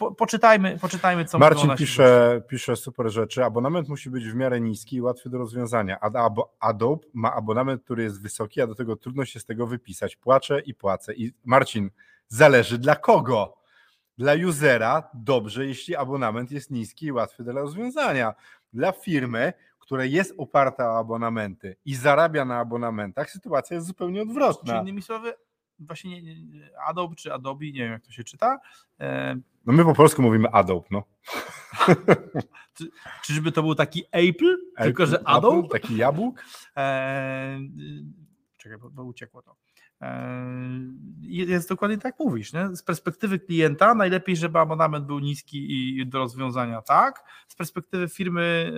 Po, 0.00 0.12
poczytajmy, 0.12 0.78
poczytajmy, 0.80 1.24
co 1.24 1.38
Marcin 1.38 1.76
pisze, 1.76 2.42
pisze 2.48 2.76
super 2.76 3.10
rzeczy. 3.10 3.44
Abonament 3.44 3.88
musi 3.88 4.10
być 4.10 4.28
w 4.28 4.34
miarę 4.34 4.60
niski 4.60 4.96
i 4.96 5.00
łatwy 5.00 5.30
do 5.30 5.38
rozwiązania. 5.38 5.98
Adobe 6.60 7.02
ma 7.14 7.34
abonament, 7.34 7.84
który 7.84 8.02
jest 8.02 8.22
wysoki, 8.22 8.60
a 8.60 8.66
do 8.66 8.74
tego 8.74 8.96
trudno 8.96 9.24
się 9.24 9.40
z 9.40 9.44
tego 9.44 9.66
wypisać. 9.66 10.16
Płaczę 10.16 10.60
i 10.60 10.74
płacę. 10.74 11.14
I 11.14 11.32
Marcin, 11.44 11.90
zależy 12.28 12.78
dla 12.78 12.96
kogo? 12.96 13.56
Dla 14.18 14.32
usera 14.48 15.10
dobrze, 15.14 15.66
jeśli 15.66 15.96
abonament 15.96 16.50
jest 16.50 16.70
niski 16.70 17.06
i 17.06 17.12
łatwy 17.12 17.44
do 17.44 17.52
rozwiązania. 17.52 18.34
Dla 18.72 18.92
firmy, 18.92 19.52
która 19.78 20.04
jest 20.04 20.34
oparta 20.38 20.92
o 20.92 20.98
abonamenty 20.98 21.76
i 21.84 21.94
zarabia 21.94 22.44
na 22.44 22.58
abonamentach, 22.58 23.30
sytuacja 23.30 23.74
jest 23.74 23.86
zupełnie 23.86 24.20
Czyli 24.20 24.30
odwrotna. 24.30 24.80
innymi 24.80 25.02
słowy, 25.02 25.34
właśnie 25.80 26.22
nie, 26.22 26.42
nie, 26.42 26.70
Adobe 26.86 27.16
czy 27.16 27.32
Adobe, 27.32 27.64
nie 27.64 27.72
wiem 27.72 27.92
jak 27.92 28.02
to 28.02 28.12
się 28.12 28.24
czyta, 28.24 28.58
e, 29.00 29.36
No 29.66 29.72
my 29.72 29.84
po 29.84 29.94
polsku 29.94 30.22
mówimy 30.22 30.50
Adobe, 30.50 30.86
no. 30.90 31.02
czyżby 33.24 33.52
to 33.52 33.62
był 33.62 33.74
taki 33.74 34.04
Apple, 34.12 34.56
tylko 34.82 35.06
że 35.06 35.16
Apple, 35.16 35.30
Adobe? 35.30 35.68
Taki 35.68 35.96
jabłk? 35.96 36.44
E, 36.76 37.60
czekaj, 38.56 38.78
bo, 38.78 38.90
bo 38.90 39.04
uciekło 39.04 39.42
to. 39.42 39.56
E, 40.02 40.60
jest 41.22 41.68
dokładnie 41.68 41.98
tak 41.98 42.18
mówisz. 42.18 42.52
Nie? 42.52 42.76
Z 42.76 42.82
perspektywy 42.82 43.38
klienta 43.38 43.94
najlepiej, 43.94 44.36
żeby 44.36 44.58
abonament 44.58 45.06
był 45.06 45.18
niski 45.18 45.72
i 45.98 46.06
do 46.06 46.18
rozwiązania 46.18 46.82
tak. 46.82 47.24
Z 47.48 47.54
perspektywy 47.54 48.08
firmy 48.08 48.72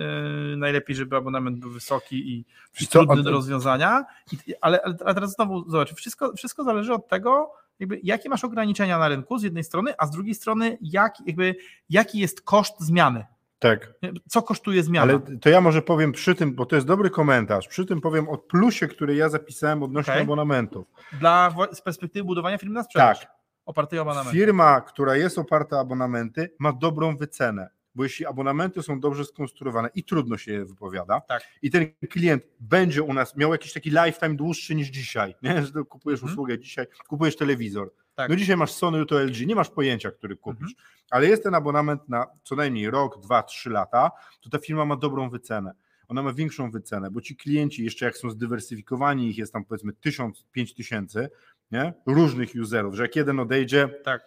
e, 0.53 0.57
najlepiej, 0.57 0.95
żeby 0.95 1.15
abonament 1.15 1.59
był 1.59 1.69
wysoki 1.71 2.15
i, 2.15 2.45
i 2.81 2.87
trudny 2.87 3.13
od- 3.13 3.21
do 3.21 3.31
rozwiązania. 3.31 4.05
I, 4.31 4.37
ale, 4.61 4.81
ale 4.83 4.95
ale 5.05 5.13
teraz 5.13 5.33
znowu 5.35 5.69
zobacz, 5.69 5.93
wszystko, 5.93 6.33
wszystko 6.35 6.63
zależy 6.63 6.93
od 6.93 7.07
tego, 7.07 7.51
jakby, 7.79 7.99
jakie 8.03 8.29
masz 8.29 8.43
ograniczenia 8.43 8.97
na 8.99 9.07
rynku 9.07 9.37
z 9.37 9.43
jednej 9.43 9.63
strony, 9.63 9.93
a 9.97 10.07
z 10.07 10.11
drugiej 10.11 10.35
strony 10.35 10.77
jak, 10.81 11.13
jakby, 11.25 11.55
jaki 11.89 12.19
jest 12.19 12.41
koszt 12.41 12.79
zmiany. 12.79 13.25
Tak. 13.63 13.93
Co 14.29 14.41
kosztuje 14.41 14.83
zmiana? 14.83 15.13
Ale 15.13 15.37
to 15.41 15.49
ja 15.49 15.61
może 15.61 15.81
powiem 15.81 16.11
przy 16.11 16.35
tym, 16.35 16.55
bo 16.55 16.65
to 16.65 16.75
jest 16.75 16.87
dobry 16.87 17.09
komentarz, 17.09 17.67
przy 17.67 17.85
tym 17.85 18.01
powiem 18.01 18.29
o 18.29 18.37
plusie, 18.37 18.87
który 18.87 19.15
ja 19.15 19.29
zapisałem 19.29 19.83
odnośnie 19.83 20.13
Okej. 20.13 20.23
abonamentów. 20.23 20.87
Dla, 21.19 21.55
z 21.73 21.81
perspektywy 21.81 22.25
budowania 22.25 22.57
firmy 22.57 22.73
na 22.75 22.83
sprzedaż. 22.83 23.19
Tak. 23.19 23.31
Opartej 23.65 23.99
o 23.99 24.01
abonament. 24.01 24.31
Firma, 24.31 24.81
która 24.81 25.15
jest 25.15 25.37
oparta 25.37 25.75
o 25.77 25.79
abonamenty, 25.79 26.49
ma 26.59 26.73
dobrą 26.73 27.17
wycenę, 27.17 27.69
bo 27.95 28.03
jeśli 28.03 28.25
abonamenty 28.25 28.83
są 28.83 28.99
dobrze 28.99 29.25
skonstruowane 29.25 29.89
i 29.95 30.03
trudno 30.03 30.37
się 30.37 30.51
je 30.51 30.65
wypowiada, 30.65 31.21
Tak. 31.21 31.43
i 31.61 31.71
ten 31.71 31.85
klient 32.09 32.43
będzie 32.59 33.03
u 33.03 33.13
nas 33.13 33.35
miał 33.37 33.51
jakiś 33.51 33.73
taki 33.73 33.89
lifetime 33.89 34.35
dłuższy 34.35 34.75
niż 34.75 34.87
dzisiaj, 34.87 35.35
nie? 35.41 35.63
że 35.65 35.71
kupujesz 35.89 36.19
Mhm. 36.19 36.33
usługę 36.33 36.59
dzisiaj, 36.59 36.85
kupujesz 37.07 37.35
telewizor. 37.35 37.91
Tak. 38.15 38.29
No 38.29 38.35
dzisiaj 38.35 38.57
masz 38.57 38.71
Sony, 38.71 38.97
jutro 38.97 39.19
LG, 39.19 39.45
nie 39.47 39.55
masz 39.55 39.69
pojęcia, 39.69 40.11
który 40.11 40.35
kupisz, 40.37 40.71
Mhm. 40.71 40.87
ale 41.11 41.27
jest 41.27 41.43
ten 41.43 41.55
abonament 41.55 42.09
na 42.09 42.25
co 42.43 42.55
najmniej 42.55 42.89
rok, 42.89 43.21
dwa, 43.21 43.43
trzy 43.43 43.69
lata, 43.69 44.11
to 44.41 44.49
ta 44.49 44.57
firma 44.59 44.85
ma 44.85 44.95
dobrą 44.95 45.29
wycenę. 45.29 45.71
Ona 46.07 46.23
ma 46.23 46.33
większą 46.33 46.71
wycenę, 46.71 47.11
bo 47.11 47.21
ci 47.21 47.35
klienci, 47.35 47.83
jeszcze 47.83 48.05
jak 48.05 48.17
są 48.17 48.29
zdywersyfikowani, 48.29 49.29
ich 49.29 49.37
jest 49.37 49.53
tam 49.53 49.65
powiedzmy 49.65 49.93
tysiąc, 49.93 50.45
pięć 50.51 50.73
tysięcy, 50.73 51.29
nie? 51.71 51.93
różnych 52.05 52.49
userów, 52.61 52.95
że 52.95 53.03
jak 53.03 53.15
jeden 53.15 53.39
odejdzie, 53.39 53.89
Tak. 54.03 54.21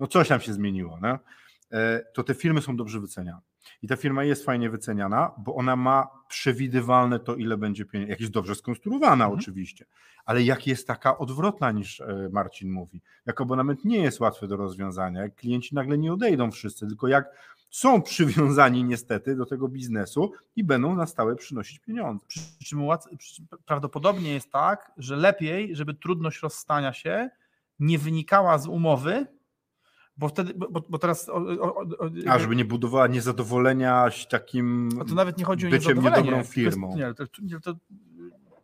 no 0.00 0.06
coś 0.06 0.28
tam 0.28 0.40
się 0.40 0.52
zmieniło, 0.52 0.98
nie? 1.02 1.18
E, 1.78 2.04
to 2.14 2.22
te 2.24 2.34
firmy 2.34 2.62
są 2.62 2.76
dobrze 2.76 3.00
wyceniane. 3.00 3.40
I 3.82 3.88
ta 3.88 3.96
firma 3.96 4.24
jest 4.24 4.44
fajnie 4.44 4.70
wyceniana, 4.70 5.30
bo 5.38 5.54
ona 5.54 5.76
ma 5.76 6.08
przewidywalne 6.28 7.20
to, 7.20 7.34
ile 7.36 7.56
będzie 7.56 7.84
pieniędzy. 7.84 8.10
Jak 8.10 8.20
jest 8.20 8.32
dobrze 8.32 8.54
skonstruowana, 8.54 9.24
Mhm. 9.24 9.40
oczywiście, 9.40 9.84
ale 10.24 10.42
jak 10.42 10.66
jest 10.66 10.86
taka 10.86 11.18
odwrotna 11.18 11.72
niż 11.72 12.00
e, 12.00 12.28
Marcin 12.32 12.72
mówi. 12.72 13.00
Jak 13.26 13.40
abonament 13.40 13.84
nie 13.84 13.98
jest 13.98 14.20
łatwy 14.20 14.48
do 14.48 14.56
rozwiązania, 14.56 15.22
jak 15.22 15.34
klienci 15.34 15.74
nagle 15.74 15.98
nie 15.98 16.12
odejdą 16.12 16.50
wszyscy, 16.50 16.86
tylko 16.86 17.08
jak 17.08 17.26
są 17.70 18.02
przywiązani 18.02 18.84
niestety 18.84 19.36
do 19.36 19.46
tego 19.46 19.68
biznesu 19.68 20.32
i 20.56 20.64
będą 20.64 20.96
na 20.96 21.06
stałe 21.06 21.36
przynosić 21.36 21.78
pieniądze. 21.78 22.26
Przy 22.26 22.40
czym 22.64 22.80
przy 23.18 23.34
czym 23.34 23.46
prawdopodobnie 23.66 24.32
jest 24.34 24.52
tak, 24.52 24.92
że 24.96 25.16
lepiej, 25.16 25.76
żeby 25.76 25.94
trudność 25.94 26.42
rozstania 26.42 26.92
się 26.92 27.30
nie 27.80 27.98
wynikała 27.98 28.58
z 28.58 28.66
umowy, 28.66 29.26
bo 30.20 30.28
wtedy, 30.28 30.54
bo, 30.54 30.68
bo- 30.88 30.98
teraz. 30.98 31.28
O, 31.28 31.34
o, 31.34 31.80
o, 31.80 31.84
A 32.28 32.38
żeby 32.38 32.56
nie 32.56 32.64
budowała 32.64 33.06
niezadowolenia 33.06 34.08
takim 34.30 34.88
no 34.88 35.04
to 35.04 35.14
nawet 35.14 35.38
nie 35.38 35.44
chodzi 35.44 35.66
o 35.66 35.70
byciem 35.70 36.02
niedobrą 36.02 36.38
jest- 36.38 36.52
firmą. 36.52 36.96
Nie, 36.96 37.14
to, 37.14 37.24
nie, 37.42 37.60
to, 37.60 37.74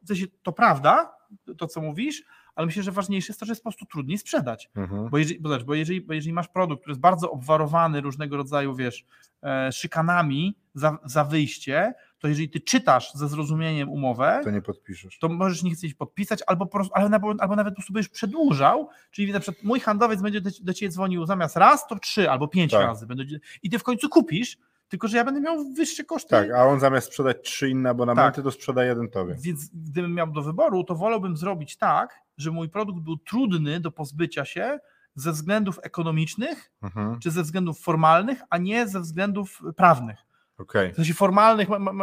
w 0.02 0.08
sensie, 0.08 0.26
to 0.42 0.52
prawda, 0.52 1.16
to 1.58 1.66
co 1.66 1.80
mówisz, 1.80 2.24
ale 2.54 2.66
myślę, 2.66 2.82
że 2.82 2.92
ważniejsze 2.92 3.30
jest 3.30 3.40
to, 3.40 3.46
że 3.46 3.52
jest 3.52 3.62
po 3.62 3.70
prostu 3.70 3.86
trudniej 3.86 4.18
sprzedać. 4.18 4.70
Mhm. 4.74 5.08
Bo 5.08 5.18
jeżeli, 5.18 5.40
bo, 5.40 5.48
zobacz, 5.48 5.64
bo 5.64 5.74
jeżeli, 5.74 6.00
bo 6.00 6.14
jeżeli 6.14 6.32
masz 6.32 6.48
produkt, 6.48 6.80
który 6.82 6.92
jest 6.92 7.00
bardzo 7.00 7.30
obwarowany 7.30 8.00
różnego 8.00 8.36
rodzaju, 8.36 8.74
wiesz, 8.74 9.04
e, 9.42 9.72
szykanami 9.72 10.56
za, 10.74 10.98
za 11.04 11.24
wyjście, 11.24 11.94
to 12.18 12.28
jeżeli 12.28 12.48
ty 12.48 12.60
czytasz 12.60 13.12
ze 13.14 13.28
zrozumieniem 13.28 13.88
umowę, 13.88 14.40
To 14.44 14.50
nie 14.50 14.62
podpiszesz. 14.62 15.18
to 15.18 15.28
możesz 15.28 15.62
nie 15.62 15.70
chcieć 15.74 15.94
podpisać, 15.94 16.40
albo, 16.46 16.66
prostu, 16.66 16.94
ale 16.94 17.10
albo, 17.12 17.34
albo 17.38 17.56
nawet 17.56 17.72
po 17.74 17.76
prostu 17.76 17.92
będziesz 17.92 18.10
przedłużał, 18.10 18.88
czyli 19.10 19.32
na 19.32 19.40
przykład 19.40 19.64
mój 19.64 19.80
handlowiec 19.80 20.22
będzie 20.22 20.40
do, 20.40 20.50
do 20.62 20.74
ciebie 20.74 20.90
dzwonił 20.92 21.26
zamiast 21.26 21.56
raz, 21.56 21.86
to 21.86 21.98
trzy 21.98 22.30
albo 22.30 22.48
pięć 22.48 22.72
Tak. 22.72 22.82
razy. 22.86 23.06
Będę, 23.06 23.24
I 23.62 23.70
ty 23.70 23.78
w 23.78 23.82
końcu 23.82 24.08
kupisz, 24.08 24.58
tylko 24.88 25.08
że 25.08 25.16
ja 25.16 25.24
będę 25.24 25.40
miał 25.40 25.72
wyższe 25.72 26.04
koszty. 26.04 26.30
Tak, 26.30 26.50
a 26.50 26.64
on 26.66 26.80
zamiast 26.80 27.06
sprzedać 27.06 27.36
trzy 27.42 27.70
inne 27.70 27.90
abonamenty, 27.90 28.36
Tak. 28.36 28.44
to 28.44 28.50
sprzeda 28.50 28.84
jeden 28.84 29.08
tobie. 29.10 29.36
Więc 29.40 29.68
gdybym 29.74 30.14
miał 30.14 30.26
do 30.32 30.42
wyboru, 30.42 30.84
to 30.84 30.94
wolałbym 30.94 31.36
zrobić 31.36 31.76
tak, 31.76 32.20
że 32.38 32.50
mój 32.50 32.68
produkt 32.68 33.00
był 33.00 33.16
trudny 33.16 33.80
do 33.80 33.90
pozbycia 33.90 34.44
się 34.44 34.78
ze 35.14 35.32
względów 35.32 35.78
ekonomicznych 35.82 36.72
Mhm. 36.82 37.18
czy 37.20 37.30
ze 37.30 37.42
względów 37.42 37.80
formalnych, 37.80 38.42
a 38.50 38.58
nie 38.58 38.88
ze 38.88 39.00
względów 39.00 39.62
prawnych. 39.76 40.18
Okej. 40.58 40.92
W 40.92 40.96
sensie 40.96 41.14
formalnych 41.14 41.68
mam, 41.68 41.96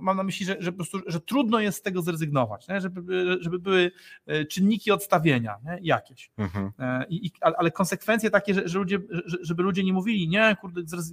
mam, 0.00 0.16
na 0.16 0.22
myśli, 0.22 0.46
że, 0.46 0.56
że 0.60 0.72
po 0.72 0.76
prostu 0.76 0.98
że 1.06 1.20
trudno 1.20 1.60
jest 1.60 1.78
z 1.78 1.82
tego 1.82 2.02
zrezygnować, 2.02 2.68
nie? 2.68 2.80
Żeby, 2.80 3.36
żeby 3.40 3.58
były 3.58 3.90
e, 4.26 4.44
czynniki 4.44 4.90
odstawienia 4.90 5.58
nie? 5.64 5.78
jakieś. 5.82 6.30
Mhm. 6.38 6.72
E, 6.78 7.04
I, 7.08 7.26
i, 7.26 7.30
ale 7.42 7.70
konsekwencje 7.70 8.30
takie, 8.30 8.54
że, 8.54 8.68
że 8.68 8.78
ludzie, 8.78 8.98
że, 9.24 9.36
żeby 9.40 9.62
ludzie 9.62 9.84
nie 9.84 9.92
mówili, 9.92 10.28
nie, 10.28 10.56
kurde, 10.60 10.80
zrez... 10.84 11.12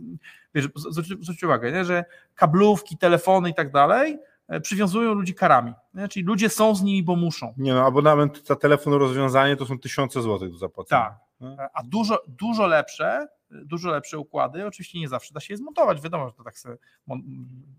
wiesz, 0.54 0.70
zwróć, 0.76 1.08
zwróć 1.08 1.44
uwagę, 1.44 1.72
nie? 1.72 1.86
że 1.86 2.06
kablówki, 2.36 2.98
telefony 2.98 3.50
i 3.50 3.54
tak 3.54 3.72
dalej 3.72 4.20
e, 4.48 4.62
przywiązują 4.62 5.14
ludzi 5.14 5.34
karami. 5.34 5.74
Nie? 5.94 6.08
Czyli 6.08 6.26
ludzie 6.26 6.50
są 6.50 6.76
z 6.76 6.84
nimi, 6.84 7.04
bo 7.04 7.16
muszą. 7.16 7.54
Nie 7.58 7.74
no, 7.74 7.86
abonament 7.86 8.48
za 8.48 8.56
telefon 8.56 8.94
rozwiązanie 8.94 9.56
to 9.56 9.66
są 9.66 9.80
tysiące 9.80 10.22
złotych 10.22 10.52
do 10.52 10.58
zapłacenia. 10.58 11.02
Tak. 11.02 11.26
E, 11.60 11.70
A 11.74 11.84
dużo, 11.84 12.22
dużo 12.28 12.68
lepsze, 12.68 13.28
dużo 13.52 13.90
lepsze 13.90 14.18
układy, 14.20 14.66
oczywiście 14.68 15.00
nie 15.00 15.08
zawsze 15.10 15.34
da 15.34 15.40
się 15.40 15.54
je 15.54 15.58
zmontować, 15.58 16.02
wiadomo, 16.02 16.28
że 16.28 16.34
to 16.34 16.44
tak 16.44 16.58
sobie 16.60 16.76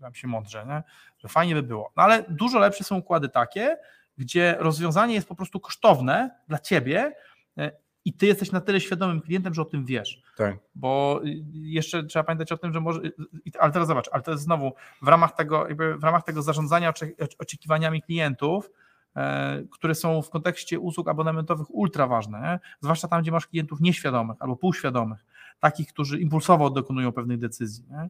tam 0.01 0.13
się 0.15 0.27
mądrze, 0.27 0.65
nie? 0.65 0.83
że 1.17 1.27
fajnie 1.27 1.55
by 1.55 1.63
było. 1.63 1.91
No 1.95 2.03
ale 2.03 2.25
dużo 2.29 2.59
lepsze 2.59 2.83
są 2.83 2.97
układy 2.97 3.29
takie, 3.29 3.77
gdzie 4.17 4.55
rozwiązanie 4.59 5.13
jest 5.13 5.27
po 5.27 5.35
prostu 5.35 5.59
kosztowne 5.59 6.29
dla 6.47 6.59
ciebie 6.59 7.15
e, 7.57 7.71
i 8.05 8.13
ty 8.13 8.25
jesteś 8.25 8.51
na 8.51 8.61
tyle 8.61 8.79
świadomym 8.81 9.21
klientem, 9.21 9.53
że 9.53 9.61
o 9.61 9.65
tym 9.65 9.85
wiesz. 9.85 10.21
Tak. 10.37 10.57
Bo 10.75 11.21
y, 11.25 11.43
jeszcze 11.53 12.03
trzeba 12.03 12.23
pamiętać 12.23 12.51
o 12.51 12.57
tym, 12.57 12.73
że 12.73 12.79
może. 12.81 13.01
i- 13.45 13.51
Ale 13.59 13.71
teraz 13.71 13.87
zobacz, 13.87 14.09
ale 14.11 14.23
to 14.23 14.31
jest 14.31 14.43
znowu 14.43 14.73
w 15.01 15.07
ramach 15.07 15.31
tego, 15.35 15.67
jakby 15.67 15.97
w 15.97 16.03
ramach 16.03 16.23
tego 16.23 16.41
zarządzania 16.41 16.91
ocze- 16.91 17.11
oczekiwaniami 17.39 18.01
klientów, 18.01 18.69
e, 19.15 19.63
które 19.71 19.95
są 19.95 20.21
w 20.21 20.29
kontekście 20.29 20.79
usług 20.79 21.07
abonamentowych 21.07 21.75
ultra 21.75 22.07
ważne, 22.07 22.41
nie? 22.41 22.59
zwłaszcza 22.81 23.07
tam, 23.07 23.21
gdzie 23.21 23.31
masz 23.31 23.47
klientów 23.47 23.81
nieświadomych 23.81 24.37
albo 24.39 24.55
półświadomych, 24.55 25.25
takich, 25.59 25.87
którzy 25.87 26.19
impulsowo 26.19 26.69
dokonują 26.69 27.11
pewnych 27.11 27.39
decyzji. 27.39 27.83
Nie? 27.89 28.09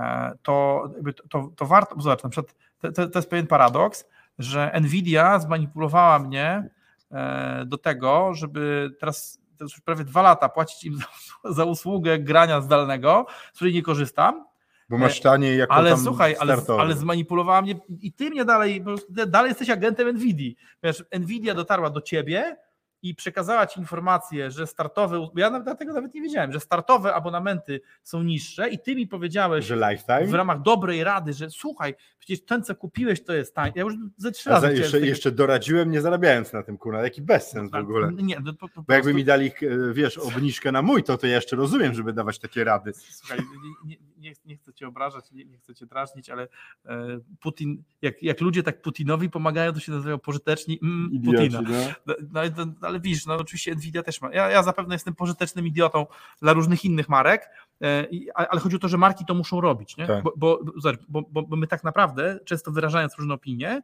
E, 0.00 0.32
To, 0.42 0.84
to, 1.14 1.28
to, 1.28 1.50
to 1.56 1.66
warto. 1.66 2.00
Zobacz, 2.00 2.22
na 2.22 2.30
przykład 2.30 2.54
to, 2.94 3.08
to, 3.08 3.18
jest 3.18 3.30
pewien 3.30 3.46
paradoks, 3.46 4.04
że 4.38 4.80
Nvidia 4.80 5.38
zmanipulowała 5.38 6.18
mnie 6.18 6.70
e, 7.10 7.64
do 7.66 7.78
tego, 7.78 8.34
żeby 8.34 8.90
teraz 9.00 9.40
to 9.56 9.64
już 9.64 9.80
prawie 9.80 10.04
dwa 10.04 10.22
lata 10.22 10.48
płacić 10.48 10.84
im 10.84 10.98
za, 11.44 11.52
za 11.52 11.64
usługę 11.64 12.18
grania 12.18 12.60
zdalnego, 12.60 13.26
z 13.52 13.56
której 13.56 13.74
nie 13.74 13.82
korzystam, 13.82 14.44
Bo 14.88 14.98
masz 14.98 15.20
taniej 15.20 15.58
jako 15.58 15.74
ale 15.74 15.96
słuchaj, 15.96 16.36
ale, 16.38 16.56
ale 16.78 16.94
zmanipulowała 16.96 17.62
mnie 17.62 17.74
i 18.00 18.12
ty 18.12 18.30
mnie 18.30 18.44
dalej, 18.44 18.84
dalej 19.26 19.48
jesteś 19.48 19.70
agentem 19.70 20.08
Nvidii. 20.08 20.56
Wiesz, 20.82 21.04
Nvidia 21.20 21.54
dotarła 21.54 21.90
do 21.90 22.00
ciebie 22.00 22.56
i 23.02 23.14
przekazała 23.14 23.66
ci 23.66 23.80
informację, 23.80 24.50
że 24.50 24.66
startowe, 24.66 25.28
ja 25.36 25.50
nawet 25.50 25.78
tego 25.78 25.92
nawet 25.92 26.14
nie 26.14 26.22
wiedziałem, 26.22 26.52
że 26.52 26.60
startowe 26.60 27.14
abonamenty 27.14 27.80
są 28.02 28.22
niższe 28.22 28.68
i 28.68 28.78
ty 28.78 28.94
mi 28.96 29.06
powiedziałeś 29.06 29.64
Że 29.66 29.76
lifetime? 29.76 30.26
w 30.26 30.34
ramach 30.34 30.62
dobrej 30.62 31.04
rady, 31.04 31.32
że 31.32 31.50
słuchaj, 31.50 31.94
przecież 32.18 32.44
ten 32.44 32.62
co 32.64 32.74
kupiłeś 32.74 33.24
to 33.24 33.32
jest 33.32 33.54
tań. 33.54 33.72
Ja 33.74 33.82
już 33.82 33.94
ze 34.16 34.32
trzy 34.32 34.50
razy 34.50 34.74
jeszcze, 34.74 34.92
tego- 34.92 35.06
jeszcze 35.06 35.30
doradziłem 35.32 35.90
nie 35.90 36.00
zarabiając 36.00 36.52
na 36.52 36.62
tym, 36.62 36.78
kurna, 36.78 37.02
jaki 37.02 37.22
bezsens 37.22 37.70
w 37.70 37.74
ogóle. 37.74 38.12
Nie, 38.12 38.40
no, 38.40 38.52
po, 38.54 38.68
po 38.68 38.82
Bo 38.82 38.92
jakby 38.92 39.04
prostu- 39.04 39.16
mi 39.16 39.24
dali, 39.24 39.46
e, 39.46 39.92
wiesz, 39.92 40.18
obniżkę 40.18 40.72
na 40.72 40.82
mój, 40.82 41.02
to 41.04 41.18
to 41.18 41.26
ja 41.26 41.34
jeszcze 41.34 41.56
rozumiem, 41.56 41.94
żeby 41.94 42.12
dawać 42.12 42.38
takie 42.38 42.64
rady. 42.64 42.92
Słuchaj, 42.94 43.38
nie, 43.38 43.88
nie, 43.90 43.96
nie, 44.18 44.32
nie 44.44 44.56
chcę 44.56 44.74
cię 44.74 44.88
obrażać, 44.88 45.32
nie, 45.32 45.44
nie 45.44 45.58
chcę 45.58 45.74
cię 45.74 45.86
drażnić, 45.86 46.30
ale 46.30 46.48
e, 46.86 47.20
Putin, 47.40 47.82
jak, 48.02 48.22
jak 48.22 48.40
ludzie 48.40 48.62
tak 48.62 48.82
Putinowi 48.82 49.30
pomagają, 49.30 49.72
to 49.72 49.80
się 49.80 49.92
nazywają 49.92 50.18
pożyteczni 50.18 50.78
mm, 50.82 51.22
Putina. 51.24 51.60
no. 51.62 52.14
No, 52.32 52.40
no, 52.56 52.72
ale 52.80 53.00
widzisz, 53.00 53.26
no 53.26 53.34
oczywiście 53.34 53.74
Nvidia 53.74 54.02
też 54.02 54.20
ma. 54.20 54.32
Ja, 54.32 54.50
ja 54.50 54.62
zapewne 54.62 54.94
jestem 54.94 55.14
pożytecznym 55.14 55.66
idiotą 55.66 56.06
dla 56.42 56.52
różnych 56.52 56.84
innych 56.84 57.08
marek, 57.08 57.50
e, 57.82 58.06
ale 58.34 58.60
chodzi 58.60 58.76
o 58.76 58.78
to, 58.78 58.88
że 58.88 58.98
marki 58.98 59.24
to 59.24 59.34
muszą 59.34 59.60
robić, 59.60 59.96
nie? 59.96 60.06
Tak. 60.06 60.24
Bo, 60.24 60.32
bo, 60.36 60.60
bo, 61.08 61.42
bo, 61.42 61.56
my 61.56 61.66
tak 61.66 61.84
naprawdę, 61.84 62.40
często 62.44 62.70
wyrażając 62.70 63.18
różne 63.18 63.34
opinie, 63.34 63.82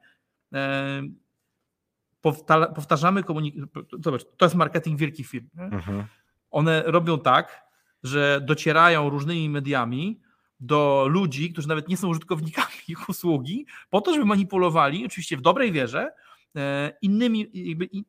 e, 0.54 1.02
powta- 2.22 2.72
powtarzamy 2.74 3.22
komunikację. 3.22 3.82
Zobacz, 4.00 4.24
to 4.36 4.44
jest 4.44 4.54
marketing 4.54 4.98
wielkich 4.98 5.26
firm. 5.26 5.48
Mhm. 5.58 6.04
one 6.50 6.82
robią 6.86 7.18
tak, 7.18 7.64
że 8.02 8.40
docierają 8.44 9.10
różnymi 9.10 9.48
mediami 9.48 10.20
do 10.66 11.06
ludzi, 11.08 11.52
którzy 11.52 11.68
nawet 11.68 11.88
nie 11.88 11.96
są 11.96 12.08
użytkownikami 12.08 12.68
ich 12.88 13.08
usługi, 13.08 13.66
po 13.90 14.00
to, 14.00 14.12
żeby 14.14 14.24
manipulowali, 14.26 15.06
oczywiście 15.06 15.36
w 15.36 15.40
dobrej 15.40 15.72
wierze, 15.72 16.12
e, 16.56 16.92
innymi, 17.02 17.50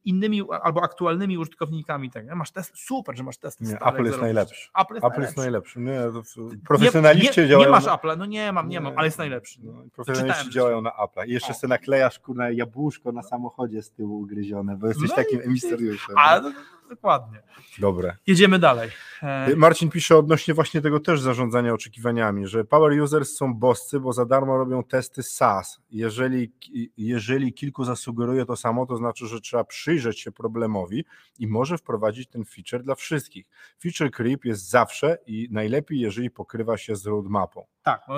innymi 0.06 0.42
albo 0.64 0.84
aktualnymi 0.84 1.38
użytkownikami. 1.38 2.12
Tak, 2.12 2.26
nie? 2.28 2.36
masz 2.36 2.52
test, 2.52 2.78
super, 2.78 3.18
że 3.18 3.24
masz 3.24 3.38
test. 3.38 3.62
Nie, 3.62 3.76
Apple 3.82 4.04
jest 4.06 4.22
najlepszy. 4.22 4.70
Apple 4.82 4.94
jest 4.94 5.06
Apple 5.06 5.22
jest 5.22 5.38
najlepszy. 5.38 5.80
najlepszy. 5.80 6.16
Nie, 6.16 6.22
w- 6.50 6.52
Nie- 6.54 6.60
profesjonaliści 6.68 7.42
nie, 7.42 7.48
działają 7.48 7.70
Nie 7.70 7.72
masz 7.72 7.86
na... 7.86 7.96
Apple, 7.96 8.18
no 8.18 8.26
nie 8.26 8.52
mam, 8.52 8.70
nie 8.70 8.82
mam, 8.82 8.94
ale 8.98 9.08
jest 9.08 9.18
najlepszy. 9.18 9.60
No, 9.64 9.74
profesjonaliści 9.96 10.50
działają 10.50 10.82
na 10.82 10.92
Apple. 11.04 11.30
I 11.30 11.32
jeszcze 11.32 11.52
O. 11.52 11.54
sobie 11.56 11.70
naklejasz 11.70 12.20
kurna 12.20 12.50
jabłuszko 12.52 13.12
na 13.12 13.24
samochodzie 13.24 13.82
z 13.84 13.92
tyłu 13.92 14.20
ugryzione, 14.20 14.78
bo 14.78 14.88
jesteś 14.88 15.10
No 15.10 15.16
takim 15.16 15.42
emisariuszem. 15.42 16.16
A, 16.18 16.40
no, 16.40 16.52
dokładnie. 16.96 17.42
Dobre. 17.80 18.18
Jedziemy 18.28 18.60
dalej. 18.60 18.90
E, 19.22 19.56
Marcin 19.56 19.90
pisze 19.90 20.18
odnośnie 20.18 20.54
właśnie 20.54 20.82
tego 20.82 21.00
też 21.00 21.22
zarządzania 21.22 21.74
oczekiwaniami, 21.74 22.48
że 22.48 22.66
power 22.66 23.02
users 23.02 23.36
są 23.36 23.54
boscy, 23.54 24.00
bo 24.00 24.14
za 24.14 24.26
darmo 24.26 24.58
robią 24.58 24.84
testy 24.84 25.24
SaaS. 25.24 25.80
Jeżeli, 25.92 26.54
jeżeli 26.98 27.54
kilku 27.54 27.84
zasugeruje 27.84 28.46
to 28.46 28.56
samo, 28.56 28.86
to 28.86 28.98
znaczy, 28.98 29.28
że 29.28 29.42
trzeba 29.42 29.64
przyjrzeć 29.64 30.20
się 30.20 30.32
problemowi 30.32 31.06
i 31.40 31.48
może 31.48 31.78
wprowadzić 31.78 32.30
ten 32.30 32.46
feature 32.46 32.84
dla 32.84 32.96
wszystkich. 32.96 33.46
Feature 33.84 34.12
creep 34.12 34.46
jest 34.46 34.70
zawsze 34.70 35.18
i 35.26 35.48
najlepiej, 35.52 36.00
jeżeli 36.00 36.32
pokrywa 36.32 36.78
się 36.78 36.96
z 36.96 37.06
roadmapą. 37.06 37.66
Tak, 37.86 38.02
no 38.08 38.16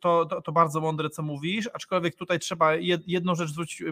to, 0.00 0.26
to, 0.26 0.42
to 0.42 0.52
bardzo 0.52 0.80
mądre, 0.80 1.10
co 1.10 1.22
mówisz, 1.22 1.70
aczkolwiek 1.74 2.14
tutaj 2.14 2.38
trzeba 2.38 2.72
jed- 2.72 3.02
jedną 3.06 3.34
rzecz 3.34 3.50
zwrócić. 3.50 3.82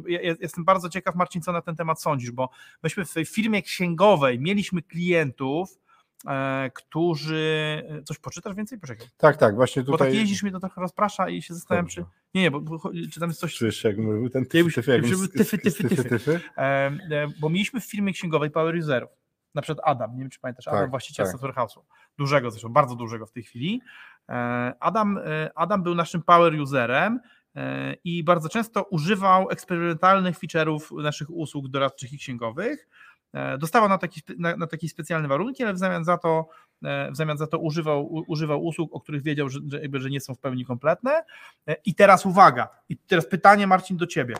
Jestem 0.40 0.64
bardzo 0.64 0.88
ciekaw, 0.88 1.14
Marcin, 1.14 1.42
co 1.42 1.52
na 1.52 1.62
ten 1.62 1.76
temat 1.76 2.02
sądzisz, 2.02 2.30
bo 2.30 2.50
myśmy 2.82 3.04
w 3.04 3.12
tej 3.12 3.24
firmie 3.24 3.62
księgowej 3.62 4.40
mieliśmy 4.40 4.82
klientów, 4.82 5.78
e, 6.26 6.70
którzy. 6.74 7.82
Coś 8.04 8.18
poczytasz 8.18 8.54
więcej? 8.54 8.78
Poczekaj. 8.78 9.06
Tak, 9.16 9.36
tak, 9.36 9.54
właśnie 9.54 9.82
Bo 9.82 9.92
tutaj. 9.92 10.08
tak 10.08 10.18
jeździsz 10.18 10.42
mnie 10.42 10.52
to 10.52 10.60
trochę 10.60 10.80
rozprasza 10.80 11.28
i 11.28 11.42
się 11.42 11.54
zastanawiam, 11.54 11.86
czy. 11.86 12.04
Nie, 12.34 12.42
nie, 12.42 12.50
bo, 12.50 12.60
bo 12.60 12.90
czy 13.12 13.20
tam 13.20 13.28
jest 13.28 13.40
coś. 13.40 13.56
Słyszysz, 13.56 13.84
jak 13.84 13.98
mówił 13.98 14.30
ten 14.30 14.46
tyfy, 14.46 14.72
tyfy, 14.72 14.90
jak 14.90 15.02
tyfy, 15.02 15.28
tyfy, 15.28 15.58
tyfy, 15.58 15.88
tyfy. 15.88 16.04
tyfy. 16.04 16.40
E, 16.56 16.60
e, 16.60 17.28
bo 17.40 17.48
mieliśmy 17.48 17.80
w 17.80 17.84
firmie 17.84 18.12
księgowej 18.12 18.50
power 18.50 18.76
userów. 18.76 19.10
Na 19.54 19.62
przykład 19.62 19.88
Adam, 19.88 20.14
nie 20.14 20.20
wiem 20.20 20.30
czy 20.30 20.40
pamiętasz, 20.40 20.68
Adam 20.68 20.80
Tak, 20.80 20.90
właściciel 20.90 21.26
tak. 21.26 21.32
Software 21.32 21.54
House'u, 21.54 21.80
dużego 22.22 22.50
zresztą, 22.50 22.68
bardzo 22.68 22.96
dużego 22.96 23.26
w 23.26 23.32
tej 23.32 23.42
chwili. 23.42 23.80
E, 24.28 24.74
Adam, 24.80 25.18
e, 25.18 25.50
Adam 25.54 25.82
był 25.82 25.94
naszym 25.94 26.22
power 26.22 26.60
userem 26.60 27.20
e, 27.56 27.94
i 28.04 28.24
bardzo 28.24 28.48
często 28.48 28.82
używał 28.82 29.50
eksperymentalnych 29.50 30.38
feature'ów 30.38 31.02
naszych 31.02 31.30
usług 31.30 31.68
doradczych 31.68 32.12
i 32.12 32.18
księgowych. 32.18 32.88
E, 33.34 33.58
Dostawał 33.58 33.88
na, 33.88 33.98
taki, 33.98 34.20
na, 34.38 34.56
na 34.56 34.66
specjalne 34.88 35.28
warunki, 35.28 35.62
ale 35.62 35.74
w 35.74 35.78
zamian 35.78 36.04
za 36.04 36.18
to, 36.18 36.48
e, 36.84 37.10
w 37.10 37.16
zamian 37.16 37.38
za 37.38 37.46
to 37.46 37.58
używał, 37.58 38.24
używał 38.26 38.64
usług, 38.64 38.94
o 38.94 39.00
których 39.00 39.22
wiedział, 39.22 39.48
że, 39.48 39.60
że, 39.68 39.80
jakby, 39.80 40.00
że 40.00 40.10
nie 40.10 40.20
są 40.20 40.34
w 40.34 40.38
pełni 40.38 40.64
kompletne. 40.64 41.22
E, 41.68 41.76
I 41.84 41.94
teraz 41.94 42.26
uwaga, 42.26 42.68
i 42.88 42.96
teraz 42.96 43.26
pytanie 43.26 43.66
Marcin 43.66 43.96
do 43.96 44.06
Ciebie, 44.06 44.34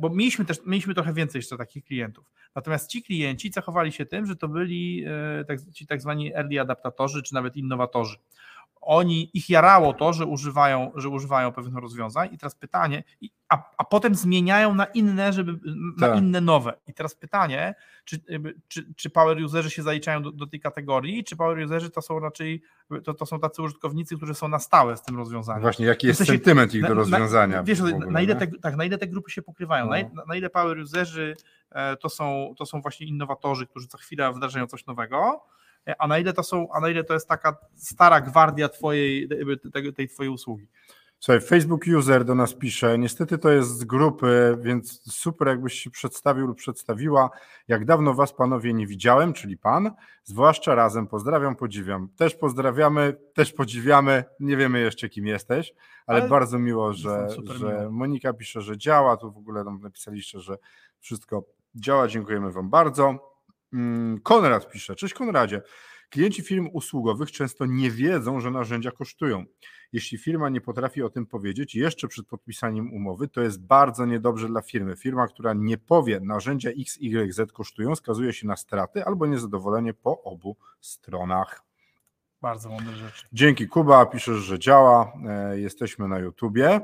bo 0.00 0.10
mieliśmy 0.10 0.44
też 0.44 0.58
mieliśmy 0.66 0.94
trochę 0.94 1.12
więcej 1.12 1.38
jeszcze 1.38 1.56
takich 1.56 1.84
klientów. 1.84 2.30
Natomiast 2.54 2.90
ci 2.90 3.02
klienci 3.02 3.50
cechowali 3.50 3.92
się 3.92 4.06
tym, 4.06 4.26
że 4.26 4.36
to 4.36 4.48
byli 4.48 5.04
tak, 5.48 5.58
ci 5.74 5.86
tak 5.86 6.00
zwani 6.00 6.34
early 6.34 6.60
adaptatorzy, 6.60 7.22
czy 7.22 7.34
nawet 7.34 7.56
innowatorzy. 7.56 8.16
Oni, 8.80 9.30
ich 9.34 9.50
jarało 9.50 9.92
to, 9.92 10.12
że 10.12 10.26
używają, 10.26 10.92
że 10.94 11.08
używają 11.08 11.52
pewnych 11.52 11.74
rozwiązań 11.74 12.28
i 12.32 12.38
teraz 12.38 12.54
pytanie, 12.54 13.04
a, 13.48 13.62
a 13.78 13.84
potem 13.84 14.14
zmieniają 14.14 14.74
na 14.74 14.84
inne, 14.84 15.32
żeby, 15.32 15.58
na 15.96 16.06
Tak. 16.08 16.18
inne 16.18 16.40
nowe. 16.40 16.72
I 16.86 16.94
teraz 16.94 17.14
pytanie, 17.14 17.74
czy, 18.04 18.20
czy, 18.68 18.94
czy 18.96 19.10
power 19.10 19.42
userzy 19.44 19.70
się 19.70 19.82
zaliczają 19.82 20.22
do, 20.22 20.32
do 20.32 20.46
tej 20.46 20.60
kategorii, 20.60 21.24
czy 21.24 21.36
power 21.36 21.58
userzy 21.64 21.90
to 21.90 22.02
są 22.02 22.18
raczej, 22.20 22.62
to, 23.04 23.14
to 23.14 23.26
są 23.26 23.40
tacy 23.40 23.62
użytkownicy, 23.62 24.16
którzy 24.16 24.34
są 24.34 24.48
na 24.48 24.58
stałe 24.58 24.96
z 24.96 25.02
tym 25.02 25.16
rozwiązaniem. 25.16 25.62
Właśnie, 25.62 25.86
jaki 25.86 26.06
jest 26.06 26.16
W 26.16 26.26
sensie, 26.26 26.32
sentyment 26.32 26.74
ich 26.74 26.82
do 26.82 26.88
na- 26.88 26.94
rozwiązania? 26.94 27.62
Wiesz, 27.62 27.80
na, 27.80 27.88
ogóle, 27.88 28.06
na, 28.10 28.20
ile 28.20 28.36
te, 28.36 28.46
tak, 28.46 28.76
na 28.76 28.84
ile 28.84 28.98
te 28.98 29.06
grupy 29.06 29.30
się 29.30 29.42
pokrywają, 29.42 29.84
No. 29.86 29.90
na, 30.14 30.24
na 30.28 30.36
ile 30.36 30.50
power 30.50 30.78
userzy 30.78 31.36
e, 31.70 31.96
to 31.96 32.08
są, 32.08 32.54
to 32.58 32.66
są 32.66 32.80
właśnie 32.80 33.06
innowatorzy, 33.06 33.66
którzy 33.66 33.86
co 33.88 33.98
chwilę 33.98 34.32
wdrażają 34.32 34.66
coś 34.66 34.86
nowego, 34.86 35.44
a 35.98 36.06
na 36.06 36.18
ile 36.18 36.32
to 36.32 36.42
są, 36.42 36.68
a 36.72 36.80
na 36.80 36.88
ile 36.88 37.04
to 37.04 37.14
jest 37.14 37.28
taka 37.28 37.56
stara 37.74 38.20
gwardia 38.20 38.68
twojej, 38.68 39.28
tej, 39.72 39.92
tej 39.92 40.08
twojej 40.08 40.32
usługi. 40.32 40.68
Słuchaj, 41.20 41.40
Facebook 41.40 41.84
User 41.98 42.24
do 42.24 42.34
nas 42.34 42.54
pisze, 42.54 42.98
niestety 42.98 43.38
to 43.38 43.50
jest 43.50 43.78
z 43.78 43.84
grupy, 43.84 44.58
więc 44.60 45.12
super 45.12 45.48
jakbyś 45.48 45.74
się 45.74 45.90
przedstawił 45.90 46.46
lub 46.46 46.58
przedstawiła. 46.58 47.30
Jak 47.68 47.84
dawno 47.84 48.14
was 48.14 48.32
panowie 48.32 48.74
nie 48.74 48.86
widziałem, 48.86 49.32
czyli 49.32 49.56
pan, 49.56 49.90
zwłaszcza 50.24 50.74
razem, 50.74 51.06
pozdrawiam, 51.06 51.56
podziwiam. 51.56 52.08
Też 52.16 52.34
pozdrawiamy, 52.34 53.16
też 53.34 53.52
podziwiamy, 53.52 54.24
nie 54.40 54.56
wiemy 54.56 54.80
jeszcze 54.80 55.08
kim 55.08 55.26
jesteś, 55.26 55.74
ale, 56.06 56.20
ale 56.20 56.28
bardzo 56.28 56.58
miło, 56.58 56.92
że, 56.92 57.28
że 57.44 57.88
Monika 57.90 58.32
pisze, 58.32 58.62
że 58.62 58.78
działa, 58.78 59.16
tu 59.16 59.32
w 59.32 59.36
ogóle 59.36 59.64
nam 59.64 59.80
napisaliście, 59.82 60.40
że 60.40 60.56
wszystko 61.00 61.44
działa, 61.74 62.08
dziękujemy 62.08 62.52
wam 62.52 62.70
bardzo. 62.70 63.32
Mm, 63.72 64.20
Konrad 64.20 64.70
pisze, 64.70 64.96
cześć 64.96 65.14
Konradzie, 65.14 65.62
klienci 66.10 66.42
firm 66.42 66.68
usługowych 66.72 67.32
często 67.32 67.66
nie 67.66 67.90
wiedzą, 67.90 68.40
że 68.40 68.50
narzędzia 68.50 68.90
kosztują. 68.90 69.44
Jeśli 69.92 70.18
firma 70.18 70.48
nie 70.48 70.60
potrafi 70.60 71.02
o 71.02 71.10
tym 71.10 71.26
powiedzieć 71.26 71.74
jeszcze 71.74 72.08
przed 72.08 72.26
podpisaniem 72.26 72.92
umowy, 72.92 73.28
to 73.28 73.40
jest 73.40 73.62
bardzo 73.62 74.06
niedobrze 74.06 74.48
dla 74.48 74.62
firmy. 74.62 74.96
Firma, 74.96 75.28
która 75.28 75.52
nie 75.54 75.78
powie, 75.78 76.20
narzędzia 76.20 76.70
X, 76.70 76.98
Y, 77.00 77.32
Z 77.32 77.52
kosztują, 77.52 77.96
skazuje 77.96 78.32
się 78.32 78.46
na 78.46 78.56
straty 78.56 79.04
albo 79.04 79.26
niezadowolenie 79.26 79.94
po 79.94 80.22
obu 80.22 80.56
stronach. 80.80 81.62
Bardzo 82.40 82.68
mądre 82.68 82.94
rzeczy. 82.94 83.26
Dzięki 83.32 83.68
Kuba, 83.68 84.06
piszesz, 84.06 84.36
że 84.36 84.58
działa. 84.58 85.12
E, 85.28 85.58
jesteśmy 85.58 86.08
na 86.08 86.18
YouTubie. 86.18 86.80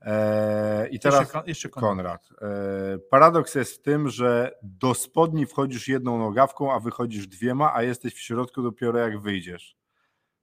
E, 0.00 0.88
I 0.88 1.00
teraz 1.00 1.20
jeszcze, 1.20 1.42
jeszcze 1.46 1.68
Konrad. 1.68 2.28
E, 2.42 2.98
paradoks 2.98 3.54
jest 3.54 3.74
w 3.74 3.82
tym, 3.82 4.08
że 4.08 4.52
do 4.62 4.94
spodni 4.94 5.46
wchodzisz 5.46 5.88
jedną 5.88 6.18
nogawką, 6.18 6.72
a 6.72 6.80
wychodzisz 6.80 7.26
dwiema, 7.26 7.74
a 7.74 7.82
jesteś 7.82 8.14
w 8.14 8.20
środku 8.20 8.62
dopiero 8.62 8.98
jak 8.98 9.20
wyjdziesz. 9.20 9.76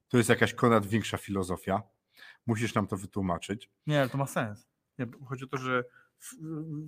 To 0.08 0.18
jest 0.18 0.30
jakaś 0.30 0.54
Konrad 0.54 0.86
większa 0.86 1.18
filozofia. 1.18 1.84
Musisz 2.46 2.74
nam 2.74 2.88
to 2.88 2.98
wytłumaczyć. 2.98 3.70
Nie, 3.88 4.00
ale 4.00 4.10
to 4.10 4.18
ma 4.18 4.26
sens. 4.26 4.68
Nie, 5.00 5.06
chodzi 5.26 5.44
o 5.44 5.48
to, 5.48 5.58
że 5.58 5.84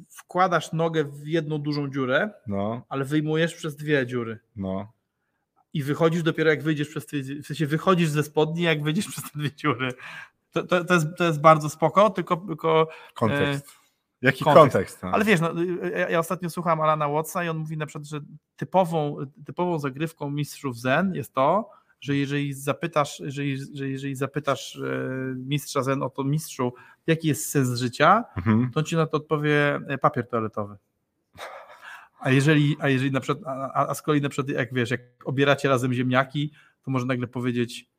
wkładasz 0.10 0.74
nogę 0.74 1.04
w 1.04 1.28
jedną 1.28 1.58
dużą 1.58 1.90
dziurę, 1.90 2.30
no. 2.48 2.86
ale 2.90 3.06
wyjmujesz 3.06 3.56
przez 3.56 3.76
dwie 3.76 4.06
dziury. 4.06 4.40
No. 4.56 4.94
I 5.74 5.84
wychodzisz 5.84 6.24
dopiero 6.24 6.50
jak 6.50 6.64
wyjdziesz 6.64 6.90
przez 6.90 7.06
te, 7.06 7.18
w 7.18 7.46
sensie 7.46 7.68
wychodzisz 7.68 8.10
ze 8.10 8.24
spodni, 8.24 8.62
jak 8.62 8.84
wyjdziesz 8.84 9.08
przez 9.08 9.24
te 9.24 9.40
dwie 9.40 9.56
dziury. 9.56 9.94
To, 10.62 10.68
to, 10.68 10.86
to, 10.86 10.94
jest, 10.94 11.08
to 11.18 11.24
jest 11.24 11.42
bardzo 11.42 11.70
spoko, 11.70 12.10
tylko. 12.10 12.38
tylko 12.38 12.88
kontekst. 13.14 13.68
E, 13.68 13.88
Jaki 14.22 14.44
kontekst? 14.44 14.64
kontekst 14.64 15.04
no? 15.04 15.10
Ale 15.12 15.26
wiesz, 15.26 15.40
no, 15.42 15.54
ja, 15.92 16.10
ja, 16.10 16.20
ostatnio 16.20 16.50
słucham 16.50 16.82
Alana 16.82 17.10
Wattsa 17.10 17.44
i 17.44 17.50
on 17.50 17.58
mówi 17.58 17.78
na 17.78 17.86
przykład, 17.86 18.08
że 18.08 18.20
typową, 18.56 19.18
typową 19.46 19.80
zagrywką 19.80 20.30
mistrzów 20.30 20.80
Zen 20.80 21.16
jest 21.16 21.34
to, 21.34 21.70
że 22.00 22.16
jeżeli 22.16 22.54
zapytasz, 22.54 23.20
jeżeli, 23.20 23.58
że 23.74 23.90
jeżeli 23.90 24.16
zapytasz 24.16 24.76
e, 24.76 24.90
mistrza 25.36 25.84
Zen 25.84 26.04
o 26.04 26.10
to 26.10 26.24
mistrzu, 26.24 26.74
jaki 27.08 27.28
jest 27.28 27.50
sens 27.50 27.80
życia, 27.80 28.24
mhm. 28.38 28.72
to 28.72 28.80
on 28.80 28.86
ci 28.86 28.96
na 28.96 29.06
to 29.06 29.18
odpowie 29.18 29.80
e, 29.88 29.98
papier 29.98 30.28
toaletowy. 30.28 30.78
A 32.20 32.30
jeżeli, 32.30 32.78
a 32.80 32.90
jeżeli 32.90 33.12
na 33.12 33.20
przykład, 33.20 33.48
a, 33.48 33.88
a 33.88 33.94
z 33.94 34.02
kolei 34.02 34.22
na 34.22 34.30
przykład 34.30 34.58
jak 34.58 34.74
wiesz, 34.74 34.92
jak 34.92 35.02
obieracie 35.26 35.70
razem 35.70 35.94
ziemniaki, 35.94 36.52
to 36.84 36.92
może 36.92 37.06
nagle 37.06 37.28
powiedzieć 37.28 37.90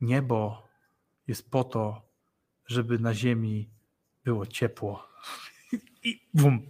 niebo 0.00 0.68
jest 1.26 1.50
po 1.50 1.64
to, 1.64 2.02
żeby 2.66 2.98
na 2.98 3.14
ziemi 3.14 3.70
było 4.24 4.46
ciepło. 4.46 5.08
I 6.04 6.20
bum. 6.34 6.62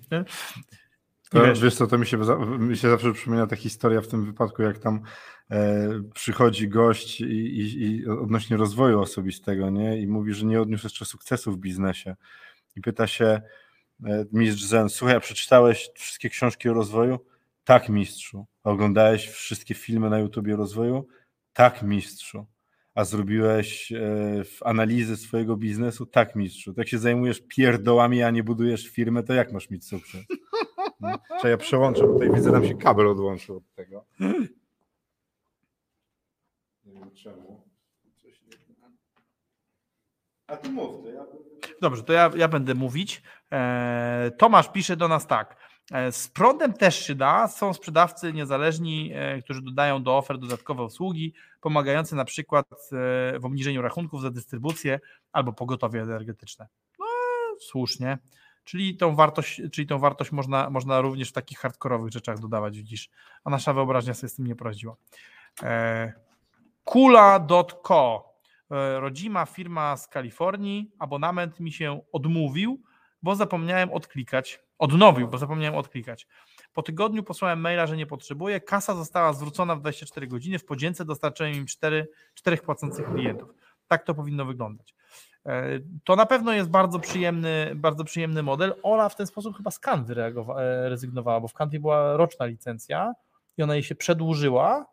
To, 1.31 1.47
wiesz, 1.47 1.61
wiesz 1.61 1.75
co, 1.75 1.87
to 1.87 1.99
mi 1.99 2.07
się, 2.07 2.19
mi 2.59 2.77
się 2.77 2.91
zawsze 2.91 3.13
przypomina 3.13 3.47
ta 3.47 3.57
historia 3.57 4.01
w 4.01 4.09
tym 4.09 4.25
wypadku, 4.25 4.63
jak 4.63 4.79
tam 4.79 5.03
e, 5.51 5.89
przychodzi 6.15 6.69
gość 6.69 7.21
i, 7.21 7.25
i, 7.25 7.83
i, 7.83 8.09
odnośnie 8.09 8.57
rozwoju 8.57 9.01
osobistego, 9.01 9.71
nie? 9.71 10.01
I 10.01 10.07
mówi, 10.07 10.35
że 10.35 10.47
nie 10.47 10.61
odniósł 10.61 10.87
jeszcze 10.87 11.05
sukcesu 11.05 11.53
w 11.53 11.59
biznesie. 11.59 12.17
I 12.77 12.81
pyta 12.81 13.07
się 13.07 13.41
e, 14.05 14.25
mistrz 14.33 14.65
Zen, 14.65 14.89
słuchaj, 14.89 15.17
a 15.17 15.21
przeczytałeś 15.21 15.91
wszystkie 15.95 16.31
książki 16.31 16.69
o 16.69 16.75
rozwoju? 16.75 17.19
Tak, 17.65 17.89
mistrzu. 17.89 18.47
Oglądałeś 18.65 19.29
wszystkie 19.29 19.75
filmy 19.75 20.11
na 20.11 20.19
YouTubie 20.19 20.55
o 20.55 20.57
rozwoju? 20.57 21.07
Tak, 21.53 21.83
mistrzu. 21.83 22.47
A 23.01 23.05
zrobiłeś 23.05 23.93
e, 23.93 24.43
analizy 24.65 25.17
swojego 25.17 25.57
biznesu? 25.57 26.07
Tak, 26.07 26.37
mistrzu. 26.37 26.75
Tak 26.75 26.89
się 26.89 26.99
zajmujesz 26.99 27.43
pierdołami, 27.49 28.23
a 28.23 28.31
nie 28.31 28.45
budujesz 28.45 28.89
firmę, 28.89 29.23
to 29.23 29.33
jak 29.33 29.53
masz 29.53 29.71
mieć 29.71 29.85
sukces? 29.85 30.21
No. 31.01 31.19
ja 31.45 31.57
przełączę, 31.57 32.07
bo 32.07 32.13
tutaj 32.13 32.31
widzę, 32.35 32.53
nam 32.53 32.67
się 32.67 32.75
kabel 32.75 33.09
odłączył 33.09 33.57
od 33.57 33.75
tego. 33.75 34.05
Nie 36.85 36.93
wiem 36.93 37.11
czemu. 37.11 37.65
A 40.47 40.57
ty 40.57 40.71
mów, 40.71 41.03
to 41.03 41.11
ja... 41.11 41.27
Dobrze, 41.81 42.03
to 42.03 42.13
ja, 42.13 42.31
ja 42.37 42.49
będę 42.49 42.75
mówić. 42.75 43.23
E, 43.53 44.31
Tomasz 44.39 44.73
pisze 44.73 44.97
do 44.97 45.09
nas 45.09 45.27
tak. 45.27 45.57
E, 45.91 46.13
z 46.13 46.29
prądem 46.29 46.73
też 46.73 47.07
się 47.07 47.15
da. 47.15 47.49
Są 47.49 47.75
sprzedawcy 47.75 48.33
niezależni, 48.33 49.11
e, 49.15 49.43
którzy 49.43 49.63
dodają 49.63 50.03
do 50.03 50.19
ofert 50.19 50.41
dodatkowe 50.41 50.85
usługi, 50.85 51.35
pomagające 51.61 52.17
na 52.17 52.25
przykład 52.25 52.67
w 53.41 53.45
obniżeniu 53.45 53.83
rachunków 53.83 54.23
za 54.23 54.31
dystrybucję 54.31 55.01
albo 55.33 55.53
pogotowie 55.53 56.03
energetyczne. 56.03 56.69
No, 56.99 57.07
słusznie. 57.61 58.19
Czyli 58.65 58.97
tą 58.97 59.15
wartość, 59.15 59.63
czyli 59.73 59.87
tą 59.87 59.99
wartość 59.99 60.33
można, 60.33 60.71
można 60.71 61.01
również 61.01 61.29
w 61.29 61.33
takich 61.33 61.59
hardkorowych 61.59 62.13
rzeczach 62.13 62.39
dodawać, 62.39 62.77
widzisz. 62.77 63.11
A 63.45 63.51
nasza 63.51 63.73
wyobraźnia 63.73 64.15
sobie 64.15 64.29
z 64.29 64.35
tym 64.35 64.47
nie 64.47 64.57
poradziła. 64.57 64.97
E, 65.63 66.13
Kula.co 66.85 68.35
e, 68.71 69.01
Rodzima 69.01 69.47
firma 69.47 69.97
z 69.97 70.09
Kalifornii. 70.09 70.91
Abonament 70.99 71.61
mi 71.61 71.73
się 71.73 72.01
odmówił, 72.13 72.83
bo 73.23 73.35
zapomniałem 73.35 73.93
odklikać. 73.93 74.61
Odnowił, 74.79 75.29
bo 75.29 75.39
zapomniałem 75.39 75.75
odklikać. 75.75 76.27
Po 76.73 76.83
tygodniu 76.83 77.23
posłałem 77.23 77.61
maila, 77.61 77.87
że 77.87 77.97
nie 77.97 78.07
potrzebuję. 78.07 78.61
Kasa 78.61 78.95
została 78.95 79.33
zwrócona 79.33 79.77
w 79.77 79.81
24 79.81 80.27
godziny. 80.27 80.59
W 80.59 80.65
podzięce 80.65 81.05
dostarczyłem 81.05 81.53
im 81.53 81.67
4, 81.67 82.09
4 82.35 82.57
płacących 82.57 83.07
klientów. 83.07 83.55
Tak 83.87 84.05
to 84.05 84.15
powinno 84.15 84.45
wyglądać. 84.45 84.95
E, 85.47 85.79
to 86.05 86.17
na 86.17 86.27
pewno 86.27 86.53
jest 86.53 86.71
bardzo 86.71 86.99
przyjemny, 86.99 87.73
bardzo 87.77 88.05
przyjemny 88.05 88.43
model. 88.43 88.75
Ola 88.83 89.09
w 89.09 89.17
ten 89.17 89.27
sposób 89.27 89.57
chyba 89.57 89.71
z 89.71 89.79
Canvy 89.79 90.15
e, 90.25 90.89
rezygnowała, 90.89 91.41
bo 91.41 91.49
w 91.49 91.55
Canvy 91.55 91.81
była 91.81 92.17
roczna 92.17 92.47
licencja 92.47 93.13
i 93.59 93.63
ona 93.63 93.75
jej 93.75 93.83
się 93.83 93.95
przedłużyła 93.95 94.87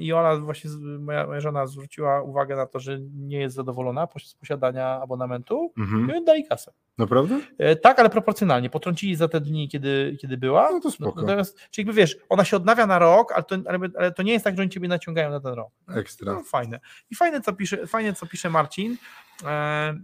i 0.00 0.12
Ola 0.12 0.36
właśnie, 0.36 0.70
moja, 1.00 1.26
moja 1.26 1.40
żona 1.40 1.66
zwróciła 1.66 2.22
uwagę 2.22 2.56
na 2.56 2.66
to, 2.66 2.80
że 2.80 2.98
nie 3.00 3.38
jest 3.38 3.54
zadowolona 3.54 4.08
z 4.24 4.34
posiadania 4.34 5.00
abonamentu 5.02 5.72
mhm. 5.78 6.22
i 6.22 6.24
dali 6.24 6.44
kasę. 6.44 6.72
Naprawdę? 6.98 7.40
Tak, 7.82 7.98
ale 7.98 8.10
proporcjonalnie. 8.10 8.70
Potrącili 8.70 9.16
za 9.16 9.28
te 9.28 9.40
dni, 9.40 9.68
kiedy, 9.68 10.16
kiedy 10.20 10.36
była. 10.36 10.72
No 10.72 10.80
to 10.80 10.90
spoko. 10.90 11.20
Natomiast, 11.20 11.58
czyli 11.70 11.86
jakby 11.86 12.00
wiesz, 12.00 12.16
ona 12.28 12.44
się 12.44 12.56
odnawia 12.56 12.86
na 12.86 12.98
rok, 12.98 13.32
ale 13.32 13.42
to, 13.42 13.56
ale, 13.66 13.78
ale 13.98 14.12
to 14.12 14.22
nie 14.22 14.32
jest 14.32 14.44
tak, 14.44 14.56
że 14.56 14.62
oni 14.62 14.70
ciebie 14.70 14.88
naciągają 14.88 15.30
na 15.30 15.40
ten 15.40 15.52
rok. 15.52 15.72
Ekstra. 15.96 16.32
No, 16.32 16.42
fajne. 16.42 16.80
I 17.10 17.14
fajne, 17.14 17.40
co 17.40 17.52
pisze, 17.52 17.86
fajne, 17.86 18.12
co 18.12 18.26
pisze 18.26 18.50
Marcin, 18.50 18.96
E, 19.44 19.94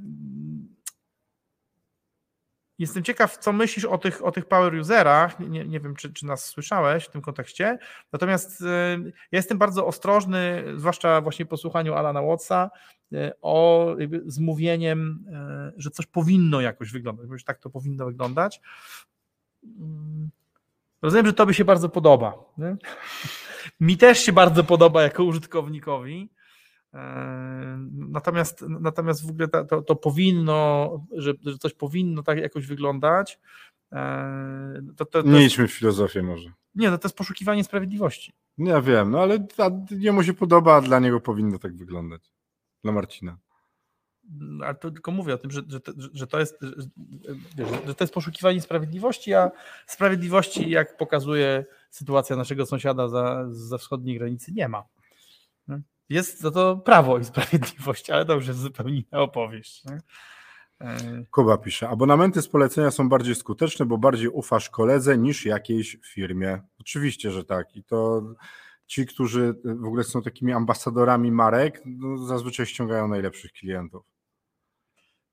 jestem 2.78 3.02
ciekaw, 3.02 3.38
co 3.38 3.52
myślisz 3.52 3.84
o 3.84 3.98
tych, 3.98 4.24
o 4.24 4.32
tych 4.32 4.46
power 4.46 4.74
userach. 4.74 5.40
Nie, 5.40 5.64
nie 5.64 5.80
wiem, 5.80 5.96
czy, 5.96 6.12
czy 6.12 6.26
nas 6.26 6.44
słyszałeś 6.44 7.04
w 7.04 7.10
tym 7.10 7.22
kontekście. 7.22 7.78
Natomiast 8.12 8.62
e, 8.62 8.98
ja 9.04 9.38
jestem 9.38 9.58
bardzo 9.58 9.86
ostrożny, 9.86 10.64
zwłaszcza 10.76 11.20
właśnie 11.20 11.46
po 11.46 11.56
słuchaniu 11.56 11.94
Alana 11.94 12.22
Wattsa, 12.22 12.70
e, 13.12 13.32
o 13.42 13.86
zmówieniem, 14.26 15.24
że 15.76 15.90
coś 15.90 16.06
powinno 16.06 16.60
jakoś 16.60 16.92
wyglądać, 16.92 17.26
bo 17.26 17.32
już 17.32 17.44
tak 17.44 17.58
to 17.58 17.70
powinno 17.70 18.06
wyglądać. 18.06 18.60
Mm, 19.64 20.30
rozumiem, 21.02 21.26
że 21.26 21.32
to 21.32 21.46
by 21.46 21.54
się 21.54 21.64
bardzo 21.64 21.88
podoba. 21.88 22.34
Nie? 22.58 22.76
Mi 23.80 23.96
też 23.96 24.18
się 24.18 24.32
bardzo 24.32 24.64
podoba 24.64 25.02
jako 25.02 25.24
użytkownikowi. 25.24 26.30
Natomiast, 27.90 28.64
natomiast 28.68 29.26
w 29.26 29.30
ogóle 29.30 29.48
to, 29.48 29.82
to 29.82 29.96
powinno, 29.96 30.90
że, 31.12 31.32
że 31.44 31.58
coś 31.58 31.74
powinno 31.74 32.22
tak 32.22 32.38
jakoś 32.38 32.66
wyglądać. 32.66 33.38
To, 34.96 35.04
to, 35.04 35.22
to 35.22 35.22
nie 35.22 35.42
jest, 35.42 35.54
idźmy 35.54 35.68
w 35.68 35.72
filozofię 35.72 36.22
może. 36.22 36.52
Nie, 36.74 36.90
no 36.90 36.98
to 36.98 37.08
jest 37.08 37.16
poszukiwanie 37.16 37.64
sprawiedliwości. 37.64 38.32
Ja 38.58 38.80
wiem, 38.80 39.10
no 39.10 39.20
ale 39.20 39.46
jemu 39.90 40.22
się 40.22 40.34
podoba, 40.34 40.76
a 40.76 40.80
dla 40.80 40.98
niego 40.98 41.20
powinno 41.20 41.58
tak 41.58 41.76
wyglądać. 41.76 42.32
Dla 42.84 42.92
Marcina. 42.92 43.38
Ale 44.64 44.74
to 44.74 44.90
tylko 44.90 45.10
mówię 45.10 45.34
o 45.34 45.38
tym, 45.38 45.50
że, 45.50 45.62
że, 45.68 45.80
że 46.12 46.26
to 46.26 46.40
jest, 46.40 46.58
że, 47.58 47.86
że 47.86 47.94
to 47.94 48.04
jest 48.04 48.14
poszukiwanie 48.14 48.60
sprawiedliwości, 48.60 49.34
a 49.34 49.50
sprawiedliwości, 49.86 50.70
jak 50.70 50.96
pokazuje 50.96 51.64
sytuacja 51.90 52.36
naszego 52.36 52.66
sąsiada 52.66 53.08
za, 53.08 53.46
za 53.50 53.78
wschodniej 53.78 54.18
granicy, 54.18 54.52
nie 54.52 54.68
ma. 54.68 54.84
Jest 56.08 56.40
za 56.40 56.50
to 56.50 56.76
prawo 56.76 57.18
i 57.18 57.24
sprawiedliwość, 57.24 58.10
ale 58.10 58.24
to 58.24 58.34
już 58.34 58.46
jest 58.46 58.60
zupełnie 58.60 58.96
inna 58.96 59.20
opowieść. 59.20 59.84
Nie? 59.84 60.00
E, 60.80 60.98
Kuba 61.30 61.58
pisze, 61.58 61.88
abonamenty 61.88 62.42
z 62.42 62.48
polecenia 62.48 62.90
są 62.90 63.08
bardziej 63.08 63.34
skuteczne, 63.34 63.86
bo 63.86 63.98
bardziej 63.98 64.28
ufasz 64.28 64.70
koledze 64.70 65.18
niż 65.18 65.46
jakiejś 65.46 65.96
firmie. 66.12 66.60
Oczywiście, 66.80 67.30
że 67.30 67.44
tak. 67.44 67.76
I 67.76 67.84
to 67.84 68.22
ci, 68.86 69.06
którzy 69.06 69.54
w 69.64 69.86
ogóle 69.86 70.04
są 70.04 70.22
takimi 70.22 70.52
ambasadorami 70.52 71.32
marek, 71.32 71.82
no, 71.86 72.18
zazwyczaj 72.18 72.66
ściągają 72.66 73.08
najlepszych 73.08 73.52
klientów. 73.52 74.04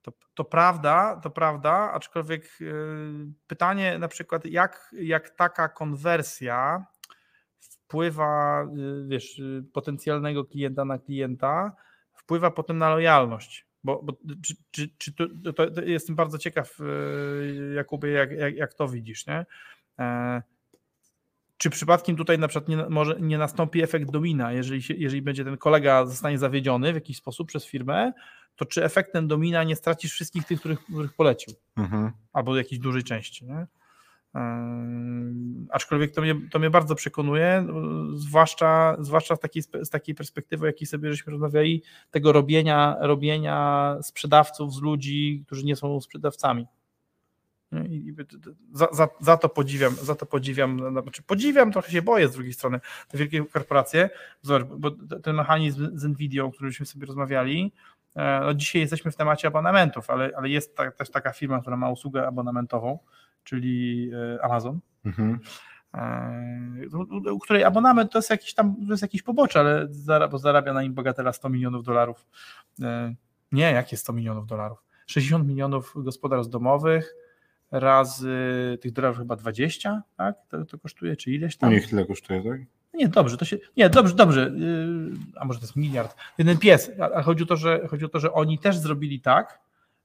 To, 0.02 0.12
to 0.34 0.44
prawda, 0.44 1.20
to 1.24 1.30
prawda, 1.30 1.72
aczkolwiek 1.72 2.60
yy, 2.60 3.28
pytanie 3.48 4.00
na 4.00 4.08
przykład, 4.08 4.46
jak, 4.46 4.96
jak 5.02 5.30
taka 5.30 5.70
konwersja 5.70 6.86
wpływa, 7.86 8.64
yy, 8.76 9.06
wiesz, 9.08 9.38
yy, 9.38 9.64
potencjalnego 9.74 10.46
klienta 10.46 10.86
na 10.86 10.98
klienta, 11.00 11.76
wpływa 12.14 12.52
potem 12.52 12.78
na 12.78 12.90
lojalność. 12.90 13.66
Bo, 13.84 14.04
bo 14.04 14.14
czy, 14.44 14.56
czy, 14.72 14.90
czy 14.98 15.14
to, 15.14 15.54
to, 15.54 15.72
to, 15.72 15.82
jestem 15.82 16.16
bardzo 16.16 16.38
ciekaw, 16.38 16.78
Jakubie, 17.76 18.12
jak, 18.12 18.32
jak, 18.32 18.56
jak 18.56 18.74
to 18.74 18.88
widzisz, 18.88 19.28
nie? 19.28 19.46
E, 20.00 20.42
czy 21.58 21.70
przypadkiem 21.70 22.16
tutaj 22.16 22.40
na 22.40 22.48
przykład 22.48 22.70
nie, 22.70 22.78
może 22.90 23.18
nie 23.20 23.38
nastąpi 23.38 23.84
efekt 23.84 24.12
domina, 24.12 24.52
jeżeli, 24.52 24.82
się, 24.82 24.94
jeżeli 24.94 25.22
będzie 25.22 25.44
ten 25.44 25.58
kolega 25.58 26.06
zostanie 26.06 26.38
zawiedziony 26.38 26.92
w 26.92 26.96
jakiś 26.96 27.18
sposób 27.18 27.48
przez 27.48 27.66
firmę, 27.66 28.14
to 28.56 28.66
czy 28.66 28.84
efektem 28.84 29.28
domina 29.28 29.64
nie 29.64 29.76
stracisz 29.76 30.12
wszystkich 30.12 30.46
tych, 30.46 30.60
których, 30.60 30.84
których 30.84 31.14
polecił? 31.14 31.54
Mhm. 31.78 32.12
Albo 32.34 32.58
jakiejś 32.58 32.82
dużej 32.82 33.04
części. 33.04 33.46
Nie? 33.46 33.68
Aczkolwiek 35.70 36.12
to 36.12 36.22
mnie, 36.22 36.36
to 36.52 36.60
mnie 36.60 36.70
bardzo 36.70 36.96
przekonuje, 36.96 37.68
zwłaszcza, 38.14 38.96
zwłaszcza 39.00 39.36
z, 39.36 39.40
takiej, 39.40 39.64
z 39.64 39.90
takiej 39.90 40.16
perspektywy, 40.16 40.68
jakiej 40.68 40.88
sobie 40.88 41.12
żeśmy 41.12 41.32
rozmawiali, 41.32 41.84
tego 42.12 42.32
robienia, 42.32 42.98
robienia 43.00 43.98
sprzedawców 44.02 44.74
z 44.74 44.82
ludzi, 44.82 45.44
którzy 45.46 45.66
nie 45.66 45.76
są 45.76 46.02
sprzedawcami. 46.02 46.68
I 47.90 48.14
za, 48.72 48.88
za, 48.92 49.08
za, 49.20 49.38
to 49.38 49.50
podziwiam, 49.50 49.96
za 49.96 50.16
to 50.16 50.26
podziwiam, 50.26 50.92
znaczy 50.92 51.24
podziwiam, 51.24 51.72
trochę 51.72 51.92
się 51.92 52.02
boję 52.02 52.28
z 52.28 52.34
drugiej 52.34 52.54
strony, 52.54 52.80
te 53.08 53.18
wielkie 53.18 53.46
korporacje, 53.46 54.10
bo 54.78 54.92
ten 55.24 55.36
mechanizm 55.36 55.98
z 55.98 56.04
Nvidia, 56.04 56.44
o 56.44 56.52
którymśmy 56.52 56.86
sobie 56.86 57.06
rozmawiali, 57.06 57.74
e, 58.16 58.40
no 58.40 58.54
dzisiaj 58.54 58.82
jesteśmy 58.82 59.12
w 59.12 59.16
temacie 59.16 59.48
abonamentów, 59.48 60.10
ale, 60.10 60.32
ale 60.38 60.50
jest 60.50 60.76
ta, 60.76 60.92
też 60.92 61.10
taka 61.10 61.32
firma, 61.32 61.62
która 61.62 61.78
ma 61.78 61.90
usługę 61.90 62.28
abonamentową, 62.28 63.00
czyli 63.46 64.10
e, 64.36 64.44
Amazon, 64.44 64.80
mhm. 65.06 65.40
E, 65.94 67.32
u 67.32 67.40
której 67.40 67.64
abonament 67.64 68.12
to 68.12 68.18
jest 68.18 68.30
jakiś 68.30 68.54
tam, 68.54 68.76
to 68.86 68.94
jest 68.94 69.02
jakiś 69.02 69.22
pobocze, 69.22 69.60
ale 69.60 69.88
bo 70.32 70.38
zarabia 70.38 70.74
na 70.74 70.82
nim 70.82 70.94
bogatela 70.94 71.34
100 71.34 71.50
milionów 71.50 71.84
dolarów. 71.84 72.28
Nie, 73.52 73.72
jakie 73.72 73.98
100 73.98 74.14
milionów 74.14 74.48
dolarów? 74.48 74.84
60 75.06 75.48
milionów 75.48 75.94
gospodarstw 75.96 76.52
domowych, 76.52 77.16
razy 77.72 78.38
tych 78.82 78.92
dolarów 78.92 79.18
chyba 79.18 79.36
20, 79.36 80.04
tak? 80.18 80.36
To, 80.50 80.66
to 80.66 80.80
kosztuje, 80.80 81.16
czy 81.16 81.32
ileś 81.32 81.58
tam? 81.58 81.70
A 81.70 81.74
niech 81.74 81.90
tyle 81.90 82.06
kosztuje, 82.06 82.44
tak? 82.44 82.60
Nie, 82.94 83.08
dobrze, 83.08 83.38
to 83.38 83.46
się. 83.46 83.58
Nie, 83.78 83.90
dobrze, 83.90 84.16
dobrze. 84.16 84.52
Yy, 84.56 85.12
a 85.36 85.46
może 85.46 85.60
to 85.60 85.66
jest 85.66 85.76
miliard. 85.76 86.16
Jeden 86.38 86.58
pies. 86.58 86.92
A 87.16 87.22
chodzi 87.22 87.44
o 87.44 87.46
to, 87.46 87.56
że 87.56 87.88
chodzi 87.88 88.06
o 88.06 88.10
to, 88.10 88.20
że 88.20 88.34
oni 88.34 88.60
też 88.60 88.78
zrobili 88.78 89.22
tak, 89.22 89.60